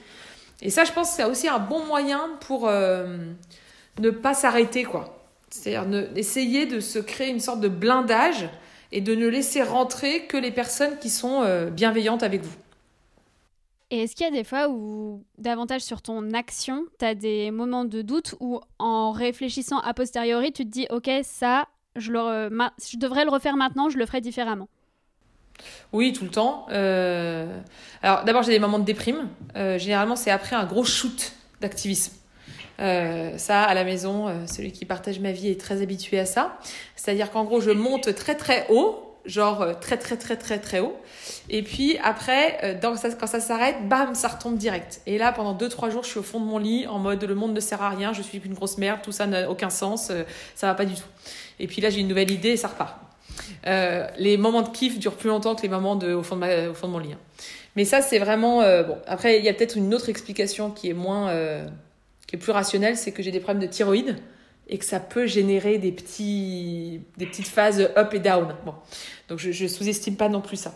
Et 0.62 0.70
ça, 0.70 0.84
je 0.84 0.92
pense 0.92 1.10
que 1.10 1.16
c'est 1.16 1.24
aussi 1.24 1.46
un 1.46 1.58
bon 1.58 1.84
moyen 1.84 2.30
pour 2.40 2.66
euh, 2.68 3.18
ne 4.00 4.10
pas 4.10 4.34
s'arrêter, 4.34 4.84
quoi. 4.84 5.17
C'est-à-dire 5.50 6.08
essayer 6.16 6.66
de 6.66 6.80
se 6.80 6.98
créer 6.98 7.30
une 7.30 7.40
sorte 7.40 7.60
de 7.60 7.68
blindage 7.68 8.48
et 8.92 9.00
de 9.00 9.14
ne 9.14 9.26
laisser 9.26 9.62
rentrer 9.62 10.26
que 10.26 10.36
les 10.36 10.50
personnes 10.50 10.98
qui 10.98 11.10
sont 11.10 11.42
euh, 11.42 11.70
bienveillantes 11.70 12.22
avec 12.22 12.42
vous. 12.42 12.56
Et 13.90 14.02
est-ce 14.02 14.14
qu'il 14.14 14.24
y 14.24 14.28
a 14.28 14.32
des 14.32 14.44
fois 14.44 14.68
où, 14.68 15.24
davantage 15.38 15.80
sur 15.80 16.02
ton 16.02 16.34
action, 16.34 16.84
tu 16.98 17.04
as 17.06 17.14
des 17.14 17.50
moments 17.50 17.86
de 17.86 18.02
doute 18.02 18.34
où, 18.38 18.60
en 18.78 19.12
réfléchissant 19.12 19.78
a 19.78 19.94
posteriori, 19.94 20.52
tu 20.52 20.64
te 20.64 20.70
dis, 20.70 20.86
OK, 20.90 21.10
ça, 21.22 21.68
je, 21.96 22.12
le 22.12 22.50
je 22.86 22.98
devrais 22.98 23.24
le 23.24 23.30
refaire 23.30 23.56
maintenant, 23.56 23.88
je 23.88 23.96
le 23.96 24.04
ferai 24.04 24.20
différemment? 24.20 24.68
Oui, 25.92 26.12
tout 26.12 26.24
le 26.24 26.30
temps. 26.30 26.66
Euh, 26.70 27.60
alors 28.02 28.24
d'abord, 28.24 28.42
j'ai 28.42 28.52
des 28.52 28.58
moments 28.58 28.78
de 28.78 28.84
déprime. 28.84 29.28
Euh, 29.56 29.78
généralement, 29.78 30.16
c'est 30.16 30.30
après 30.30 30.54
un 30.54 30.64
gros 30.64 30.84
shoot 30.84 31.32
d'activisme. 31.60 32.12
Euh, 32.80 33.36
ça, 33.38 33.62
à 33.62 33.74
la 33.74 33.84
maison, 33.84 34.26
celui 34.46 34.72
qui 34.72 34.84
partage 34.84 35.20
ma 35.20 35.32
vie 35.32 35.48
est 35.48 35.60
très 35.60 35.82
habitué 35.82 36.18
à 36.18 36.26
ça. 36.26 36.58
C'est-à-dire 36.96 37.30
qu'en 37.30 37.44
gros, 37.44 37.60
je 37.60 37.70
monte 37.70 38.14
très 38.14 38.34
très 38.34 38.66
haut 38.70 39.08
genre 39.28 39.62
euh, 39.62 39.74
très 39.74 39.96
très 39.96 40.16
très 40.16 40.36
très 40.36 40.58
très 40.58 40.80
haut. 40.80 40.96
Et 41.48 41.62
puis 41.62 41.98
après, 42.02 42.58
euh, 42.64 42.80
dans, 42.80 42.94
quand 42.96 43.26
ça 43.26 43.40
s'arrête, 43.40 43.88
bam, 43.88 44.14
ça 44.14 44.28
retombe 44.28 44.56
direct. 44.56 45.00
Et 45.06 45.18
là, 45.18 45.32
pendant 45.32 45.54
2-3 45.54 45.90
jours, 45.90 46.02
je 46.02 46.08
suis 46.08 46.18
au 46.18 46.22
fond 46.22 46.40
de 46.40 46.46
mon 46.46 46.58
lit 46.58 46.86
en 46.86 46.98
mode 46.98 47.22
le 47.22 47.34
monde 47.34 47.52
ne 47.52 47.60
sert 47.60 47.82
à 47.82 47.90
rien, 47.90 48.12
je 48.12 48.22
suis 48.22 48.40
une 48.44 48.54
grosse 48.54 48.78
merde, 48.78 49.00
tout 49.02 49.12
ça 49.12 49.26
n'a 49.26 49.48
aucun 49.50 49.70
sens, 49.70 50.08
euh, 50.10 50.24
ça 50.54 50.66
va 50.66 50.74
pas 50.74 50.86
du 50.86 50.94
tout. 50.94 51.08
Et 51.60 51.66
puis 51.66 51.80
là, 51.80 51.90
j'ai 51.90 52.00
une 52.00 52.08
nouvelle 52.08 52.30
idée 52.30 52.50
et 52.50 52.56
ça 52.56 52.68
repart. 52.68 52.96
les 54.18 54.36
moments 54.36 54.62
de 54.62 54.70
kiff 54.70 54.98
durent 54.98 55.16
plus 55.16 55.28
longtemps 55.28 55.54
que 55.54 55.62
les 55.62 55.68
moments 55.68 55.96
de, 55.96 56.14
au, 56.14 56.22
fond 56.22 56.36
de 56.36 56.68
au 56.68 56.74
fond 56.74 56.88
de 56.88 56.92
mon 56.92 56.98
lit. 56.98 57.12
Hein. 57.12 57.18
Mais 57.76 57.84
ça, 57.84 58.00
c'est 58.00 58.18
vraiment... 58.18 58.60
bon, 58.82 58.96
après, 59.06 59.38
il 59.38 59.44
y 59.44 59.48
a 59.48 59.54
peut-être 59.54 59.76
une 59.76 59.94
autre 59.94 60.08
explication 60.08 60.70
qui 60.70 60.90
est 60.90 60.94
moins... 60.94 61.30
qui 62.28 62.36
est 62.36 62.38
plus 62.38 62.52
rationnelle, 62.52 62.96
c'est 62.96 63.10
que 63.10 63.22
j'ai 63.22 63.32
des 63.32 63.40
problèmes 63.40 63.66
de 63.66 63.72
thyroïde 63.72 64.16
et 64.68 64.78
que 64.78 64.84
ça 64.84 65.00
peut 65.00 65.26
générer 65.26 65.78
des, 65.78 65.92
petits, 65.92 67.00
des 67.16 67.26
petites 67.26 67.48
phases 67.48 67.80
up 67.96 68.12
et 68.12 68.18
down. 68.18 68.54
Bon. 68.64 68.74
Donc 69.28 69.38
je, 69.38 69.48
ne 69.62 69.68
sous-estime 69.68 70.16
pas 70.16 70.28
non 70.28 70.42
plus 70.42 70.58
ça. 70.58 70.74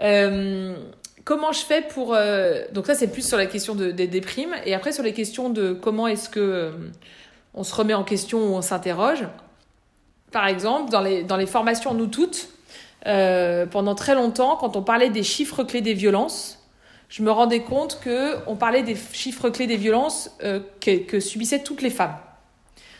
Euh, 0.00 0.76
comment 1.24 1.50
je 1.50 1.60
fais 1.60 1.82
pour... 1.82 2.14
Euh, 2.14 2.62
donc 2.72 2.86
ça 2.86 2.94
c'est 2.94 3.08
plus 3.08 3.26
sur 3.26 3.36
la 3.36 3.46
question 3.46 3.74
de, 3.74 3.90
des 3.90 4.06
déprimes 4.06 4.54
et 4.64 4.74
après 4.74 4.92
sur 4.92 5.02
les 5.02 5.12
questions 5.12 5.50
de 5.50 5.72
comment 5.72 6.06
est-ce 6.06 6.28
que 6.28 6.40
euh, 6.40 6.70
on 7.54 7.64
se 7.64 7.74
remet 7.74 7.94
en 7.94 8.04
question 8.04 8.38
ou 8.38 8.54
on 8.54 8.62
s'interroge. 8.62 9.26
Par 10.30 10.46
exemple, 10.46 10.90
dans 10.90 11.02
les, 11.02 11.24
dans 11.24 11.36
les 11.36 11.46
formations 11.46 11.92
Nous 11.94 12.06
Toutes, 12.06 12.48
pendant 13.04 13.94
très 13.96 14.14
longtemps, 14.14 14.56
quand 14.56 14.76
on 14.76 14.82
parlait 14.82 15.10
des 15.10 15.24
chiffres 15.24 15.64
clés 15.64 15.82
des 15.82 15.92
violences, 15.94 16.61
je 17.12 17.22
me 17.22 17.30
rendais 17.30 17.60
compte 17.60 18.00
que 18.00 18.38
on 18.46 18.56
parlait 18.56 18.82
des 18.82 18.96
chiffres 19.12 19.50
clés 19.50 19.66
des 19.66 19.76
violences 19.76 20.30
que, 20.40 21.04
que 21.04 21.20
subissaient 21.20 21.62
toutes 21.62 21.82
les 21.82 21.90
femmes. 21.90 22.16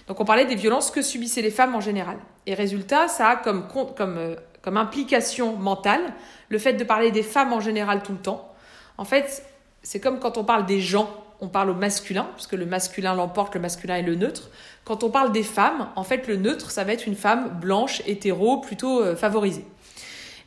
Donc 0.06 0.20
on 0.20 0.26
parlait 0.26 0.44
des 0.44 0.54
violences 0.54 0.90
que 0.90 1.00
subissaient 1.00 1.40
les 1.40 1.50
femmes 1.50 1.74
en 1.74 1.80
général. 1.80 2.18
Et 2.46 2.52
résultat, 2.52 3.08
ça 3.08 3.28
a 3.28 3.36
comme, 3.36 3.66
comme, 3.96 4.18
euh, 4.18 4.34
comme 4.60 4.76
implication 4.76 5.56
mentale 5.56 6.02
le 6.50 6.58
fait 6.58 6.74
de 6.74 6.84
parler 6.84 7.10
des 7.10 7.22
femmes 7.22 7.52
en 7.54 7.60
général 7.60 8.02
tout 8.02 8.12
le 8.12 8.18
temps. 8.18 8.52
En 8.98 9.04
fait, 9.04 9.42
c'est 9.82 10.00
comme 10.00 10.18
quand 10.18 10.36
on 10.36 10.44
parle 10.44 10.66
des 10.66 10.80
gens, 10.80 11.08
on 11.40 11.48
parle 11.48 11.70
au 11.70 11.74
masculin, 11.74 12.28
puisque 12.34 12.52
le 12.52 12.66
masculin 12.66 13.14
l'emporte, 13.14 13.54
le 13.54 13.60
masculin 13.60 13.96
est 13.96 14.02
le 14.02 14.16
neutre. 14.16 14.50
Quand 14.84 15.02
on 15.02 15.10
parle 15.10 15.32
des 15.32 15.42
femmes, 15.42 15.88
en 15.96 16.04
fait, 16.04 16.28
le 16.28 16.36
neutre, 16.36 16.70
ça 16.70 16.84
va 16.84 16.92
être 16.92 17.06
une 17.06 17.16
femme 17.16 17.58
blanche, 17.60 18.02
hétéro, 18.06 18.58
plutôt 18.58 19.00
euh, 19.00 19.16
favorisée. 19.16 19.64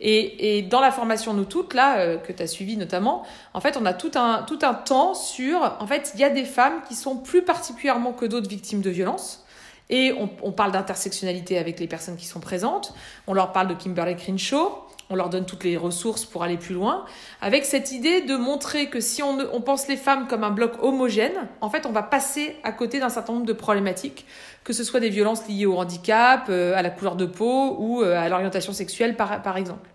Et, 0.02 0.58
et, 0.58 0.62
dans 0.62 0.82
la 0.82 0.92
formation 0.92 1.34
Nous 1.34 1.46
Toutes, 1.46 1.74
là, 1.74 1.98
euh, 1.98 2.18
que 2.18 2.32
tu 2.32 2.44
as 2.44 2.48
suivi 2.48 2.78
notamment, 2.78 3.24
en 3.54 3.62
fait, 3.62 3.78
on 3.78 3.86
a 3.86 3.94
tout 3.94 4.12
un, 4.16 4.44
tout 4.44 4.60
un 4.64 4.74
temps 4.74 5.14
sur, 5.14 5.78
en 5.80 5.88
fait, 5.88 6.12
il 6.16 6.20
y 6.20 6.24
a 6.24 6.30
des 6.30 6.46
femmes 6.46 6.82
qui 6.88 6.96
sont 6.96 7.18
plus 7.18 7.44
particulièrement 7.44 8.14
que 8.14 8.26
d'autres 8.26 8.50
victimes 8.50 8.82
de 8.82 8.90
violences, 8.90 9.46
Et 9.90 10.14
on, 10.14 10.30
on 10.42 10.52
parle 10.52 10.72
d'intersectionnalité 10.72 11.58
avec 11.58 11.80
les 11.80 11.88
personnes 11.88 12.18
qui 12.18 12.26
sont 12.26 12.40
présentes. 12.40 12.94
On 13.28 13.34
leur 13.34 13.52
parle 13.52 13.68
de 13.68 13.76
Kimberly 13.76 14.16
Crenshaw. 14.16 14.85
On 15.10 15.16
leur 15.16 15.30
donne 15.30 15.46
toutes 15.46 15.64
les 15.64 15.78
ressources 15.78 16.26
pour 16.26 16.42
aller 16.42 16.58
plus 16.58 16.74
loin. 16.74 17.06
Avec 17.40 17.66
cette 17.66 17.92
idée 17.92 18.22
de 18.22 18.36
montrer 18.36 18.90
que 18.90 19.00
si 19.00 19.22
on, 19.22 19.38
on 19.54 19.62
pense 19.62 19.88
les 19.88 19.98
femmes 19.98 20.28
comme 20.28 20.44
un 20.44 20.50
bloc 20.50 20.82
homogène, 20.82 21.48
en 21.62 21.70
fait, 21.70 21.86
on 21.86 21.92
va 21.92 22.02
passer 22.02 22.56
à 22.64 22.72
côté 22.72 23.00
d'un 23.00 23.10
certain 23.10 23.34
nombre 23.34 23.46
de 23.46 23.54
problématiques, 23.54 24.26
que 24.64 24.74
ce 24.74 24.84
soit 24.84 25.00
des 25.00 25.10
violences 25.10 25.48
liées 25.48 25.68
au 25.68 25.78
handicap, 25.78 26.48
euh, 26.50 26.76
à 26.76 26.82
la 26.82 26.90
couleur 26.90 27.16
de 27.16 27.28
peau 27.28 27.76
ou 27.78 28.02
euh, 28.02 28.18
à 28.18 28.28
l'orientation 28.30 28.74
sexuelle, 28.74 29.16
par, 29.16 29.44
par 29.44 29.58
exemple. 29.58 29.88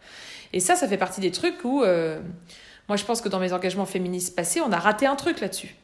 Et 0.53 0.61
ça, 0.61 0.77
ça 0.77 0.87
fait 0.87 0.97
partie 0.97 1.21
des 1.21 1.33
trucs 1.33 1.65
où, 1.65 1.83
euh, 1.83 2.21
moi, 2.89 2.97
je 2.97 3.05
pense 3.05 3.21
que 3.21 3.29
dans 3.29 3.41
mes 3.41 3.53
engagements 3.53 3.87
féministes 3.87 4.37
passés, 4.37 4.61
on 4.61 4.71
a 4.71 4.79
raté 4.79 5.07
un 5.07 5.17
truc 5.17 5.41
là-dessus. 5.41 5.75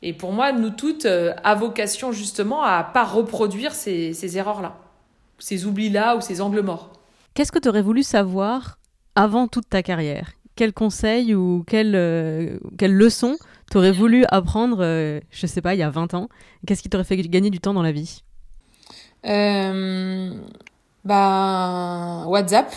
Et 0.00 0.14
pour 0.14 0.32
moi, 0.32 0.52
nous 0.52 0.70
toutes, 0.70 1.06
à 1.06 1.54
vocation 1.54 2.12
justement 2.12 2.62
à 2.62 2.82
pas 2.82 3.04
reproduire 3.04 3.74
ces, 3.74 4.14
ces 4.14 4.38
erreurs-là, 4.38 4.76
ces 5.38 5.66
oublis-là 5.66 6.16
ou 6.16 6.20
ces 6.20 6.40
angles 6.40 6.60
morts. 6.60 6.95
Qu'est-ce 7.36 7.52
que 7.52 7.58
tu 7.58 7.68
aurais 7.68 7.82
voulu 7.82 8.02
savoir 8.02 8.78
avant 9.14 9.46
toute 9.46 9.68
ta 9.68 9.82
carrière? 9.82 10.32
Quel 10.54 10.72
conseil 10.72 11.34
ou 11.34 11.64
quelle, 11.66 11.94
euh, 11.94 12.58
quelle 12.78 12.94
leçon 12.94 13.36
t'aurais 13.70 13.92
voulu 13.92 14.24
apprendre, 14.30 14.78
euh, 14.80 15.20
je 15.30 15.46
sais 15.46 15.60
pas, 15.60 15.74
il 15.74 15.78
y 15.78 15.82
a 15.82 15.90
20 15.90 16.14
ans? 16.14 16.30
Qu'est-ce 16.66 16.80
qui 16.80 16.88
t'aurait 16.88 17.04
fait 17.04 17.18
gagner 17.18 17.50
du 17.50 17.60
temps 17.60 17.74
dans 17.74 17.82
la 17.82 17.92
vie? 17.92 18.22
Euh, 19.26 20.30
Bah, 21.04 22.24
WhatsApp. 22.26 22.72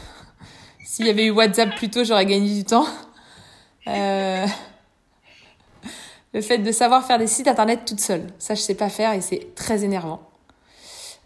S'il 0.82 1.06
y 1.06 1.10
avait 1.10 1.26
eu 1.26 1.30
WhatsApp 1.30 1.76
plus 1.76 1.90
tôt, 1.90 2.04
j'aurais 2.04 2.24
gagné 2.24 2.54
du 2.54 2.64
temps. 2.64 2.86
Euh, 3.86 4.46
le 6.32 6.40
fait 6.40 6.56
de 6.56 6.72
savoir 6.72 7.04
faire 7.04 7.18
des 7.18 7.26
sites 7.26 7.48
internet 7.48 7.84
toute 7.86 8.00
seule. 8.00 8.28
Ça, 8.38 8.54
je 8.54 8.62
sais 8.62 8.76
pas 8.76 8.88
faire 8.88 9.12
et 9.12 9.20
c'est 9.20 9.54
très 9.54 9.84
énervant. 9.84 10.22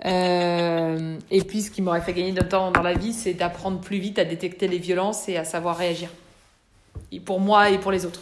Euh, 0.05 1.19
et 1.31 1.43
puis, 1.43 1.63
ce 1.63 1.71
qui 1.71 1.83
m'aurait 1.83 2.01
fait 2.01 2.13
gagner 2.13 2.33
de 2.33 2.43
temps 2.43 2.71
dans 2.71 2.83
la 2.83 2.95
vie, 2.95 3.13
c'est 3.13 3.35
d'apprendre 3.35 3.81
plus 3.81 3.99
vite 3.99 4.19
à 4.19 4.25
détecter 4.25 4.69
les 4.69 4.79
violences 4.79 5.29
et 5.29 5.37
à 5.37 5.45
savoir 5.45 5.77
réagir. 5.77 6.11
Et 7.11 7.21
pour 7.21 7.41
moi 7.41 7.71
et 7.71 7.79
pour 7.79 7.93
les 7.93 8.07
autres. 8.07 8.21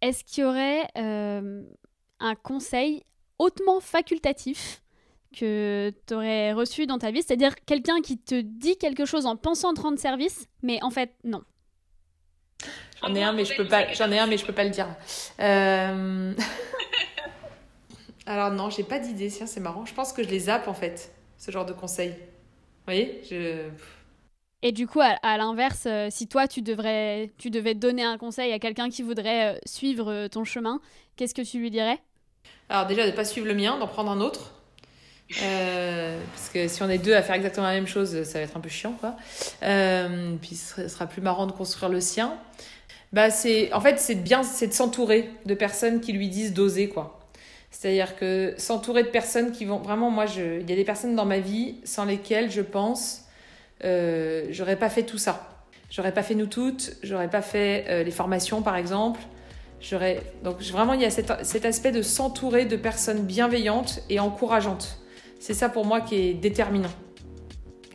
Est-ce 0.00 0.24
qu'il 0.24 0.44
y 0.44 0.46
aurait 0.46 0.86
euh, 0.98 1.62
un 2.20 2.34
conseil 2.34 3.04
hautement 3.38 3.80
facultatif 3.80 4.82
que 5.34 5.92
tu 6.06 6.14
aurais 6.14 6.52
reçu 6.52 6.86
dans 6.86 6.98
ta 6.98 7.10
vie? 7.10 7.22
C'est-à-dire 7.22 7.54
quelqu'un 7.64 8.00
qui 8.02 8.18
te 8.18 8.40
dit 8.40 8.76
quelque 8.76 9.04
chose 9.04 9.26
en 9.26 9.36
pensant 9.36 9.72
te 9.74 9.80
rendre 9.80 9.98
service, 9.98 10.48
mais 10.62 10.82
en 10.82 10.90
fait, 10.90 11.14
non. 11.24 11.42
J'en 13.00 13.14
ai 13.14 13.22
un, 13.22 13.32
mais 13.32 13.44
je 13.44 13.56
peux 13.56 13.66
pas. 13.66 13.92
J'en 13.92 14.10
ai 14.10 14.18
un, 14.18 14.26
mais 14.26 14.36
je 14.38 14.44
peux 14.44 14.52
pas 14.52 14.64
le 14.64 14.70
dire. 14.70 14.88
Euh... 15.40 16.34
Alors 18.26 18.50
non, 18.50 18.70
j'ai 18.70 18.84
pas 18.84 18.98
d'idée. 18.98 19.30
C'est 19.30 19.60
marrant. 19.60 19.84
Je 19.86 19.94
pense 19.94 20.12
que 20.12 20.22
je 20.22 20.28
les 20.28 20.40
zappe 20.40 20.68
en 20.68 20.74
fait, 20.74 21.12
ce 21.38 21.50
genre 21.50 21.66
de 21.66 21.72
conseils. 21.72 22.10
Vous 22.10 22.86
voyez, 22.86 23.22
je. 23.30 23.68
Et 24.62 24.72
du 24.72 24.86
coup, 24.86 25.00
à, 25.00 25.16
à 25.22 25.36
l'inverse, 25.38 25.84
euh, 25.86 26.08
si 26.10 26.28
toi 26.28 26.46
tu 26.46 26.62
devrais, 26.62 27.32
tu 27.38 27.50
devais 27.50 27.74
donner 27.74 28.04
un 28.04 28.16
conseil 28.16 28.52
à 28.52 28.58
quelqu'un 28.58 28.90
qui 28.90 29.02
voudrait 29.02 29.54
euh, 29.56 29.58
suivre 29.66 30.10
euh, 30.10 30.28
ton 30.28 30.44
chemin, 30.44 30.80
qu'est-ce 31.16 31.34
que 31.34 31.42
tu 31.42 31.58
lui 31.58 31.70
dirais? 31.70 31.98
Alors 32.68 32.86
déjà, 32.86 33.06
de 33.06 33.12
pas 33.12 33.24
suivre 33.24 33.46
le 33.46 33.54
mien, 33.54 33.78
d'en 33.78 33.86
prendre 33.86 34.10
un 34.10 34.20
autre. 34.20 34.52
Parce 35.28 36.48
que 36.52 36.68
si 36.68 36.82
on 36.82 36.90
est 36.90 36.98
deux 36.98 37.14
à 37.14 37.22
faire 37.22 37.34
exactement 37.34 37.66
la 37.66 37.74
même 37.74 37.86
chose, 37.86 38.22
ça 38.24 38.38
va 38.38 38.44
être 38.44 38.56
un 38.56 38.60
peu 38.60 38.68
chiant, 38.68 38.92
quoi. 39.00 39.16
Puis 40.40 40.56
ce 40.56 40.88
sera 40.88 41.06
plus 41.06 41.22
marrant 41.22 41.46
de 41.46 41.52
construire 41.52 41.90
le 41.90 42.00
sien. 42.00 42.38
Bah 43.12 43.30
c'est, 43.30 43.72
en 43.72 43.80
fait, 43.80 44.00
c'est 44.00 44.16
bien, 44.16 44.42
c'est 44.42 44.68
de 44.68 44.72
s'entourer 44.72 45.30
de 45.46 45.54
personnes 45.54 46.00
qui 46.00 46.12
lui 46.12 46.28
disent 46.28 46.54
d'oser, 46.54 46.88
quoi. 46.88 47.20
C'est-à-dire 47.72 48.16
que 48.16 48.54
s'entourer 48.58 49.02
de 49.02 49.08
personnes 49.08 49.50
qui 49.50 49.64
vont 49.64 49.78
vraiment, 49.78 50.10
moi, 50.10 50.26
je, 50.26 50.60
il 50.60 50.68
y 50.68 50.72
a 50.72 50.76
des 50.76 50.84
personnes 50.84 51.16
dans 51.16 51.24
ma 51.24 51.38
vie 51.38 51.76
sans 51.84 52.04
lesquelles 52.04 52.50
je 52.50 52.60
pense, 52.60 53.24
euh, 53.82 54.46
j'aurais 54.50 54.76
pas 54.76 54.90
fait 54.90 55.02
tout 55.02 55.18
ça. 55.18 55.48
J'aurais 55.90 56.12
pas 56.12 56.22
fait 56.22 56.34
nous 56.34 56.46
toutes, 56.46 56.96
j'aurais 57.02 57.30
pas 57.30 57.40
fait 57.42 57.86
euh, 57.88 58.02
les 58.02 58.10
formations, 58.10 58.60
par 58.62 58.76
exemple. 58.76 59.20
J'aurais 59.80 60.20
donc 60.44 60.60
vraiment 60.60 60.92
il 60.92 61.00
y 61.00 61.04
a 61.06 61.10
cet, 61.10 61.64
aspect 61.64 61.90
de 61.90 62.02
s'entourer 62.02 62.66
de 62.66 62.76
personnes 62.76 63.24
bienveillantes 63.24 64.00
et 64.10 64.20
encourageantes. 64.20 64.98
C'est 65.40 65.54
ça 65.54 65.68
pour 65.68 65.84
moi 65.84 66.02
qui 66.02 66.14
est 66.14 66.34
déterminant. 66.34 66.92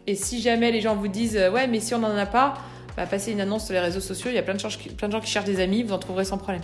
Et 0.06 0.16
si 0.16 0.42
jamais 0.42 0.72
les 0.72 0.82
gens 0.82 0.96
vous 0.96 1.08
disent 1.08 1.38
ouais 1.54 1.68
mais 1.68 1.80
si 1.80 1.96
on 1.96 2.00
n'en 2.00 2.18
a 2.18 2.26
pas, 2.26 2.56
bah, 2.98 3.06
passez 3.06 3.32
une 3.32 3.40
annonce 3.40 3.66
sur 3.66 3.74
les 3.74 3.80
réseaux 3.80 4.02
sociaux, 4.02 4.32
il 4.32 4.36
y 4.36 4.40
a 4.40 4.44
plein 4.44 4.56
de, 4.56 4.94
plein 4.96 5.08
de 5.08 5.14
gens 5.14 5.22
qui 5.22 5.32
cherchent 5.32 5.46
des 5.46 5.62
amis, 5.62 5.84
vous 5.84 5.94
en 5.94 6.00
trouverez 6.00 6.26
sans 6.26 6.38
problème. 6.38 6.64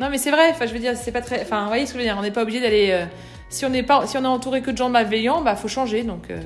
Non 0.00 0.08
mais 0.10 0.18
c'est 0.18 0.30
vrai, 0.30 0.50
enfin 0.50 0.66
je 0.66 0.72
veux 0.72 0.78
dire 0.78 0.96
c'est 0.96 1.12
pas 1.12 1.20
très, 1.20 1.42
enfin 1.42 1.62
vous 1.62 1.68
voyez 1.68 1.86
ce 1.86 1.92
que 1.92 1.98
je 1.98 2.04
veux 2.04 2.08
dire, 2.08 2.16
on 2.18 2.22
n'est 2.22 2.30
pas 2.30 2.42
obligé 2.42 2.60
d'aller, 2.60 2.90
euh, 2.90 3.06
si 3.48 3.64
on 3.64 3.70
n'est 3.70 3.82
pas, 3.82 4.06
si 4.06 4.16
on 4.18 4.24
est 4.24 4.26
entouré 4.26 4.60
que 4.62 4.70
de 4.70 4.76
gens 4.76 4.88
malveillants, 4.88 5.42
bah 5.42 5.56
faut 5.56 5.68
changer 5.68 6.02
donc. 6.02 6.30
Euh... 6.30 6.40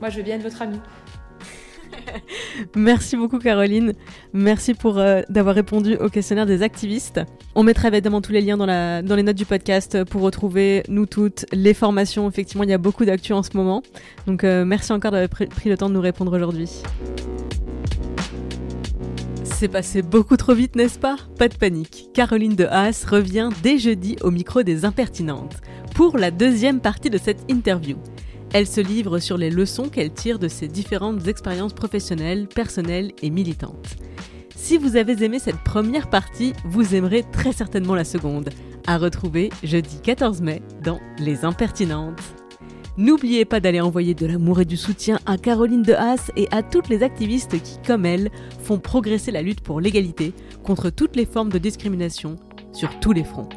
Moi 0.00 0.10
je 0.10 0.16
veux 0.16 0.22
bien 0.22 0.36
être 0.36 0.42
votre 0.42 0.62
ami. 0.62 0.80
Merci 2.76 3.16
beaucoup 3.16 3.38
Caroline. 3.38 3.92
Merci 4.32 4.74
pour 4.74 4.98
euh, 4.98 5.22
d'avoir 5.28 5.54
répondu 5.54 5.96
au 5.96 6.08
questionnaire 6.08 6.46
des 6.46 6.62
activistes. 6.62 7.20
On 7.54 7.62
mettra 7.62 7.88
évidemment 7.88 8.20
tous 8.20 8.32
les 8.32 8.40
liens 8.40 8.56
dans, 8.56 8.66
la, 8.66 9.02
dans 9.02 9.14
les 9.14 9.22
notes 9.22 9.36
du 9.36 9.44
podcast 9.44 10.02
pour 10.04 10.22
retrouver 10.22 10.82
nous 10.88 11.06
toutes 11.06 11.44
les 11.52 11.74
formations. 11.74 12.28
Effectivement, 12.28 12.64
il 12.64 12.70
y 12.70 12.74
a 12.74 12.78
beaucoup 12.78 13.04
d'actu 13.04 13.32
en 13.32 13.42
ce 13.42 13.56
moment. 13.56 13.82
Donc 14.26 14.42
merci 14.42 14.92
encore 14.92 15.12
d'avoir 15.12 15.28
pris 15.28 15.68
le 15.68 15.76
temps 15.76 15.88
de 15.88 15.94
nous 15.94 16.00
répondre 16.00 16.34
aujourd'hui. 16.34 16.82
C'est 19.62 19.68
passé 19.68 20.02
beaucoup 20.02 20.36
trop 20.36 20.54
vite, 20.54 20.74
n'est-ce 20.74 20.98
pas? 20.98 21.14
Pas 21.38 21.46
de 21.46 21.54
panique. 21.54 22.08
Caroline 22.14 22.56
de 22.56 22.64
Haas 22.64 23.04
revient 23.08 23.48
dès 23.62 23.78
jeudi 23.78 24.16
au 24.20 24.32
micro 24.32 24.64
des 24.64 24.84
impertinentes 24.84 25.58
pour 25.94 26.18
la 26.18 26.32
deuxième 26.32 26.80
partie 26.80 27.10
de 27.10 27.16
cette 27.16 27.48
interview. 27.48 27.96
Elle 28.52 28.66
se 28.66 28.80
livre 28.80 29.20
sur 29.20 29.38
les 29.38 29.50
leçons 29.50 29.88
qu'elle 29.88 30.12
tire 30.12 30.40
de 30.40 30.48
ses 30.48 30.66
différentes 30.66 31.28
expériences 31.28 31.74
professionnelles, 31.74 32.48
personnelles 32.48 33.12
et 33.22 33.30
militantes. 33.30 33.94
Si 34.56 34.78
vous 34.78 34.96
avez 34.96 35.22
aimé 35.22 35.38
cette 35.38 35.62
première 35.62 36.10
partie, 36.10 36.54
vous 36.64 36.96
aimerez 36.96 37.24
très 37.30 37.52
certainement 37.52 37.94
la 37.94 38.02
seconde, 38.02 38.50
à 38.88 38.98
retrouver 38.98 39.50
jeudi 39.62 40.00
14 40.02 40.40
mai 40.40 40.60
dans 40.82 40.98
Les 41.20 41.44
Impertinentes. 41.44 42.41
N'oubliez 42.98 43.46
pas 43.46 43.58
d'aller 43.58 43.80
envoyer 43.80 44.12
de 44.12 44.26
l'amour 44.26 44.60
et 44.60 44.66
du 44.66 44.76
soutien 44.76 45.18
à 45.24 45.38
Caroline 45.38 45.82
de 45.82 45.94
Haas 45.94 46.30
et 46.36 46.46
à 46.50 46.62
toutes 46.62 46.90
les 46.90 47.02
activistes 47.02 47.60
qui, 47.62 47.78
comme 47.86 48.04
elle, 48.04 48.30
font 48.62 48.78
progresser 48.78 49.30
la 49.30 49.40
lutte 49.40 49.62
pour 49.62 49.80
l'égalité 49.80 50.34
contre 50.62 50.90
toutes 50.90 51.16
les 51.16 51.24
formes 51.24 51.48
de 51.48 51.56
discrimination 51.56 52.36
sur 52.72 53.00
tous 53.00 53.12
les 53.12 53.24
fronts. 53.24 53.48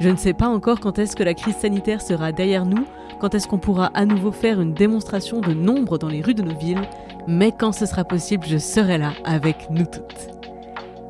Je 0.00 0.10
ne 0.10 0.16
sais 0.16 0.34
pas 0.34 0.48
encore 0.48 0.80
quand 0.80 0.98
est-ce 0.98 1.16
que 1.16 1.22
la 1.22 1.32
crise 1.32 1.56
sanitaire 1.56 2.02
sera 2.02 2.32
derrière 2.32 2.66
nous, 2.66 2.84
quand 3.20 3.34
est-ce 3.34 3.48
qu'on 3.48 3.58
pourra 3.58 3.86
à 3.94 4.04
nouveau 4.04 4.32
faire 4.32 4.60
une 4.60 4.74
démonstration 4.74 5.40
de 5.40 5.54
nombre 5.54 5.96
dans 5.96 6.08
les 6.08 6.20
rues 6.20 6.34
de 6.34 6.42
nos 6.42 6.58
villes, 6.58 6.86
mais 7.26 7.52
quand 7.58 7.72
ce 7.72 7.86
sera 7.86 8.04
possible, 8.04 8.44
je 8.46 8.58
serai 8.58 8.98
là 8.98 9.12
avec 9.24 9.56
nous 9.70 9.86
toutes. 9.86 10.28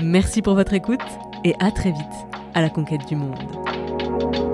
Merci 0.01 0.43
pour 0.43 0.55
votre 0.55 0.75
écoute 0.75 1.01
et 1.45 1.55
à 1.59 1.73
très 1.73 1.91
vite 1.91 2.05
à 2.55 2.63
la 2.63 2.71
conquête 2.71 3.07
du 3.09 3.17
monde. 3.17 4.54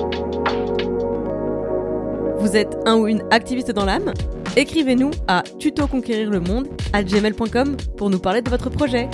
Vous 2.41 2.57
êtes 2.57 2.79
un 2.87 2.97
ou 2.97 3.07
une 3.07 3.23
activiste 3.31 3.71
dans 3.71 3.85
l'âme? 3.85 4.15
Écrivez-nous 4.57 5.11
à 5.29 5.43
tutoconquérir 5.59 6.31
le 6.31 6.41
monde 6.41 6.69
à 6.95 7.03
gmail.com 7.03 7.77
pour 7.99 8.09
nous 8.09 8.19
parler 8.19 8.41
de 8.41 8.49
votre 8.49 8.71
projet. 8.71 9.09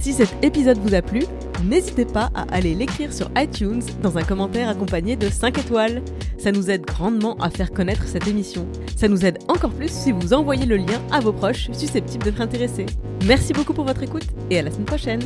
Si 0.00 0.12
cet 0.12 0.34
épisode 0.42 0.78
vous 0.78 0.92
a 0.92 1.00
plu, 1.00 1.22
n'hésitez 1.64 2.04
pas 2.04 2.30
à 2.34 2.42
aller 2.52 2.74
l'écrire 2.74 3.12
sur 3.12 3.30
iTunes 3.36 3.82
dans 4.02 4.18
un 4.18 4.24
commentaire 4.24 4.68
accompagné 4.68 5.14
de 5.14 5.28
5 5.28 5.58
étoiles. 5.58 6.02
Ça 6.38 6.50
nous 6.50 6.70
aide 6.70 6.84
grandement 6.84 7.36
à 7.36 7.50
faire 7.50 7.70
connaître 7.70 8.08
cette 8.08 8.26
émission. 8.26 8.66
Ça 8.96 9.06
nous 9.06 9.24
aide 9.24 9.38
encore 9.46 9.72
plus 9.72 9.90
si 9.90 10.10
vous 10.10 10.34
envoyez 10.34 10.66
le 10.66 10.76
lien 10.76 11.00
à 11.12 11.20
vos 11.20 11.32
proches 11.32 11.70
susceptibles 11.72 12.24
d'être 12.24 12.40
intéressés. 12.40 12.86
Merci 13.26 13.52
beaucoup 13.52 13.74
pour 13.74 13.84
votre 13.84 14.02
écoute 14.02 14.26
et 14.50 14.58
à 14.58 14.62
la 14.62 14.72
semaine 14.72 14.86
prochaine. 14.86 15.20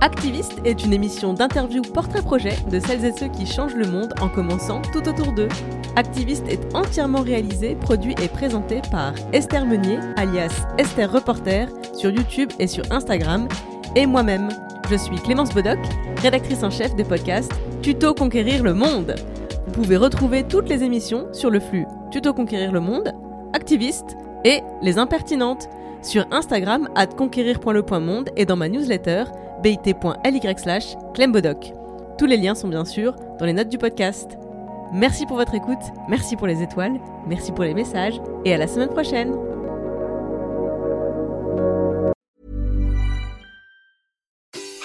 Activiste 0.00 0.60
est 0.64 0.84
une 0.84 0.92
émission 0.92 1.32
d'interview 1.32 1.82
portrait-projet 1.82 2.54
de 2.70 2.78
celles 2.78 3.04
et 3.04 3.10
ceux 3.10 3.26
qui 3.26 3.46
changent 3.46 3.74
le 3.74 3.88
monde 3.88 4.14
en 4.20 4.28
commençant 4.28 4.80
tout 4.92 5.08
autour 5.08 5.32
d'eux. 5.32 5.48
Activiste 5.96 6.46
est 6.48 6.72
entièrement 6.72 7.22
réalisé, 7.22 7.74
produit 7.74 8.14
et 8.22 8.28
présenté 8.28 8.80
par 8.92 9.14
Esther 9.32 9.66
Meunier, 9.66 9.98
alias 10.16 10.66
Esther 10.78 11.10
Reporter, 11.10 11.66
sur 11.94 12.10
YouTube 12.10 12.50
et 12.60 12.68
sur 12.68 12.84
Instagram, 12.92 13.48
et 13.96 14.06
moi-même. 14.06 14.48
Je 14.88 14.94
suis 14.94 15.16
Clémence 15.16 15.52
Bodoc, 15.52 15.80
rédactrice 16.22 16.62
en 16.62 16.70
chef 16.70 16.94
des 16.94 17.04
podcasts 17.04 17.52
Tuto 17.82 18.14
Conquérir 18.14 18.62
le 18.62 18.74
Monde. 18.74 19.16
Vous 19.66 19.72
pouvez 19.72 19.96
retrouver 19.96 20.44
toutes 20.44 20.68
les 20.68 20.84
émissions 20.84 21.26
sur 21.32 21.50
le 21.50 21.58
flux 21.58 21.86
Tuto 22.12 22.32
Conquérir 22.32 22.70
le 22.70 22.80
Monde, 22.80 23.12
Activiste 23.52 24.16
et 24.44 24.60
Les 24.80 24.96
Impertinentes 24.96 25.68
sur 26.02 26.24
Instagram 26.30 26.88
at 26.94 27.08
conquérir.le.monde 27.08 28.30
et 28.36 28.46
dans 28.46 28.56
ma 28.56 28.68
newsletter 28.68 29.24
bit.ly 29.62 30.54
slash 30.58 30.94
clembodoc. 31.14 31.72
Tous 32.18 32.26
les 32.26 32.36
liens 32.36 32.54
sont 32.54 32.68
bien 32.68 32.84
sûr 32.84 33.14
dans 33.38 33.46
les 33.46 33.52
notes 33.52 33.68
du 33.68 33.78
podcast. 33.78 34.36
Merci 34.92 35.26
pour 35.26 35.36
votre 35.36 35.54
écoute, 35.54 35.82
merci 36.08 36.36
pour 36.36 36.46
les 36.46 36.62
étoiles, 36.62 36.98
merci 37.26 37.52
pour 37.52 37.64
les 37.64 37.74
messages 37.74 38.20
et 38.44 38.54
à 38.54 38.58
la 38.58 38.66
semaine 38.66 38.88
prochaine. 38.88 39.34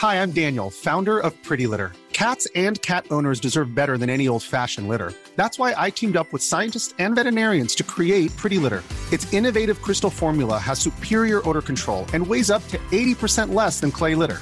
Hi, 0.04 0.22
I'm 0.22 0.32
Daniel, 0.32 0.70
founder 0.70 1.18
of 1.18 1.32
Pretty 1.44 1.66
Litter. 1.66 1.94
Cats 2.12 2.46
and 2.56 2.82
cat 2.82 3.06
owners 3.10 3.40
deserve 3.40 3.74
better 3.74 3.98
than 3.98 4.10
any 4.10 4.28
old 4.28 4.44
fashioned 4.44 4.90
litter. 4.90 5.14
That's 5.38 5.58
why 5.58 5.74
I 5.78 5.90
teamed 5.90 6.18
up 6.18 6.32
with 6.34 6.44
scientists 6.44 6.94
and 7.00 7.16
veterinarians 7.16 7.74
to 7.76 7.84
create 7.84 8.36
Pretty 8.36 8.58
Litter. 8.58 8.84
Its 9.14 9.32
innovative 9.34 9.82
crystal 9.82 10.10
formula 10.10 10.58
has 10.58 10.78
superior 10.80 11.42
odor 11.48 11.62
control 11.62 12.06
and 12.14 12.28
weighs 12.28 12.52
up 12.52 12.68
to 12.68 12.78
80% 12.92 13.54
less 13.54 13.80
than 13.80 13.92
clay 13.92 14.14
litter. 14.14 14.42